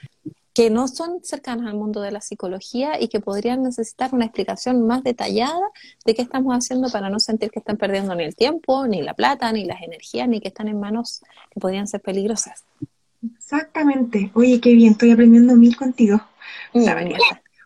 que 0.56 0.69
no 0.69 0.88
son 0.88 1.19
cercanas 1.21 1.67
al 1.67 1.76
mundo 1.76 2.00
de 2.00 2.12
la 2.12 2.21
psicología 2.21 3.02
y 3.02 3.10
que 3.10 3.19
podrían 3.19 3.62
necesitar 3.62 4.13
una 4.13 4.24
explicación 4.24 4.88
más 4.88 5.04
detallada 5.04 5.60
de 6.06 6.15
qué 6.15 6.21
estamos 6.21 6.56
haciendo 6.56 6.89
para 6.89 7.10
no 7.10 7.19
sentir 7.19 7.52
que 7.52 7.60
están 7.60 7.76
perdiendo 7.76 8.15
ni 8.15 8.24
el 8.24 8.38
tiempo, 8.38 8.88
ni 8.88 9.02
la 9.02 9.13
plata, 9.13 9.52
ni 9.52 9.65
las 9.65 9.82
energías, 9.82 10.30
ni 10.30 10.39
que 10.39 10.48
están 10.48 10.69
en 10.69 10.80
manos 10.80 11.21
que 11.52 11.60
podrían 11.60 11.88
ser 11.88 12.00
peligrosas. 12.00 12.63
Exactamente. 13.38 14.32
Oye, 14.34 14.62
qué 14.62 14.74
bien, 14.74 14.93
estoy 14.93 15.12
aprendiendo 15.12 15.56
mil 15.56 15.76
contigo. 15.76 16.21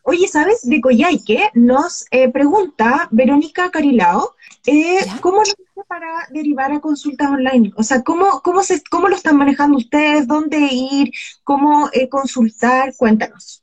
Oye, 0.09 0.27
¿sabes? 0.27 0.67
De 0.67 0.81
Coyhaique 0.81 1.51
nos 1.53 2.03
eh, 2.09 2.31
pregunta 2.31 3.07
Verónica 3.11 3.69
Carilao, 3.69 4.33
eh, 4.65 5.05
¿cómo 5.21 5.43
lo 5.43 5.83
para 5.83 6.27
derivar 6.31 6.71
a 6.71 6.79
consultas 6.79 7.29
online? 7.29 7.71
O 7.75 7.83
sea, 7.83 8.01
¿cómo, 8.01 8.41
cómo, 8.41 8.63
se, 8.63 8.81
cómo 8.89 9.07
lo 9.07 9.15
están 9.15 9.37
manejando 9.37 9.77
ustedes? 9.77 10.27
¿Dónde 10.27 10.57
ir? 10.71 11.11
¿Cómo 11.43 11.91
eh, 11.93 12.09
consultar? 12.09 12.95
Cuéntanos. 12.97 13.61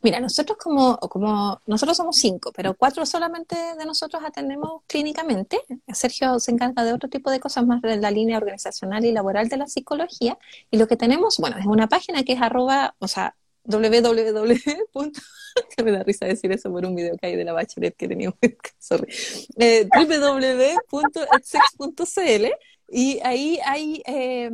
Mira, 0.00 0.20
nosotros 0.20 0.56
como, 0.58 0.96
como 0.98 1.60
nosotros 1.66 1.96
somos 1.96 2.16
cinco, 2.16 2.52
pero 2.54 2.74
cuatro 2.74 3.04
solamente 3.04 3.56
de 3.76 3.84
nosotros 3.84 4.22
atendemos 4.24 4.82
clínicamente. 4.86 5.60
Sergio 5.92 6.38
se 6.38 6.52
encarga 6.52 6.84
de 6.84 6.92
otro 6.92 7.08
tipo 7.08 7.32
de 7.32 7.40
cosas 7.40 7.66
más 7.66 7.82
de 7.82 7.96
la 7.96 8.12
línea 8.12 8.38
organizacional 8.38 9.04
y 9.04 9.10
laboral 9.10 9.48
de 9.48 9.56
la 9.56 9.66
psicología. 9.66 10.38
Y 10.70 10.76
lo 10.76 10.86
que 10.86 10.96
tenemos, 10.96 11.38
bueno, 11.38 11.56
es 11.58 11.66
una 11.66 11.88
página 11.88 12.22
que 12.22 12.32
es 12.32 12.42
arroba, 12.42 12.94
o 13.00 13.08
sea, 13.08 13.34
www. 13.64 15.12
me 15.84 15.92
da 15.92 16.02
risa 16.02 16.26
decir 16.26 16.50
eso 16.52 16.70
por 16.70 16.84
un 16.84 16.94
video 16.94 17.16
que 17.16 17.26
hay 17.26 17.36
de 17.36 17.44
la 17.44 17.52
bachelet 17.52 17.94
que 17.96 18.08
tenía 18.08 18.34
sorry, 18.78 19.12
eh, 19.58 19.88
www.etsex.cl 19.94 21.12
y 22.94 23.20
ahí 23.24 23.58
hay 23.64 24.02
eh, 24.04 24.50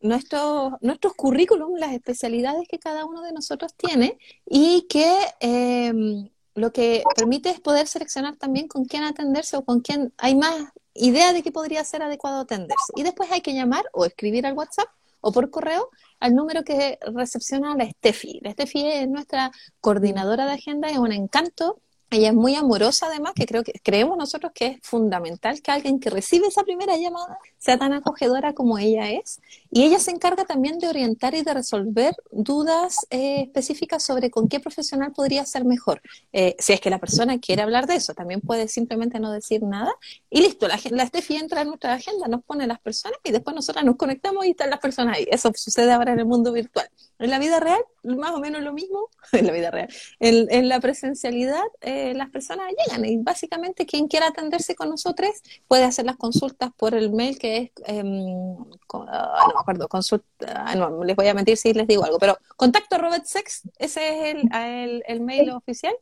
nuestros, 0.00 0.72
nuestros 0.80 1.14
currículum, 1.14 1.76
las 1.76 1.92
especialidades 1.92 2.66
que 2.68 2.80
cada 2.80 3.04
uno 3.04 3.22
de 3.22 3.32
nosotros 3.32 3.74
tiene 3.76 4.18
y 4.44 4.88
que 4.88 5.16
em, 5.38 6.28
lo 6.56 6.72
que 6.72 7.04
permite 7.14 7.50
es 7.50 7.60
poder 7.60 7.86
seleccionar 7.86 8.36
también 8.36 8.66
con 8.66 8.86
quién 8.86 9.04
atenderse 9.04 9.56
o 9.56 9.64
con 9.64 9.80
quién 9.82 10.12
hay 10.18 10.34
más 10.34 10.72
idea 10.94 11.32
de 11.32 11.44
que 11.44 11.52
podría 11.52 11.84
ser 11.84 12.02
adecuado 12.02 12.40
atenderse. 12.40 12.92
Y 12.96 13.04
después 13.04 13.30
hay 13.30 13.40
que 13.40 13.54
llamar 13.54 13.84
o 13.92 14.04
escribir 14.04 14.46
al 14.46 14.54
WhatsApp 14.54 14.88
o 15.20 15.30
por 15.30 15.50
correo 15.50 15.90
al 16.20 16.34
número 16.34 16.62
que 16.64 16.98
recepciona 17.14 17.74
la 17.76 17.88
Steffi. 17.90 18.40
La 18.42 18.52
Steffi 18.52 18.86
es 18.86 19.08
nuestra 19.08 19.50
coordinadora 19.80 20.46
de 20.46 20.52
agenda, 20.52 20.90
es 20.90 20.98
un 20.98 21.12
encanto 21.12 21.80
ella 22.10 22.28
es 22.28 22.34
muy 22.34 22.56
amorosa 22.56 23.06
además, 23.06 23.32
que 23.34 23.46
creo 23.46 23.62
que 23.62 23.72
creemos 23.82 24.16
nosotros 24.18 24.52
que 24.54 24.66
es 24.66 24.78
fundamental 24.82 25.62
que 25.62 25.70
alguien 25.70 26.00
que 26.00 26.10
recibe 26.10 26.48
esa 26.48 26.64
primera 26.64 26.96
llamada 26.96 27.38
sea 27.58 27.78
tan 27.78 27.92
acogedora 27.92 28.52
como 28.52 28.78
ella 28.78 29.10
es. 29.10 29.40
Y 29.70 29.84
ella 29.84 30.00
se 30.00 30.10
encarga 30.10 30.44
también 30.44 30.78
de 30.78 30.88
orientar 30.88 31.34
y 31.34 31.42
de 31.42 31.54
resolver 31.54 32.14
dudas 32.32 33.06
eh, 33.10 33.42
específicas 33.42 34.02
sobre 34.02 34.30
con 34.30 34.48
qué 34.48 34.58
profesional 34.58 35.12
podría 35.12 35.44
ser 35.44 35.64
mejor. 35.64 36.02
Eh, 36.32 36.56
si 36.58 36.72
es 36.72 36.80
que 36.80 36.90
la 36.90 36.98
persona 36.98 37.38
quiere 37.38 37.62
hablar 37.62 37.86
de 37.86 37.94
eso, 37.94 38.14
también 38.14 38.40
puede 38.40 38.66
simplemente 38.66 39.20
no 39.20 39.30
decir 39.30 39.62
nada. 39.62 39.92
Y 40.28 40.40
listo, 40.40 40.66
la, 40.66 40.80
la 40.90 41.06
Steffi 41.06 41.36
entra 41.36 41.62
en 41.62 41.68
nuestra 41.68 41.94
agenda, 41.94 42.26
nos 42.26 42.42
pone 42.42 42.66
las 42.66 42.80
personas 42.80 43.18
y 43.22 43.30
después 43.30 43.54
nosotras 43.54 43.84
nos 43.84 43.96
conectamos 43.96 44.44
y 44.46 44.50
están 44.50 44.70
las 44.70 44.80
personas 44.80 45.16
ahí. 45.16 45.26
Eso 45.30 45.52
sucede 45.54 45.92
ahora 45.92 46.12
en 46.12 46.18
el 46.18 46.26
mundo 46.26 46.52
virtual. 46.52 46.88
En 47.20 47.30
la 47.30 47.38
vida 47.38 47.60
real, 47.60 47.80
más 48.02 48.32
o 48.32 48.40
menos 48.40 48.62
lo 48.62 48.72
mismo, 48.72 49.08
en 49.32 49.46
la 49.46 49.52
vida 49.52 49.70
real. 49.70 49.88
En, 50.18 50.68
la 50.68 50.80
presencialidad, 50.80 51.64
eh, 51.80 52.14
las 52.14 52.30
personas 52.30 52.68
llegan 52.70 53.04
y 53.04 53.16
básicamente 53.18 53.86
quien 53.86 54.08
quiera 54.08 54.28
atenderse 54.28 54.74
con 54.74 54.88
nosotros 54.90 55.30
puede 55.68 55.84
hacer 55.84 56.04
las 56.04 56.16
consultas 56.16 56.70
por 56.76 56.94
el 56.94 57.12
mail 57.12 57.38
que 57.38 57.56
es, 57.56 57.70
ah, 57.88 58.02
no 58.02 59.54
me 59.54 59.60
acuerdo, 59.60 59.88
consulta, 59.88 60.64
ah, 60.66 60.74
no, 60.74 61.04
les 61.04 61.16
voy 61.16 61.28
a 61.28 61.34
mentir 61.34 61.56
si 61.56 61.72
les 61.72 61.86
digo 61.86 62.04
algo, 62.04 62.18
pero 62.18 62.38
contacto 62.56 62.98
Robert 62.98 63.24
Sex, 63.24 63.62
ese 63.78 64.30
es 64.30 64.36
el, 64.52 65.02
el, 65.06 65.20
mail 65.20 65.50
oficial, 65.50 65.94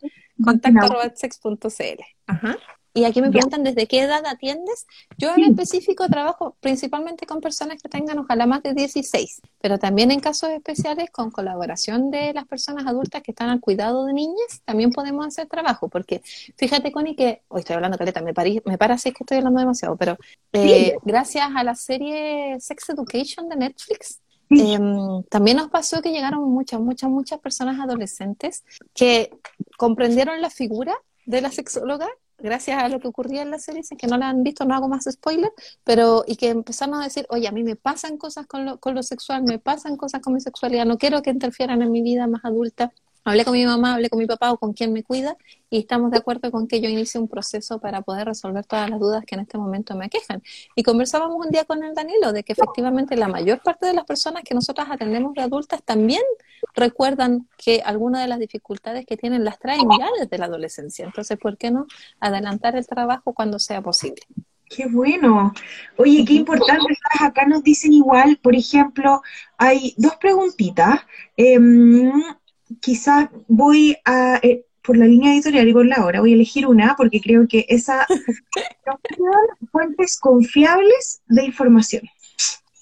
contacto 0.42 0.88
robertsex.cl. 0.88 2.02
Ajá. 2.26 2.56
Y 2.98 3.04
aquí 3.04 3.22
me 3.22 3.30
preguntan 3.30 3.62
desde 3.62 3.86
qué 3.86 4.00
edad 4.00 4.26
atiendes. 4.26 4.84
Yo 5.18 5.32
en 5.32 5.44
específico 5.44 6.08
trabajo 6.08 6.56
principalmente 6.58 7.26
con 7.26 7.40
personas 7.40 7.80
que 7.80 7.88
tengan 7.88 8.18
ojalá 8.18 8.44
más 8.44 8.60
de 8.64 8.74
16, 8.74 9.40
pero 9.60 9.78
también 9.78 10.10
en 10.10 10.18
casos 10.18 10.50
especiales 10.50 11.08
con 11.12 11.30
colaboración 11.30 12.10
de 12.10 12.34
las 12.34 12.44
personas 12.48 12.88
adultas 12.88 13.22
que 13.22 13.30
están 13.30 13.50
al 13.50 13.60
cuidado 13.60 14.04
de 14.04 14.14
niñas, 14.14 14.62
también 14.64 14.90
podemos 14.90 15.24
hacer 15.24 15.46
trabajo, 15.46 15.88
porque 15.88 16.22
fíjate 16.56 16.90
Connie 16.90 17.14
que, 17.14 17.42
hoy 17.46 17.60
estoy 17.60 17.76
hablando 17.76 17.96
caleta, 17.96 18.20
me, 18.20 18.32
me 18.64 18.78
parece 18.78 19.12
que 19.12 19.22
estoy 19.22 19.38
hablando 19.38 19.60
demasiado, 19.60 19.94
pero 19.94 20.18
eh, 20.52 20.96
gracias 21.04 21.48
a 21.54 21.62
la 21.62 21.76
serie 21.76 22.58
Sex 22.58 22.88
Education 22.88 23.48
de 23.48 23.56
Netflix, 23.58 24.18
em, 24.50 25.22
también 25.30 25.58
nos 25.58 25.70
pasó 25.70 26.02
que 26.02 26.10
llegaron 26.10 26.50
muchas, 26.50 26.80
muchas, 26.80 27.08
muchas 27.08 27.38
personas 27.38 27.78
adolescentes 27.78 28.64
que 28.92 29.30
comprendieron 29.76 30.40
la 30.40 30.50
figura 30.50 30.96
de 31.26 31.42
la 31.42 31.52
sexóloga 31.52 32.08
gracias 32.38 32.82
a 32.82 32.88
lo 32.88 33.00
que 33.00 33.08
ocurría 33.08 33.42
en 33.42 33.50
la 33.50 33.58
serie, 33.58 33.82
que 33.98 34.06
no 34.06 34.16
la 34.16 34.28
han 34.28 34.42
visto, 34.42 34.64
no 34.64 34.74
hago 34.74 34.88
más 34.88 35.04
spoiler, 35.10 35.52
pero 35.84 36.24
y 36.26 36.36
que 36.36 36.48
empezamos 36.50 37.00
a 37.00 37.04
decir, 37.04 37.26
oye, 37.30 37.48
a 37.48 37.52
mí 37.52 37.64
me 37.64 37.76
pasan 37.76 38.16
cosas 38.18 38.46
con 38.46 38.64
lo, 38.64 38.78
con 38.80 38.94
lo 38.94 39.02
sexual, 39.02 39.42
me 39.44 39.58
pasan 39.58 39.96
cosas 39.96 40.20
con 40.22 40.34
mi 40.34 40.40
sexualidad, 40.40 40.86
no 40.86 40.98
quiero 40.98 41.22
que 41.22 41.30
interfieran 41.30 41.82
en 41.82 41.90
mi 41.90 42.02
vida 42.02 42.26
más 42.26 42.44
adulta, 42.44 42.92
hablé 43.24 43.44
con 43.44 43.54
mi 43.54 43.66
mamá, 43.66 43.94
hablé 43.94 44.08
con 44.08 44.18
mi 44.18 44.26
papá 44.26 44.52
o 44.52 44.58
con 44.58 44.72
quien 44.72 44.92
me 44.92 45.02
cuida 45.02 45.36
y 45.70 45.78
estamos 45.78 46.10
de 46.10 46.18
acuerdo 46.18 46.50
con 46.50 46.66
que 46.66 46.80
yo 46.80 46.88
inicie 46.88 47.20
un 47.20 47.28
proceso 47.28 47.78
para 47.78 48.02
poder 48.02 48.26
resolver 48.26 48.64
todas 48.64 48.88
las 48.88 48.98
dudas 48.98 49.24
que 49.26 49.34
en 49.34 49.42
este 49.42 49.58
momento 49.58 49.94
me 49.96 50.06
aquejan. 50.06 50.42
Y 50.74 50.82
conversábamos 50.82 51.44
un 51.44 51.50
día 51.50 51.64
con 51.64 51.82
el 51.82 51.94
Danilo 51.94 52.32
de 52.32 52.42
que 52.42 52.52
efectivamente 52.52 53.16
la 53.16 53.28
mayor 53.28 53.60
parte 53.62 53.86
de 53.86 53.92
las 53.92 54.04
personas 54.04 54.42
que 54.44 54.54
nosotras 54.54 54.88
atendemos 54.90 55.34
de 55.34 55.42
adultas 55.42 55.82
también 55.82 56.22
recuerdan 56.74 57.48
que 57.56 57.82
algunas 57.84 58.22
de 58.22 58.28
las 58.28 58.38
dificultades 58.38 59.04
que 59.06 59.16
tienen 59.16 59.44
las 59.44 59.58
traen 59.58 59.88
ya 59.98 60.08
desde 60.18 60.38
la 60.38 60.46
adolescencia. 60.46 61.04
Entonces, 61.04 61.38
¿por 61.38 61.56
qué 61.56 61.70
no 61.70 61.86
adelantar 62.20 62.76
el 62.76 62.86
trabajo 62.86 63.32
cuando 63.32 63.58
sea 63.58 63.82
posible? 63.82 64.22
Qué 64.68 64.86
bueno. 64.86 65.52
Oye, 65.96 66.24
qué 66.26 66.34
importante. 66.34 66.94
Acá 67.20 67.46
nos 67.46 67.62
dicen 67.62 67.92
igual, 67.92 68.38
por 68.42 68.54
ejemplo, 68.54 69.22
hay 69.56 69.94
dos 69.96 70.16
preguntitas. 70.16 71.00
Eh, 71.36 71.58
quizás 72.80 73.28
voy 73.46 73.96
a, 74.04 74.40
eh, 74.42 74.64
por 74.82 74.96
la 74.96 75.06
línea 75.06 75.32
editorial 75.32 75.68
y 75.68 75.72
por 75.72 75.86
la 75.86 76.04
hora, 76.04 76.20
voy 76.20 76.32
a 76.32 76.34
elegir 76.34 76.66
una 76.66 76.94
porque 76.96 77.20
creo 77.20 77.46
que 77.46 77.66
esa 77.68 78.06
fuentes 79.72 80.18
confiables 80.18 81.20
de 81.26 81.44
información. 81.44 82.02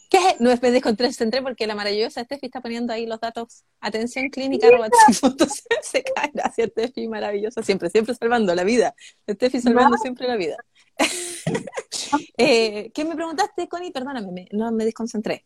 ¿Qué? 0.08 0.36
No 0.38 0.50
me 0.62 0.70
desconcentré 0.70 1.42
porque 1.42 1.66
la 1.66 1.74
maravillosa 1.74 2.22
Steffi 2.22 2.46
está 2.46 2.60
poniendo 2.60 2.92
ahí 2.92 3.06
los 3.06 3.18
datos. 3.20 3.64
Atención 3.80 4.28
clínica, 4.30 4.68
se 5.82 6.02
cae. 6.04 6.30
Gracias, 6.32 6.70
Steffi, 6.70 7.08
maravillosa. 7.08 7.62
Siempre, 7.62 7.90
siempre 7.90 8.14
salvando 8.14 8.54
la 8.54 8.62
vida. 8.62 8.94
Steffi 9.28 9.60
salvando 9.60 9.96
siempre 9.98 10.28
la 10.28 10.36
vida. 10.36 10.56
eh, 12.38 12.90
¿Qué 12.94 13.04
me 13.04 13.16
preguntaste, 13.16 13.68
Connie? 13.68 13.90
Perdóname, 13.90 14.46
no 14.52 14.70
me 14.70 14.84
desconcentré. 14.84 15.44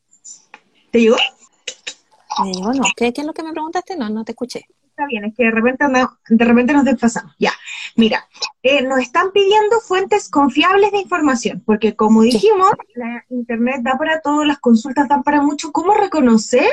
¿Te 0.91 1.01
llegó? 1.01 1.17
Me 2.45 2.53
digo, 2.53 2.73
no, 2.73 2.85
¿qué, 2.97 3.13
es 3.15 3.25
lo 3.25 3.33
que 3.33 3.43
me 3.43 3.53
preguntaste? 3.53 3.97
No, 3.97 4.09
no 4.09 4.25
te 4.25 4.33
escuché. 4.33 4.67
Está 4.91 5.07
bien, 5.07 5.25
es 5.25 5.35
que 5.35 5.45
de 5.45 5.51
repente, 5.51 5.85
de 6.29 6.45
repente 6.45 6.73
nos 6.73 6.85
desfasamos. 6.85 7.35
Ya, 7.39 7.53
mira, 7.97 8.29
eh, 8.63 8.83
nos 8.83 9.01
están 9.01 9.31
pidiendo 9.33 9.81
fuentes 9.81 10.29
confiables 10.29 10.93
de 10.93 10.99
información, 10.99 11.63
porque 11.65 11.97
como 11.97 12.23
dijimos, 12.23 12.71
la 12.95 13.25
Internet 13.31 13.81
da 13.83 13.97
para 13.97 14.21
todo, 14.21 14.45
las 14.45 14.59
consultas 14.59 15.09
dan 15.09 15.23
para 15.23 15.41
mucho. 15.41 15.73
¿Cómo 15.73 15.95
reconocer? 15.95 16.69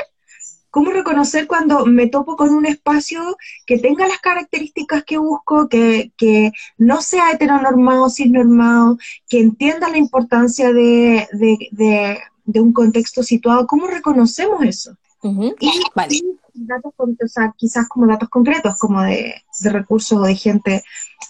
¿Cómo 0.70 0.90
reconocer 0.90 1.46
cuando 1.46 1.86
me 1.86 2.08
topo 2.08 2.36
con 2.36 2.50
un 2.50 2.66
espacio 2.66 3.38
que 3.64 3.78
tenga 3.78 4.06
las 4.06 4.18
características 4.18 5.02
que 5.04 5.16
busco, 5.16 5.68
que, 5.68 6.12
que 6.18 6.52
no 6.76 7.00
sea 7.00 7.30
heteronormado, 7.30 8.10
cisnormado, 8.10 8.98
que 9.28 9.40
entienda 9.40 9.88
la 9.88 9.96
importancia 9.96 10.70
de, 10.74 11.26
de, 11.32 11.68
de, 11.72 12.18
de 12.44 12.60
un 12.60 12.74
contexto 12.74 13.22
situado? 13.22 13.66
¿Cómo 13.66 13.86
reconocemos 13.86 14.62
eso? 14.62 14.94
Y, 15.22 15.54
vale. 15.94 16.20
datos, 16.54 16.92
o 16.98 17.28
sea, 17.28 17.54
quizás 17.56 17.88
como 17.88 18.06
datos 18.06 18.28
concretos, 18.28 18.78
como 18.78 19.02
de, 19.02 19.34
recursos 19.64 20.18
o 20.18 20.22
de 20.22 20.34
gente 20.34 20.82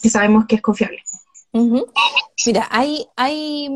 que 0.02 0.10
sabemos 0.10 0.46
que 0.46 0.56
es 0.56 0.62
confiable. 0.62 1.02
Mira, 2.46 2.68
hay, 2.70 3.06
hay, 3.16 3.68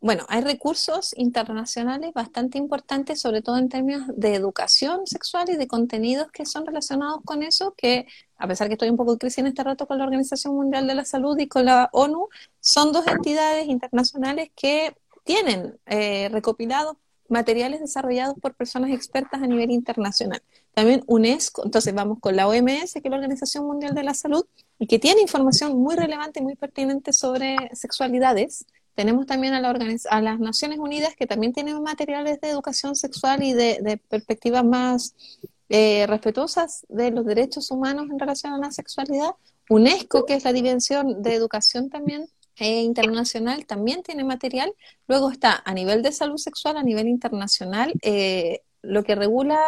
bueno, 0.00 0.24
hay 0.28 0.42
recursos 0.42 1.14
internacionales 1.16 2.12
bastante 2.12 2.58
importantes, 2.58 3.20
sobre 3.20 3.40
todo 3.40 3.56
en 3.56 3.68
términos 3.68 4.02
de 4.14 4.34
educación 4.34 5.06
sexual 5.06 5.48
y 5.48 5.56
de 5.56 5.66
contenidos 5.66 6.30
que 6.30 6.44
son 6.44 6.66
relacionados 6.66 7.20
con 7.24 7.42
eso, 7.42 7.74
que 7.76 8.06
a 8.36 8.46
pesar 8.46 8.68
que 8.68 8.74
estoy 8.74 8.90
un 8.90 8.96
poco 8.96 9.12
en 9.12 9.18
crisis 9.18 9.38
en 9.38 9.46
este 9.46 9.64
rato 9.64 9.86
con 9.86 9.98
la 9.98 10.04
Organización 10.04 10.54
Mundial 10.54 10.86
de 10.86 10.94
la 10.94 11.04
Salud 11.04 11.38
y 11.38 11.48
con 11.48 11.64
la 11.64 11.88
ONU, 11.92 12.28
son 12.60 12.92
dos 12.92 13.06
entidades 13.06 13.66
internacionales 13.66 14.50
que 14.54 14.94
tienen 15.24 15.78
eh, 15.86 16.28
recopilados 16.30 16.96
materiales 17.28 17.80
desarrollados 17.80 18.36
por 18.40 18.54
personas 18.54 18.90
expertas 18.90 19.42
a 19.42 19.46
nivel 19.46 19.70
internacional. 19.70 20.42
También 20.74 21.02
UNESCO, 21.06 21.64
entonces 21.64 21.94
vamos 21.94 22.18
con 22.20 22.36
la 22.36 22.48
OMS, 22.48 22.94
que 22.94 23.00
es 23.02 23.10
la 23.10 23.16
Organización 23.16 23.66
Mundial 23.66 23.94
de 23.94 24.02
la 24.02 24.14
Salud, 24.14 24.44
y 24.78 24.86
que 24.86 24.98
tiene 24.98 25.22
información 25.22 25.78
muy 25.78 25.94
relevante 25.94 26.40
y 26.40 26.42
muy 26.42 26.56
pertinente 26.56 27.12
sobre 27.12 27.56
sexualidades. 27.72 28.66
Tenemos 28.94 29.26
también 29.26 29.54
a, 29.54 29.60
la 29.60 29.76
a 30.10 30.20
las 30.20 30.38
Naciones 30.38 30.78
Unidas, 30.78 31.14
que 31.16 31.26
también 31.26 31.52
tienen 31.52 31.82
materiales 31.82 32.40
de 32.40 32.50
educación 32.50 32.96
sexual 32.96 33.42
y 33.42 33.52
de, 33.52 34.00
perspectivas 34.08 34.64
más 34.64 35.14
eh, 35.68 36.06
respetuosas 36.06 36.84
de 36.88 37.10
los 37.10 37.24
derechos 37.24 37.70
humanos 37.70 38.08
en 38.10 38.18
relación 38.18 38.52
a 38.52 38.58
la 38.58 38.70
sexualidad. 38.70 39.30
UNESCO, 39.70 40.26
que 40.26 40.34
es 40.34 40.44
la 40.44 40.52
dimensión 40.52 41.22
de 41.22 41.34
educación 41.34 41.88
también, 41.88 42.26
eh, 42.58 42.82
internacional 42.82 43.66
también 43.66 44.02
tiene 44.02 44.24
material. 44.24 44.72
Luego 45.06 45.30
está 45.30 45.62
a 45.64 45.74
nivel 45.74 46.02
de 46.02 46.12
salud 46.12 46.38
sexual, 46.38 46.76
a 46.76 46.82
nivel 46.82 47.08
internacional, 47.08 47.92
eh, 48.02 48.60
lo 48.84 49.02
que 49.02 49.14
regula, 49.14 49.58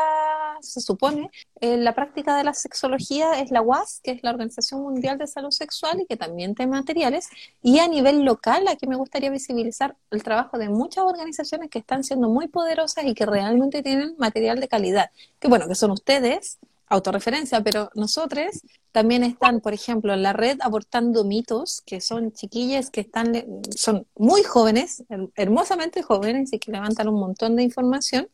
se 0.61 0.81
supone, 0.81 1.31
eh, 1.61 1.77
la 1.77 1.95
práctica 1.95 2.37
de 2.37 2.45
la 2.45 2.55
sexología 2.55 3.41
es 3.41 3.51
la 3.51 3.63
UAS, 3.63 4.01
que 4.03 4.13
es 4.13 4.23
la 4.23 4.31
Organización 4.31 4.83
Mundial 4.83 5.19
de 5.19 5.27
Salud 5.27 5.51
Sexual 5.51 6.01
y 6.01 6.07
que 6.07 6.17
también 6.17 6.55
tiene 6.55 6.73
materiales. 6.73 7.29
Y 7.63 7.79
a 7.79 7.89
nivel 7.89 8.25
local, 8.25 8.69
aquí 8.69 8.87
me 8.87 8.97
gustaría 8.97 9.31
visibilizar 9.31 9.97
el 10.11 10.23
trabajo 10.23 10.59
de 10.59 10.69
muchas 10.69 11.05
organizaciones 11.05 11.71
que 11.71 11.79
están 11.79 12.05
siendo 12.05 12.29
muy 12.29 12.49
poderosas 12.49 13.05
y 13.05 13.15
que 13.15 13.27
realmente 13.27 13.83
tienen 13.83 14.15
material 14.19 14.61
de 14.61 14.69
calidad. 14.69 15.11
Que 15.39 15.49
bueno, 15.49 15.69
que 15.69 15.75
son 15.75 15.91
ustedes, 15.91 16.59
autorreferencia, 16.89 17.63
pero 17.63 17.91
nosotros 17.95 18.63
también 18.93 19.25
están, 19.25 19.61
por 19.61 19.75
ejemplo, 19.75 20.15
en 20.15 20.23
la 20.23 20.33
red 20.33 20.59
abortando 20.63 21.25
mitos, 21.25 21.83
que 21.85 22.01
son 22.01 22.33
chiquillas 22.33 22.91
que 22.91 23.03
están, 23.03 23.33
son 23.75 24.07
muy 24.17 24.43
jóvenes, 24.43 25.05
hermosamente 25.35 26.03
jóvenes 26.03 26.53
y 26.53 26.59
que 26.59 26.73
levantan 26.73 27.09
un 27.09 27.21
montón 27.21 27.57
de 27.57 27.63
información. 27.63 28.29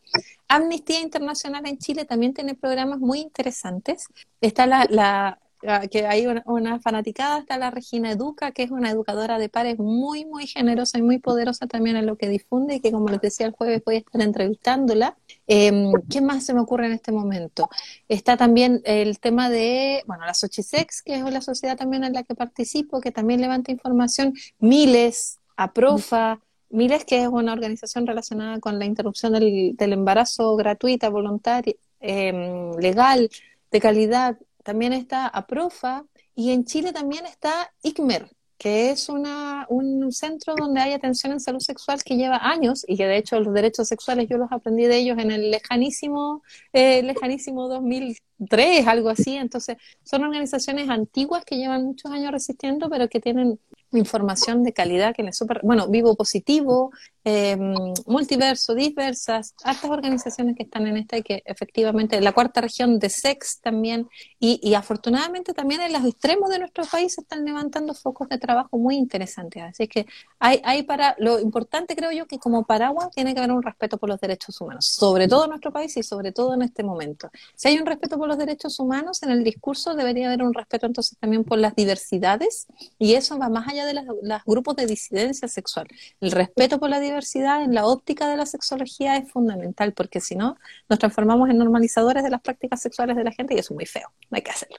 Amnistía 0.48 1.00
Internacional 1.00 1.66
en 1.66 1.78
Chile 1.78 2.04
también 2.04 2.34
tiene 2.34 2.54
programas 2.54 3.00
muy 3.00 3.20
interesantes. 3.20 4.06
Está 4.40 4.66
la, 4.66 5.38
que 5.90 6.06
hay 6.06 6.26
una, 6.26 6.80
fanaticada, 6.80 7.38
está 7.38 7.56
la 7.56 7.70
Regina 7.70 8.10
Educa, 8.10 8.50
que 8.50 8.64
es 8.64 8.70
una 8.70 8.90
educadora 8.90 9.38
de 9.38 9.48
pares 9.48 9.78
muy, 9.78 10.24
muy 10.24 10.46
generosa 10.46 10.98
y 10.98 11.02
muy 11.02 11.18
poderosa 11.18 11.66
también 11.66 11.96
en 11.96 12.06
lo 12.06 12.16
que 12.16 12.28
difunde 12.28 12.76
y 12.76 12.80
que 12.80 12.90
como 12.90 13.08
les 13.08 13.20
decía 13.20 13.46
el 13.46 13.52
jueves 13.52 13.82
voy 13.84 13.96
a 13.96 13.98
estar 13.98 14.20
entrevistándola. 14.20 15.16
Eh, 15.46 15.92
¿Qué 16.10 16.20
más 16.20 16.44
se 16.44 16.54
me 16.54 16.60
ocurre 16.60 16.86
en 16.86 16.92
este 16.92 17.12
momento? 17.12 17.68
Está 18.08 18.36
también 18.36 18.82
el 18.84 19.20
tema 19.20 19.50
de, 19.50 20.02
bueno, 20.06 20.24
la 20.26 20.34
Sochisex, 20.34 21.02
que 21.02 21.14
es 21.14 21.22
la 21.22 21.40
sociedad 21.40 21.76
también 21.76 22.04
en 22.04 22.12
la 22.12 22.24
que 22.24 22.34
participo, 22.34 23.00
que 23.00 23.12
también 23.12 23.40
levanta 23.40 23.70
información, 23.70 24.34
Miles, 24.58 25.38
APROFA, 25.56 26.40
Miles, 26.70 27.04
que 27.04 27.22
es 27.22 27.28
una 27.28 27.52
organización 27.52 28.06
relacionada 28.06 28.58
con 28.58 28.78
la 28.78 28.86
interrupción 28.86 29.34
del, 29.34 29.76
embarazo 29.78 30.56
gratuita, 30.56 31.08
voluntaria, 31.10 31.74
em, 32.00 32.72
legal, 32.78 33.28
de 33.70 33.80
calidad, 33.80 34.38
también 34.62 34.92
está 34.92 35.26
APROFA 35.28 36.04
y 36.34 36.52
en 36.52 36.64
Chile 36.64 36.92
también 36.92 37.26
está 37.26 37.72
ICMER, 37.82 38.30
que 38.58 38.90
es 38.90 39.08
una, 39.08 39.66
un 39.68 40.12
centro 40.12 40.54
donde 40.56 40.80
hay 40.80 40.92
atención 40.92 41.32
en 41.32 41.40
salud 41.40 41.58
sexual 41.58 42.02
que 42.04 42.16
lleva 42.16 42.36
años 42.36 42.84
y 42.86 42.96
que 42.96 43.06
de 43.06 43.16
hecho 43.16 43.40
los 43.40 43.52
derechos 43.52 43.88
sexuales 43.88 44.28
yo 44.28 44.38
los 44.38 44.52
aprendí 44.52 44.84
de 44.84 44.98
ellos 44.98 45.18
en 45.18 45.32
el 45.32 45.50
lejanísimo, 45.50 46.42
eh, 46.72 47.02
lejanísimo 47.02 47.68
2003, 47.68 48.86
algo 48.86 49.08
así. 49.08 49.36
Entonces 49.36 49.78
son 50.04 50.22
organizaciones 50.22 50.88
antiguas 50.88 51.44
que 51.44 51.56
llevan 51.56 51.84
muchos 51.84 52.12
años 52.12 52.30
resistiendo, 52.30 52.88
pero 52.88 53.08
que 53.08 53.20
tienen 53.20 53.58
información 53.92 54.62
de 54.62 54.72
calidad 54.72 55.14
que 55.14 55.22
es 55.22 55.36
súper, 55.36 55.60
bueno, 55.62 55.88
Vivo 55.88 56.16
Positivo, 56.16 56.90
eh, 57.24 57.56
Multiverso, 58.06 58.74
Diversas, 58.74 59.54
estas 59.64 59.84
organizaciones 59.84 60.56
que 60.56 60.64
están 60.64 60.86
en 60.86 60.96
esta 60.96 61.16
y 61.18 61.22
que 61.22 61.42
efectivamente 61.44 62.20
la 62.20 62.32
cuarta 62.32 62.60
región 62.60 62.98
de 62.98 63.08
SEX 63.10 63.60
también, 63.60 64.08
y, 64.40 64.58
y, 64.62 64.74
afortunadamente 64.74 65.54
también 65.54 65.80
en 65.82 65.92
los 65.92 66.04
extremos 66.04 66.50
de 66.50 66.58
nuestro 66.58 66.84
país 66.84 67.16
están 67.16 67.44
levantando 67.44 67.94
focos 67.94 68.28
de 68.28 68.38
trabajo 68.38 68.76
muy 68.76 68.96
interesantes. 68.96 69.62
Así 69.62 69.86
que 69.86 70.06
hay, 70.40 70.60
hay 70.64 70.82
para, 70.82 71.14
lo 71.18 71.38
importante 71.38 71.94
creo 71.94 72.10
yo 72.10 72.26
que 72.26 72.38
como 72.38 72.64
paraguas 72.64 73.10
tiene 73.14 73.34
que 73.34 73.40
haber 73.40 73.52
un 73.52 73.62
respeto 73.62 73.98
por 73.98 74.08
los 74.08 74.20
derechos 74.20 74.60
humanos, 74.60 74.86
sobre 74.86 75.28
todo 75.28 75.44
en 75.44 75.50
nuestro 75.50 75.72
país 75.72 75.96
y 75.96 76.02
sobre 76.02 76.32
todo 76.32 76.54
en 76.54 76.62
este 76.62 76.82
momento. 76.82 77.30
Si 77.54 77.68
hay 77.68 77.78
un 77.78 77.86
respeto 77.86 78.18
por 78.18 78.26
los 78.26 78.38
derechos 78.38 78.80
humanos, 78.80 79.22
en 79.22 79.30
el 79.30 79.44
discurso 79.44 79.94
debería 79.94 80.26
haber 80.26 80.42
un 80.42 80.54
respeto 80.54 80.86
entonces 80.86 81.16
también 81.18 81.44
por 81.44 81.58
las 81.58 81.76
diversidades, 81.76 82.66
y 82.98 83.14
eso 83.14 83.38
va 83.38 83.48
más 83.48 83.68
allá 83.68 83.81
de 83.84 83.94
los 83.94 84.04
grupos 84.44 84.76
de 84.76 84.86
disidencia 84.86 85.48
sexual. 85.48 85.86
El 86.20 86.32
respeto 86.32 86.78
por 86.78 86.90
la 86.90 87.00
diversidad 87.00 87.62
en 87.62 87.74
la 87.74 87.86
óptica 87.86 88.28
de 88.28 88.36
la 88.36 88.46
sexología 88.46 89.16
es 89.16 89.30
fundamental, 89.30 89.92
porque 89.92 90.20
si 90.20 90.36
no, 90.36 90.56
nos 90.88 90.98
transformamos 90.98 91.50
en 91.50 91.58
normalizadores 91.58 92.22
de 92.22 92.30
las 92.30 92.40
prácticas 92.40 92.80
sexuales 92.80 93.16
de 93.16 93.24
la 93.24 93.32
gente 93.32 93.54
y 93.54 93.58
eso 93.58 93.74
es 93.74 93.76
muy 93.76 93.86
feo, 93.86 94.08
no 94.30 94.36
hay 94.36 94.42
que 94.42 94.50
hacerlo. 94.50 94.78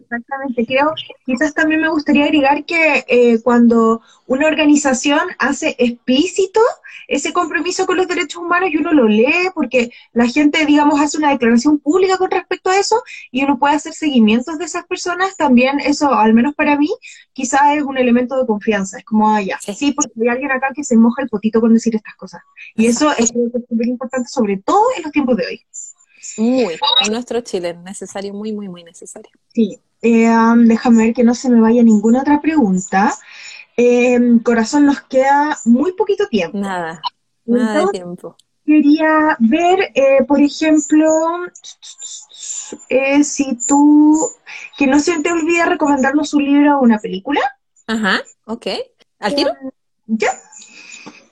Exactamente, 0.00 0.66
creo, 0.66 0.94
quizás 1.24 1.52
también 1.54 1.80
me 1.80 1.88
gustaría 1.88 2.24
agregar 2.24 2.64
que 2.64 3.04
eh, 3.08 3.40
cuando 3.42 4.02
una 4.26 4.46
organización 4.46 5.20
hace 5.38 5.74
explícito 5.78 6.60
ese 7.08 7.32
compromiso 7.32 7.86
con 7.86 7.96
los 7.96 8.08
derechos 8.08 8.42
humanos 8.42 8.70
y 8.72 8.78
uno 8.78 8.92
lo 8.92 9.06
lee 9.06 9.50
porque 9.54 9.90
la 10.12 10.26
gente, 10.26 10.64
digamos, 10.66 11.00
hace 11.00 11.18
una 11.18 11.30
declaración 11.30 11.78
pública 11.78 12.16
con 12.16 12.30
respecto 12.30 12.70
a 12.70 12.78
eso 12.78 13.02
y 13.30 13.44
uno 13.44 13.58
puede 13.58 13.74
hacer 13.74 13.92
seguimientos 13.92 14.58
de 14.58 14.64
esas 14.64 14.86
personas, 14.86 15.36
también 15.36 15.80
eso, 15.80 16.12
al 16.12 16.34
menos 16.34 16.54
para 16.54 16.76
mí, 16.76 16.88
quizás 17.32 17.65
es 17.74 17.82
un 17.82 17.98
elemento 17.98 18.38
de 18.38 18.46
confianza. 18.46 18.98
Es 18.98 19.04
como, 19.04 19.28
ah, 19.28 19.42
ya, 19.42 19.58
sí, 19.58 19.92
porque 19.92 20.12
hay 20.22 20.28
alguien 20.28 20.50
acá 20.50 20.68
que 20.74 20.84
se 20.84 20.96
moja 20.96 21.22
el 21.22 21.28
potito 21.28 21.60
con 21.60 21.74
decir 21.74 21.94
estas 21.94 22.14
cosas. 22.14 22.42
Y 22.74 22.86
eso 22.86 23.10
es 23.16 23.28
súper 23.28 23.86
importante, 23.86 24.28
sobre 24.28 24.58
todo 24.58 24.84
en 24.96 25.02
los 25.02 25.12
tiempos 25.12 25.36
de 25.36 25.46
hoy. 25.46 25.60
Muy, 26.38 26.78
en 27.04 27.12
nuestro 27.12 27.40
Chile, 27.40 27.74
necesario, 27.84 28.34
muy, 28.34 28.52
muy, 28.52 28.68
muy 28.68 28.84
necesario. 28.84 29.30
Sí, 29.54 29.78
eh, 30.02 30.28
um, 30.28 30.66
déjame 30.66 31.04
ver 31.04 31.14
que 31.14 31.24
no 31.24 31.34
se 31.34 31.48
me 31.48 31.60
vaya 31.60 31.82
ninguna 31.82 32.20
otra 32.20 32.40
pregunta. 32.40 33.14
Eh, 33.76 34.18
corazón, 34.42 34.86
nos 34.86 35.00
queda 35.02 35.58
muy 35.64 35.92
poquito 35.92 36.26
tiempo. 36.28 36.58
Nada, 36.58 37.00
nada 37.44 37.86
de 37.86 37.92
tiempo. 37.92 38.36
Quería 38.64 39.36
ver, 39.38 39.92
eh, 39.94 40.24
por 40.26 40.40
ejemplo, 40.40 41.08
eh, 42.88 43.24
si 43.24 43.58
tú, 43.66 44.18
que 44.78 44.86
no 44.86 44.98
se 45.00 45.20
te 45.20 45.30
olvide 45.30 45.64
recomendarnos 45.66 46.34
un 46.34 46.44
libro 46.44 46.78
o 46.78 46.82
una 46.82 46.98
película. 46.98 47.40
Ajá, 47.86 48.20
ok. 48.46 48.66
¿Al 49.18 49.34
tiro? 49.34 49.52
Ya. 50.06 50.30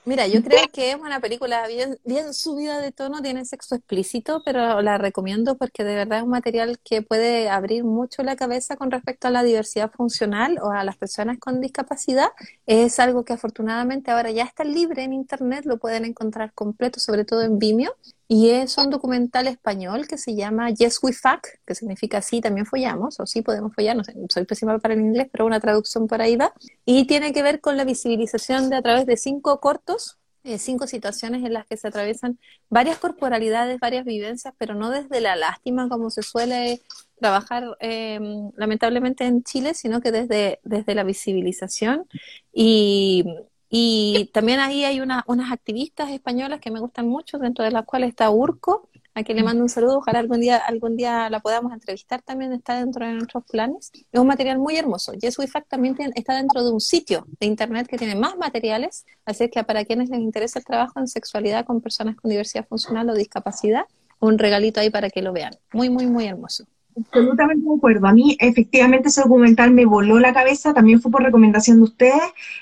Mira, 0.05 0.27
yo 0.27 0.43
creo 0.43 0.59
que 0.71 0.91
es 0.91 0.97
una 0.97 1.19
película 1.19 1.67
bien, 1.67 1.97
bien 2.03 2.31
subida 2.35 2.79
de 2.79 2.91
tono, 2.91 3.23
tiene 3.23 3.43
sexo 3.43 3.73
explícito, 3.73 4.43
pero 4.45 4.79
la 4.83 4.99
recomiendo 4.99 5.57
porque 5.57 5.83
de 5.83 5.95
verdad 5.95 6.19
es 6.19 6.23
un 6.23 6.29
material 6.29 6.77
que 6.83 7.01
puede 7.01 7.49
abrir 7.49 7.83
mucho 7.83 8.21
la 8.21 8.35
cabeza 8.35 8.75
con 8.75 8.91
respecto 8.91 9.27
a 9.27 9.31
la 9.31 9.41
diversidad 9.41 9.91
funcional 9.91 10.59
o 10.61 10.69
a 10.69 10.83
las 10.83 10.95
personas 10.95 11.39
con 11.39 11.59
discapacidad. 11.59 12.27
Es 12.67 12.99
algo 12.99 13.25
que 13.25 13.33
afortunadamente 13.33 14.11
ahora 14.11 14.29
ya 14.29 14.43
está 14.43 14.63
libre 14.63 15.01
en 15.03 15.11
Internet, 15.11 15.65
lo 15.65 15.79
pueden 15.79 16.05
encontrar 16.05 16.53
completo, 16.53 16.99
sobre 16.99 17.25
todo 17.25 17.41
en 17.41 17.57
Vimeo. 17.57 17.95
Y 18.27 18.49
es 18.49 18.77
un 18.77 18.89
documental 18.89 19.47
español 19.47 20.07
que 20.07 20.17
se 20.17 20.35
llama 20.35 20.71
Yes 20.71 20.99
We 21.03 21.13
Fuck, 21.13 21.47
que 21.65 21.75
significa 21.75 22.21
sí, 22.21 22.41
también 22.41 22.65
follamos, 22.65 23.19
o 23.19 23.25
sí 23.27 23.43
podemos 23.43 23.73
follar, 23.75 23.95
no 23.95 24.03
sé, 24.03 24.15
soy 24.29 24.45
pésima 24.45 24.79
para 24.79 24.95
el 24.95 25.01
inglés, 25.01 25.27
pero 25.31 25.45
una 25.45 25.59
traducción 25.59 26.07
por 26.07 26.21
ahí 26.21 26.35
va. 26.35 26.51
Y 26.85 27.05
tiene 27.05 27.33
que 27.33 27.43
ver 27.43 27.61
con 27.61 27.77
la 27.77 27.83
visibilización 27.83 28.69
de 28.69 28.77
a 28.77 28.81
través 28.81 29.05
de 29.05 29.15
cinco 29.17 29.59
cortos, 29.59 30.17
eh, 30.43 30.57
cinco 30.57 30.87
situaciones 30.87 31.43
en 31.43 31.53
las 31.53 31.65
que 31.67 31.77
se 31.77 31.87
atraviesan 31.87 32.39
varias 32.69 32.97
corporalidades, 32.97 33.79
varias 33.79 34.05
vivencias, 34.05 34.53
pero 34.57 34.73
no 34.75 34.89
desde 34.89 35.21
la 35.21 35.35
lástima 35.35 35.87
como 35.89 36.09
se 36.09 36.23
suele 36.23 36.81
trabajar 37.19 37.77
eh, 37.79 38.19
lamentablemente 38.55 39.25
en 39.25 39.43
Chile, 39.43 39.73
sino 39.73 40.01
que 40.01 40.11
desde, 40.11 40.59
desde 40.63 40.95
la 40.95 41.03
visibilización 41.03 42.07
y 42.53 43.23
y 43.69 44.29
también 44.33 44.59
ahí 44.59 44.83
hay 44.83 45.01
unas 45.01 45.51
activistas 45.51 46.09
españolas 46.11 46.59
que 46.59 46.71
me 46.71 46.79
gustan 46.79 47.07
mucho, 47.07 47.37
dentro 47.37 47.63
de 47.65 47.71
las 47.71 47.85
cuales 47.85 48.09
está 48.09 48.29
Urco, 48.29 48.89
a 49.15 49.23
quien 49.23 49.37
le 49.37 49.43
mando 49.43 49.63
un 49.63 49.69
saludo, 49.69 49.99
ojalá 49.99 50.19
algún 50.19 50.41
día, 50.41 50.57
algún 50.57 50.97
día 50.97 51.29
la 51.29 51.39
podamos 51.39 51.71
entrevistar, 51.71 52.21
también 52.21 52.51
está 52.51 52.77
dentro 52.77 53.05
de 53.05 53.13
nuestros 53.13 53.45
planes. 53.45 53.91
Es 54.11 54.19
un 54.19 54.27
material 54.27 54.59
muy 54.59 54.75
hermoso. 54.75 55.13
Yes 55.13 55.39
We 55.39 55.47
Fact 55.47 55.69
también 55.69 55.95
está 56.15 56.35
dentro 56.35 56.63
de 56.63 56.71
un 56.71 56.81
sitio 56.81 57.25
de 57.39 57.47
internet 57.47 57.87
que 57.87 57.97
tiene 57.97 58.15
más 58.15 58.37
materiales, 58.37 59.05
así 59.25 59.49
que 59.49 59.63
para 59.63 59.85
quienes 59.85 60.09
les 60.09 60.19
interesa 60.19 60.59
el 60.59 60.65
trabajo 60.65 60.99
en 60.99 61.07
sexualidad 61.07 61.65
con 61.65 61.79
personas 61.79 62.17
con 62.17 62.29
diversidad 62.29 62.67
funcional 62.67 63.09
o 63.09 63.13
discapacidad, 63.13 63.85
un 64.19 64.37
regalito 64.37 64.81
ahí 64.81 64.89
para 64.89 65.09
que 65.09 65.21
lo 65.21 65.31
vean. 65.31 65.55
Muy, 65.71 65.89
muy, 65.89 66.07
muy 66.07 66.25
hermoso. 66.25 66.65
Absolutamente 66.97 67.67
de 67.67 67.75
acuerdo. 67.75 68.07
A 68.07 68.13
mí, 68.13 68.37
efectivamente, 68.39 69.09
ese 69.09 69.21
documental 69.21 69.71
me 69.71 69.85
voló 69.85 70.19
la 70.19 70.33
cabeza, 70.33 70.73
también 70.73 71.01
fue 71.01 71.11
por 71.11 71.23
recomendación 71.23 71.77
de 71.77 71.83
ustedes, 71.83 72.21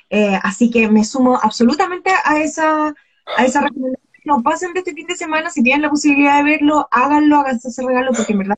eh, 0.09 0.39
así 0.41 0.71
que 0.71 0.89
me 0.89 1.03
sumo 1.05 1.39
absolutamente 1.41 2.09
a 2.25 2.39
esa, 2.39 2.95
a 3.38 3.45
esa 3.45 3.61
recomendación. 3.61 4.01
No 4.25 4.41
pasen 4.41 4.73
de 4.73 4.79
este 4.79 4.93
fin 4.93 5.05
de 5.07 5.15
semana, 5.17 5.49
si 5.49 5.61
tienen 5.61 5.81
la 5.84 5.89
posibilidad 5.89 6.38
de 6.38 6.49
verlo, 6.51 6.88
háganlo, 6.91 7.39
háganse 7.39 7.67
ese 7.69 7.86
regalo, 7.86 8.11
porque 8.15 8.31
en 8.34 8.39
verdad 8.39 8.57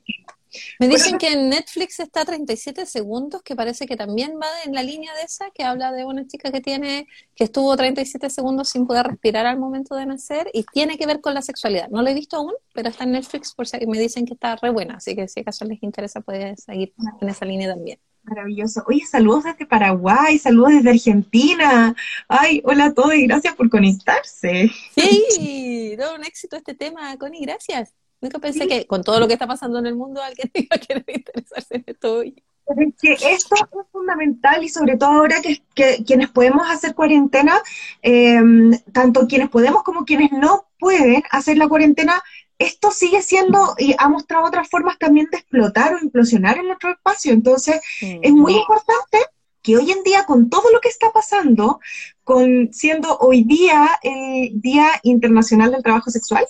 me 0.78 0.88
dicen 0.88 1.18
que 1.18 1.32
en 1.32 1.48
Netflix 1.48 2.00
está 2.00 2.24
37 2.24 2.86
segundos, 2.86 3.42
que 3.42 3.56
parece 3.56 3.86
que 3.86 3.96
también 3.96 4.32
va 4.40 4.46
en 4.64 4.74
la 4.74 4.82
línea 4.82 5.14
de 5.14 5.22
esa, 5.22 5.50
que 5.50 5.64
habla 5.64 5.92
de 5.92 6.04
una 6.04 6.26
chica 6.26 6.50
que 6.50 6.60
tiene, 6.60 7.06
que 7.34 7.44
estuvo 7.44 7.76
37 7.76 8.30
segundos 8.30 8.68
sin 8.68 8.86
poder 8.86 9.06
respirar 9.06 9.46
al 9.46 9.58
momento 9.58 9.94
de 9.94 10.06
nacer 10.06 10.50
y 10.52 10.64
tiene 10.64 10.98
que 10.98 11.06
ver 11.06 11.20
con 11.20 11.34
la 11.34 11.42
sexualidad. 11.42 11.88
No 11.88 12.02
lo 12.02 12.08
he 12.08 12.14
visto 12.14 12.36
aún, 12.36 12.52
pero 12.74 12.88
está 12.88 13.04
en 13.04 13.12
Netflix 13.12 13.54
por 13.54 13.66
si 13.66 13.86
me 13.86 13.98
dicen 13.98 14.26
que 14.26 14.34
está 14.34 14.56
re 14.56 14.70
buena, 14.70 14.96
así 14.96 15.14
que 15.14 15.28
si 15.28 15.40
acaso 15.40 15.64
les 15.64 15.82
interesa 15.82 16.20
puede 16.20 16.56
seguir 16.56 16.92
en 17.20 17.28
esa 17.28 17.44
línea 17.44 17.68
también. 17.68 17.98
Maravilloso. 18.26 18.82
Oye, 18.88 19.06
saludos 19.06 19.44
desde 19.44 19.66
Paraguay, 19.66 20.36
saludos 20.38 20.72
desde 20.72 20.90
Argentina. 20.90 21.94
Ay, 22.26 22.60
hola 22.64 22.86
a 22.86 22.94
todos 22.94 23.14
y 23.14 23.26
gracias 23.26 23.54
por 23.54 23.70
conectarse. 23.70 24.68
Sí, 24.96 25.96
todo 25.98 26.16
un 26.16 26.24
éxito 26.24 26.56
este 26.56 26.74
tema, 26.74 27.16
Connie, 27.18 27.42
gracias. 27.42 27.94
Nunca 28.20 28.38
pensé 28.38 28.66
que 28.66 28.86
con 28.86 29.02
todo 29.02 29.20
lo 29.20 29.26
que 29.26 29.34
está 29.34 29.46
pasando 29.46 29.78
en 29.78 29.86
el 29.86 29.94
mundo 29.94 30.22
alguien 30.22 30.50
iba 30.54 30.76
a 30.76 30.78
querer 30.78 31.04
interesarse 31.06 31.76
en 31.76 31.84
esto 31.86 32.14
hoy. 32.14 32.42
Es 32.66 32.94
que 33.00 33.12
esto 33.12 33.54
es 33.54 33.86
fundamental 33.92 34.64
y 34.64 34.68
sobre 34.68 34.96
todo 34.96 35.10
ahora 35.10 35.36
que, 35.40 36.02
quienes 36.04 36.30
podemos 36.30 36.68
hacer 36.68 36.96
cuarentena, 36.96 37.60
em, 38.02 38.76
tanto 38.92 39.28
quienes 39.28 39.50
podemos 39.50 39.84
como 39.84 40.04
quienes 40.04 40.32
no 40.32 40.66
pueden 40.78 41.22
hacer 41.30 41.58
la 41.58 41.68
cuarentena, 41.68 42.20
esto 42.58 42.90
sigue 42.90 43.22
siendo 43.22 43.74
y 43.78 43.94
ha 43.98 44.08
mostrado 44.08 44.46
otras 44.46 44.68
formas 44.68 44.98
también 44.98 45.28
de 45.30 45.38
explotar 45.38 45.94
o 45.94 45.98
implosionar 45.98 46.58
en 46.58 46.66
nuestro 46.66 46.90
espacio. 46.90 47.32
Entonces, 47.32 47.80
es 48.00 48.32
muy 48.32 48.54
importante 48.54 49.18
que 49.62 49.76
hoy 49.76 49.90
en 49.90 50.02
día, 50.02 50.24
con 50.24 50.48
todo 50.48 50.70
lo 50.70 50.80
que 50.80 50.88
está 50.88 51.10
pasando, 51.12 51.80
con 52.24 52.72
siendo 52.72 53.18
hoy 53.18 53.44
día 53.44 53.98
el 54.02 54.60
Día 54.60 54.88
Internacional 55.02 55.70
del 55.70 55.82
Trabajo 55.82 56.10
Sexual. 56.10 56.46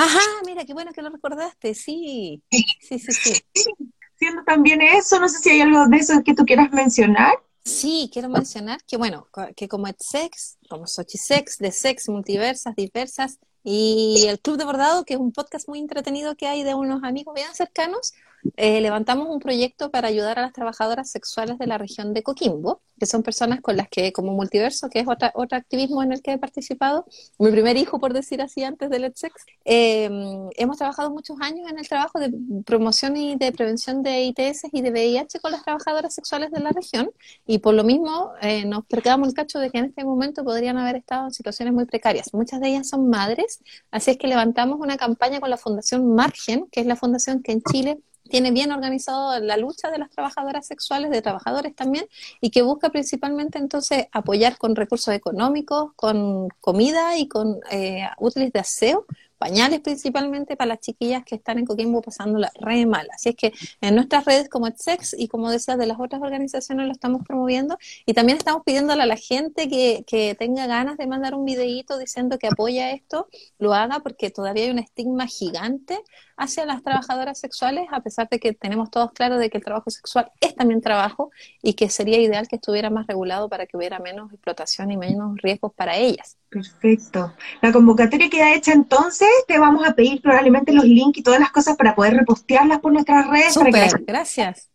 Ajá, 0.00 0.20
mira, 0.46 0.64
qué 0.64 0.74
bueno 0.74 0.92
que 0.92 1.02
lo 1.02 1.10
recordaste, 1.10 1.74
sí. 1.74 2.40
Sí, 2.52 3.00
sí, 3.00 3.12
sí. 3.12 3.32
Siendo 4.16 4.44
también 4.44 4.80
eso, 4.80 5.18
no 5.18 5.28
sé 5.28 5.38
si 5.38 5.50
hay 5.50 5.60
algo 5.60 5.88
de 5.88 5.96
eso 5.96 6.22
que 6.24 6.34
tú 6.34 6.44
quieras 6.44 6.70
mencionar. 6.70 7.32
Sí, 7.64 8.08
quiero 8.12 8.28
mencionar 8.28 8.78
que, 8.86 8.96
bueno, 8.96 9.26
que 9.56 9.66
como 9.66 9.88
Sex, 9.98 10.56
como 10.68 10.86
Sex, 10.86 11.58
de 11.58 11.72
Sex, 11.72 12.08
multiversas, 12.08 12.76
diversas, 12.76 13.40
y 13.64 14.26
el 14.28 14.38
Club 14.38 14.56
de 14.56 14.64
Bordado, 14.66 15.04
que 15.04 15.14
es 15.14 15.20
un 15.20 15.32
podcast 15.32 15.68
muy 15.68 15.80
entretenido 15.80 16.36
que 16.36 16.46
hay 16.46 16.62
de 16.62 16.74
unos 16.74 17.02
amigos 17.02 17.34
bien 17.34 17.52
cercanos, 17.52 18.14
eh, 18.56 18.80
levantamos 18.80 19.28
un 19.28 19.38
proyecto 19.40 19.90
para 19.90 20.08
ayudar 20.08 20.38
a 20.38 20.42
las 20.42 20.52
trabajadoras 20.52 21.10
sexuales 21.10 21.58
de 21.58 21.66
la 21.66 21.78
región 21.78 22.12
de 22.14 22.22
Coquimbo, 22.22 22.80
que 22.98 23.06
son 23.06 23.22
personas 23.22 23.60
con 23.60 23.76
las 23.76 23.88
que, 23.88 24.12
como 24.12 24.32
Multiverso, 24.32 24.88
que 24.88 25.00
es 25.00 25.08
otra, 25.08 25.32
otro 25.34 25.56
activismo 25.56 26.02
en 26.02 26.12
el 26.12 26.22
que 26.22 26.32
he 26.32 26.38
participado, 26.38 27.06
mi 27.38 27.50
primer 27.50 27.76
hijo, 27.76 28.00
por 28.00 28.12
decir 28.12 28.42
así, 28.42 28.64
antes 28.64 28.90
del 28.90 29.02
Let's 29.02 29.20
Sex, 29.20 29.34
eh, 29.64 30.10
hemos 30.56 30.76
trabajado 30.78 31.10
muchos 31.10 31.36
años 31.40 31.70
en 31.70 31.78
el 31.78 31.88
trabajo 31.88 32.18
de 32.18 32.32
promoción 32.64 33.16
y 33.16 33.36
de 33.36 33.52
prevención 33.52 34.02
de 34.02 34.22
ITS 34.24 34.64
y 34.72 34.82
de 34.82 34.90
VIH 34.90 35.40
con 35.40 35.52
las 35.52 35.62
trabajadoras 35.62 36.14
sexuales 36.14 36.50
de 36.50 36.60
la 36.60 36.70
región, 36.70 37.10
y 37.46 37.58
por 37.58 37.74
lo 37.74 37.84
mismo 37.84 38.32
eh, 38.40 38.64
nos 38.64 38.84
percatamos 38.86 39.28
el 39.28 39.34
cacho 39.34 39.58
de 39.58 39.70
que 39.70 39.78
en 39.78 39.86
este 39.86 40.04
momento 40.04 40.44
podrían 40.44 40.78
haber 40.78 40.96
estado 40.96 41.26
en 41.26 41.32
situaciones 41.32 41.74
muy 41.74 41.84
precarias. 41.84 42.32
Muchas 42.34 42.60
de 42.60 42.68
ellas 42.68 42.88
son 42.88 43.08
madres, 43.08 43.60
así 43.90 44.10
es 44.10 44.16
que 44.16 44.26
levantamos 44.26 44.80
una 44.80 44.96
campaña 44.96 45.40
con 45.40 45.50
la 45.50 45.56
Fundación 45.56 46.14
Margen, 46.14 46.66
que 46.70 46.80
es 46.80 46.86
la 46.86 46.96
fundación 46.96 47.42
que 47.42 47.52
en 47.52 47.62
Chile 47.62 47.98
tiene 48.28 48.50
bien 48.50 48.72
organizado 48.72 49.38
la 49.40 49.56
lucha 49.56 49.90
de 49.90 49.98
las 49.98 50.10
trabajadoras 50.10 50.66
sexuales, 50.66 51.10
de 51.10 51.22
trabajadores 51.22 51.74
también, 51.74 52.06
y 52.40 52.50
que 52.50 52.62
busca 52.62 52.90
principalmente 52.90 53.58
entonces 53.58 54.06
apoyar 54.12 54.58
con 54.58 54.76
recursos 54.76 55.14
económicos, 55.14 55.92
con 55.96 56.48
comida 56.60 57.16
y 57.16 57.28
con 57.28 57.60
eh, 57.70 58.08
útiles 58.18 58.52
de 58.52 58.60
aseo 58.60 59.06
pañales 59.38 59.80
principalmente 59.80 60.56
para 60.56 60.70
las 60.70 60.80
chiquillas 60.80 61.24
que 61.24 61.36
están 61.36 61.58
en 61.58 61.64
Coquimbo 61.64 62.02
pasándola 62.02 62.50
re 62.60 62.84
mal. 62.86 63.08
Así 63.14 63.30
es 63.30 63.36
que 63.36 63.52
en 63.80 63.94
nuestras 63.94 64.24
redes 64.24 64.48
como 64.48 64.66
EdSex 64.66 65.14
y 65.18 65.28
como 65.28 65.50
decías 65.50 65.78
de 65.78 65.86
las 65.86 65.98
otras 65.98 66.20
organizaciones 66.20 66.86
lo 66.86 66.92
estamos 66.92 67.22
promoviendo 67.26 67.78
y 68.04 68.14
también 68.14 68.36
estamos 68.38 68.62
pidiéndole 68.64 69.02
a 69.02 69.06
la 69.06 69.16
gente 69.16 69.68
que, 69.68 70.04
que 70.06 70.34
tenga 70.34 70.66
ganas 70.66 70.98
de 70.98 71.06
mandar 71.06 71.34
un 71.34 71.44
videíto 71.44 71.98
diciendo 71.98 72.38
que 72.38 72.48
apoya 72.48 72.90
esto, 72.90 73.28
lo 73.58 73.74
haga 73.74 74.00
porque 74.00 74.30
todavía 74.30 74.64
hay 74.64 74.70
un 74.70 74.80
estigma 74.80 75.26
gigante 75.26 76.00
hacia 76.38 76.64
las 76.64 76.82
trabajadoras 76.82 77.38
sexuales, 77.38 77.86
a 77.90 78.00
pesar 78.00 78.28
de 78.28 78.38
que 78.38 78.52
tenemos 78.54 78.90
todos 78.90 79.12
claro 79.12 79.36
de 79.38 79.50
que 79.50 79.58
el 79.58 79.64
trabajo 79.64 79.90
sexual 79.90 80.30
es 80.40 80.54
también 80.54 80.80
trabajo 80.80 81.30
y 81.62 81.74
que 81.74 81.90
sería 81.90 82.18
ideal 82.18 82.48
que 82.48 82.56
estuviera 82.56 82.90
más 82.90 83.06
regulado 83.06 83.48
para 83.48 83.66
que 83.66 83.76
hubiera 83.76 83.98
menos 83.98 84.32
explotación 84.32 84.90
y 84.90 84.96
menos 84.96 85.36
riesgos 85.42 85.72
para 85.74 85.96
ellas. 85.96 86.36
Perfecto. 86.48 87.34
La 87.60 87.72
convocatoria 87.72 88.30
queda 88.30 88.54
hecha 88.54 88.72
entonces. 88.72 89.28
Te 89.46 89.58
vamos 89.58 89.86
a 89.86 89.94
pedir 89.94 90.22
probablemente 90.22 90.72
los 90.72 90.84
links 90.84 91.18
y 91.18 91.22
todas 91.22 91.40
las 91.40 91.50
cosas 91.50 91.76
para 91.76 91.94
poder 91.94 92.14
repostearlas 92.14 92.78
por 92.78 92.92
nuestras 92.92 93.26
redes. 93.28 93.52
Súper, 93.52 94.04
gracias. 94.06 94.70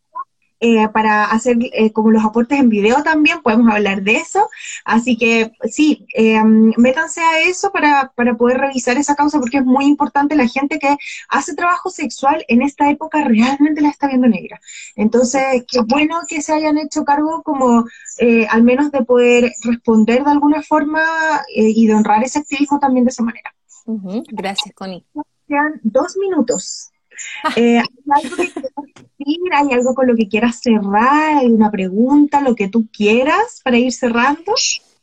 Eh, 0.65 0.87
para 0.93 1.25
hacer 1.25 1.57
eh, 1.73 1.91
como 1.91 2.09
los 2.09 2.23
aportes 2.23 2.57
en 2.57 2.69
video 2.69 3.03
también, 3.03 3.41
podemos 3.41 3.69
hablar 3.69 4.01
de 4.01 4.15
eso. 4.15 4.49
Así 4.85 5.17
que 5.17 5.51
sí, 5.69 6.07
eh, 6.15 6.41
métanse 6.41 7.19
a 7.19 7.41
eso 7.41 7.69
para, 7.73 8.13
para 8.15 8.37
poder 8.37 8.59
revisar 8.59 8.95
esa 8.95 9.13
causa 9.13 9.41
porque 9.41 9.57
es 9.57 9.65
muy 9.65 9.83
importante. 9.83 10.37
La 10.37 10.47
gente 10.47 10.79
que 10.79 10.95
hace 11.27 11.53
trabajo 11.53 11.89
sexual 11.89 12.45
en 12.47 12.61
esta 12.61 12.89
época 12.89 13.25
realmente 13.25 13.81
la 13.81 13.89
está 13.89 14.07
viendo 14.07 14.25
negra. 14.29 14.61
Entonces, 14.95 15.65
qué 15.69 15.81
bueno 15.81 16.21
que 16.29 16.41
se 16.41 16.53
hayan 16.53 16.77
hecho 16.77 17.03
cargo 17.03 17.43
como 17.43 17.83
al 18.49 18.63
menos 18.63 18.89
de 18.91 19.03
poder 19.03 19.51
responder 19.65 20.23
de 20.23 20.31
alguna 20.31 20.61
forma 20.61 21.03
y 21.53 21.87
de 21.87 21.93
honrar 21.93 22.23
ese 22.23 22.39
activismo 22.39 22.79
también 22.79 23.03
de 23.03 23.09
esa 23.11 23.23
manera. 23.23 23.53
Gracias, 24.31 24.73
Connie. 24.73 25.03
Quedan 25.45 25.81
dos 25.83 26.15
minutos. 26.15 26.92
Eh, 27.55 27.81
¿Hay 29.51 29.71
algo 29.71 29.93
con 29.93 30.07
lo 30.07 30.15
que 30.15 30.27
quieras 30.27 30.59
cerrar? 30.61 31.37
¿Hay 31.37 31.47
una 31.47 31.71
pregunta? 31.71 32.41
Lo 32.41 32.55
que 32.55 32.67
tú 32.67 32.87
quieras 32.91 33.61
para 33.63 33.77
ir 33.77 33.91
cerrando. 33.91 34.53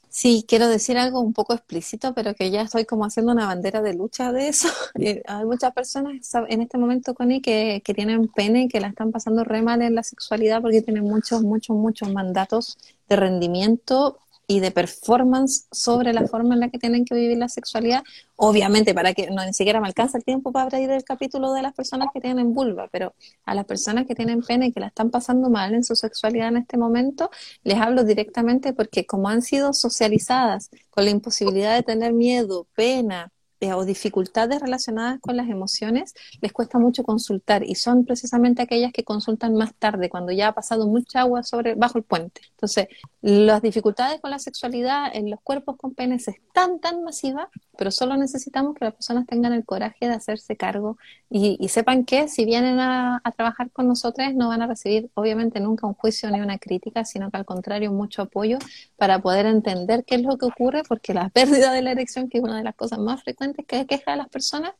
Sí, 0.08 0.44
quiero 0.48 0.68
decir 0.68 0.98
algo 0.98 1.20
un 1.20 1.32
poco 1.32 1.54
explícito, 1.54 2.12
pero 2.14 2.34
que 2.34 2.50
ya 2.50 2.62
estoy 2.62 2.84
como 2.84 3.04
haciendo 3.04 3.30
una 3.30 3.46
bandera 3.46 3.80
de 3.80 3.94
lucha 3.94 4.32
de 4.32 4.48
eso. 4.48 4.68
Eh, 5.00 5.22
hay 5.26 5.44
muchas 5.46 5.72
personas 5.72 6.14
en 6.48 6.60
este 6.60 6.76
momento, 6.76 7.14
Connie, 7.14 7.40
que, 7.40 7.80
que 7.84 7.94
tienen 7.94 8.28
pene 8.28 8.64
y 8.64 8.68
que 8.68 8.80
la 8.80 8.88
están 8.88 9.12
pasando 9.12 9.44
re 9.44 9.62
mal 9.62 9.80
en 9.80 9.94
la 9.94 10.02
sexualidad 10.02 10.60
porque 10.60 10.82
tienen 10.82 11.04
muchos, 11.04 11.42
muchos, 11.42 11.76
muchos 11.76 12.12
mandatos 12.12 12.76
de 13.08 13.16
rendimiento 13.16 14.18
y 14.50 14.58
de 14.58 14.72
performance 14.72 15.68
sobre 15.70 16.12
la 16.12 16.26
forma 16.26 16.54
en 16.54 16.60
la 16.60 16.70
que 16.70 16.78
tienen 16.80 17.04
que 17.04 17.14
vivir 17.14 17.38
la 17.38 17.48
sexualidad. 17.48 18.02
Obviamente, 18.34 18.94
para 18.94 19.14
que 19.14 19.30
no 19.30 19.46
ni 19.46 19.52
siquiera 19.52 19.80
me 19.80 19.86
alcanza 19.86 20.18
el 20.18 20.24
tiempo 20.24 20.50
para 20.50 20.64
abrir 20.64 20.90
el 20.90 21.04
capítulo 21.04 21.52
de 21.52 21.62
las 21.62 21.72
personas 21.72 22.08
que 22.12 22.20
tienen 22.20 22.52
vulva, 22.52 22.88
pero 22.90 23.14
a 23.44 23.54
las 23.54 23.64
personas 23.64 24.08
que 24.08 24.16
tienen 24.16 24.42
pene 24.42 24.66
y 24.66 24.72
que 24.72 24.80
la 24.80 24.88
están 24.88 25.10
pasando 25.10 25.50
mal 25.50 25.72
en 25.72 25.84
su 25.84 25.94
sexualidad 25.94 26.48
en 26.48 26.56
este 26.56 26.76
momento, 26.76 27.30
les 27.62 27.78
hablo 27.78 28.02
directamente 28.02 28.72
porque 28.72 29.06
como 29.06 29.28
han 29.28 29.42
sido 29.42 29.72
socializadas 29.72 30.68
con 30.90 31.04
la 31.04 31.10
imposibilidad 31.10 31.76
de 31.76 31.84
tener 31.84 32.12
miedo, 32.12 32.66
pena, 32.74 33.30
eh, 33.60 33.74
o 33.74 33.84
dificultades 33.84 34.60
relacionadas 34.60 35.20
con 35.20 35.36
las 35.36 35.48
emociones, 35.48 36.14
les 36.40 36.52
cuesta 36.52 36.78
mucho 36.78 37.02
consultar 37.02 37.62
y 37.62 37.74
son 37.74 38.06
precisamente 38.06 38.62
aquellas 38.62 38.92
que 38.92 39.04
consultan 39.04 39.54
más 39.54 39.74
tarde, 39.74 40.08
cuando 40.08 40.32
ya 40.32 40.48
ha 40.48 40.54
pasado 40.54 40.86
mucha 40.86 41.20
agua 41.20 41.42
sobre, 41.42 41.74
bajo 41.74 41.98
el 41.98 42.04
puente. 42.04 42.40
Entonces, 42.52 42.88
las 43.20 43.60
dificultades 43.60 44.20
con 44.20 44.30
la 44.30 44.38
sexualidad 44.38 45.14
en 45.14 45.30
los 45.30 45.40
cuerpos 45.42 45.76
con 45.76 45.94
penes 45.94 46.26
es 46.28 46.36
tan, 46.54 46.80
tan 46.80 47.04
masiva, 47.04 47.50
pero 47.76 47.90
solo 47.90 48.16
necesitamos 48.16 48.74
que 48.74 48.86
las 48.86 48.94
personas 48.94 49.26
tengan 49.26 49.52
el 49.52 49.64
coraje 49.64 50.08
de 50.08 50.14
hacerse 50.14 50.56
cargo 50.56 50.96
y, 51.28 51.68
sepan 51.68 52.04
que 52.04 52.28
si 52.28 52.44
vienen 52.44 52.80
a, 52.80 53.20
a, 53.22 53.32
trabajar 53.32 53.70
con 53.70 53.86
nosotros 53.86 54.34
no 54.34 54.48
van 54.48 54.62
a 54.62 54.66
recibir 54.66 55.08
obviamente 55.14 55.60
nunca 55.60 55.86
un 55.86 55.94
juicio 55.94 56.28
ni 56.30 56.40
una 56.40 56.58
crítica, 56.58 57.04
sino 57.04 57.30
que 57.30 57.36
al 57.36 57.44
contrario 57.44 57.92
mucho 57.92 58.22
apoyo 58.22 58.58
para 58.96 59.20
poder 59.20 59.46
entender 59.46 60.04
qué 60.04 60.16
es 60.16 60.22
lo 60.22 60.36
que 60.36 60.46
ocurre, 60.46 60.82
porque 60.88 61.14
la 61.14 61.28
pérdida 61.34 61.72
de 61.72 61.82
la 61.82 61.92
erección, 61.92 62.28
que 62.28 62.38
es 62.38 62.44
una 62.44 62.56
de 62.56 62.64
las 62.64 62.74
cosas 62.74 62.98
más 62.98 63.22
frecuentes, 63.22 63.49
que 63.54 63.86
queja 63.86 64.12
a 64.12 64.16
las 64.16 64.28
personas 64.28 64.72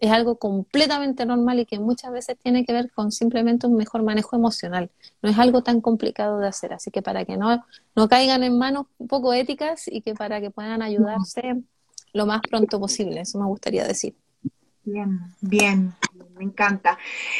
es 0.00 0.10
algo 0.10 0.36
completamente 0.36 1.26
normal 1.26 1.58
y 1.60 1.66
que 1.66 1.78
muchas 1.78 2.12
veces 2.12 2.36
tiene 2.40 2.64
que 2.64 2.72
ver 2.72 2.90
con 2.92 3.10
simplemente 3.10 3.66
un 3.66 3.74
mejor 3.74 4.02
manejo 4.02 4.36
emocional. 4.36 4.90
No 5.22 5.28
es 5.28 5.38
algo 5.38 5.62
tan 5.62 5.80
complicado 5.80 6.38
de 6.38 6.46
hacer, 6.46 6.72
así 6.72 6.90
que 6.90 7.02
para 7.02 7.24
que 7.24 7.36
no, 7.36 7.64
no 7.96 8.08
caigan 8.08 8.44
en 8.44 8.56
manos 8.56 8.86
un 8.98 9.08
poco 9.08 9.32
éticas 9.32 9.88
y 9.88 10.00
que 10.00 10.14
para 10.14 10.40
que 10.40 10.50
puedan 10.50 10.82
ayudarse 10.82 11.62
lo 12.12 12.26
más 12.26 12.40
pronto 12.42 12.78
posible, 12.78 13.20
eso 13.20 13.38
me 13.38 13.46
gustaría 13.46 13.84
decir. 13.84 14.14
Bien, 14.90 15.20
bien, 15.42 15.92
me 16.38 16.44
encanta. 16.44 16.96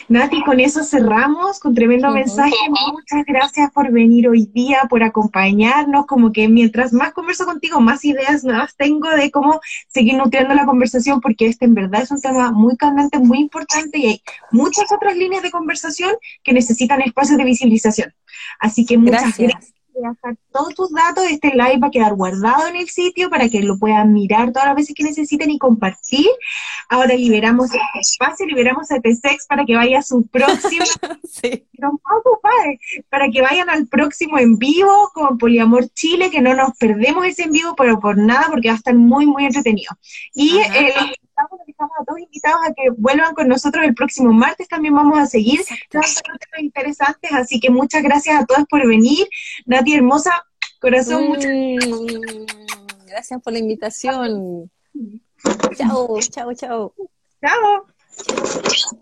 Nati, 0.09 0.43
con 0.43 0.61
eso 0.61 0.85
cerramos, 0.85 1.59
con 1.59 1.75
tremendo 1.75 2.11
mensaje. 2.11 2.55
Muchas 2.69 3.25
gracias 3.27 3.71
por 3.73 3.91
venir 3.91 4.29
hoy 4.29 4.45
día, 4.53 4.83
por 4.91 5.03
acompañarnos. 5.03 6.05
Como 6.05 6.31
que 6.31 6.47
mientras 6.47 6.93
más 6.93 7.15
converso 7.15 7.47
contigo, 7.47 7.81
más 7.81 8.05
ideas 8.05 8.45
nuevas 8.45 8.77
tengo 8.77 9.09
de 9.09 9.31
cómo 9.31 9.61
seguir 9.89 10.17
nutriendo 10.17 10.55
la 10.55 10.67
conversación, 10.67 11.23
porque 11.23 11.47
este 11.47 11.65
en 11.65 11.75
verdad 11.75 12.03
es 12.03 12.11
un 12.11 12.21
tema 12.21 12.53
muy 12.53 12.77
candente, 12.77 13.19
muy 13.19 13.39
importante 13.39 13.99
y 13.99 14.07
hay 14.07 14.23
muchas 14.53 14.93
otras 14.93 15.17
líneas 15.17 15.43
de 15.43 15.51
conversación 15.51 16.13
que 16.43 16.53
necesitan 16.53 17.01
espacios 17.01 17.39
de 17.39 17.45
visibilización. 17.45 18.13
Así 18.61 18.85
que 18.85 18.99
muchas 18.99 19.39
gracias 19.39 19.78
dejar 20.01 20.37
todos 20.53 20.75
tus 20.75 20.91
datos, 20.93 21.25
este 21.31 21.51
live 21.51 21.79
va 21.79 21.89
a 21.89 21.91
quedar 21.91 22.15
guardado 22.15 22.69
en 22.69 22.77
el 22.77 22.89
sitio 22.89 23.31
para 23.31 23.49
que 23.49 23.63
lo 23.63 23.79
puedan 23.79 24.13
mirar 24.13 24.53
todas 24.53 24.69
las 24.69 24.77
veces 24.77 24.95
que 24.95 25.05
necesiten 25.05 25.51
y 25.51 25.59
compartir. 25.59 26.27
Ahora 26.89 27.15
liberamos 27.15 27.67
este 27.67 28.01
espacio, 28.01 28.47
liberamos 28.47 28.91
a 28.91 29.01
T-Sex 29.01 29.47
para 29.47 29.65
que 29.65 29.77
vaya 29.77 29.99
a 29.99 30.03
su 30.03 30.27
próximo, 30.27 30.85
sí. 31.25 31.67
para 33.09 33.29
que 33.31 33.43
vayan 33.43 33.71
al 33.71 33.87
próximo 33.87 34.39
en 34.39 34.59
vivo 34.59 35.11
con 35.15 35.39
Poliamor 35.39 35.89
Chile, 35.91 36.31
que 36.31 36.41
no 36.41 36.55
nos 36.55 36.77
perdemos 36.79 37.27
ese 37.27 37.45
en 37.45 37.53
vivo, 37.53 37.75
pero 37.77 38.01
por 38.01 38.17
nada, 38.17 38.47
porque 38.51 38.69
va 38.69 38.75
a 38.75 38.79
estar 38.79 38.95
muy, 38.95 39.27
muy 39.27 39.45
entretenido. 39.45 39.93
Y 40.35 40.59
eh, 40.59 40.93
invitamos 41.61 41.93
a 42.01 42.05
todos 42.05 42.21
invitados 42.21 42.61
a 42.67 42.73
que 42.73 42.91
vuelvan 42.97 43.35
con 43.35 43.49
nosotros 43.49 43.85
el 43.85 43.95
próximo 43.95 44.33
martes. 44.33 44.69
También 44.69 44.95
vamos 44.95 45.19
a 45.19 45.27
seguir 45.27 45.61
temas 45.91 46.23
interesantes. 46.59 47.33
Así 47.33 47.61
que 47.61 47.71
muchas 47.71 48.03
gracias 48.03 48.43
a 48.43 48.47
todos 48.47 48.65
por 48.69 48.87
venir. 48.87 49.27
Nati 49.67 49.95
hermosa, 49.95 50.45
corazón, 50.81 51.33
mm, 51.33 52.47
Gracias 53.07 53.41
por 53.43 53.53
la 53.53 53.59
invitación. 53.59 54.71
Chao, 55.77 56.19
chao, 56.21 56.55
chao. 56.55 56.95
Chao. 57.41 58.99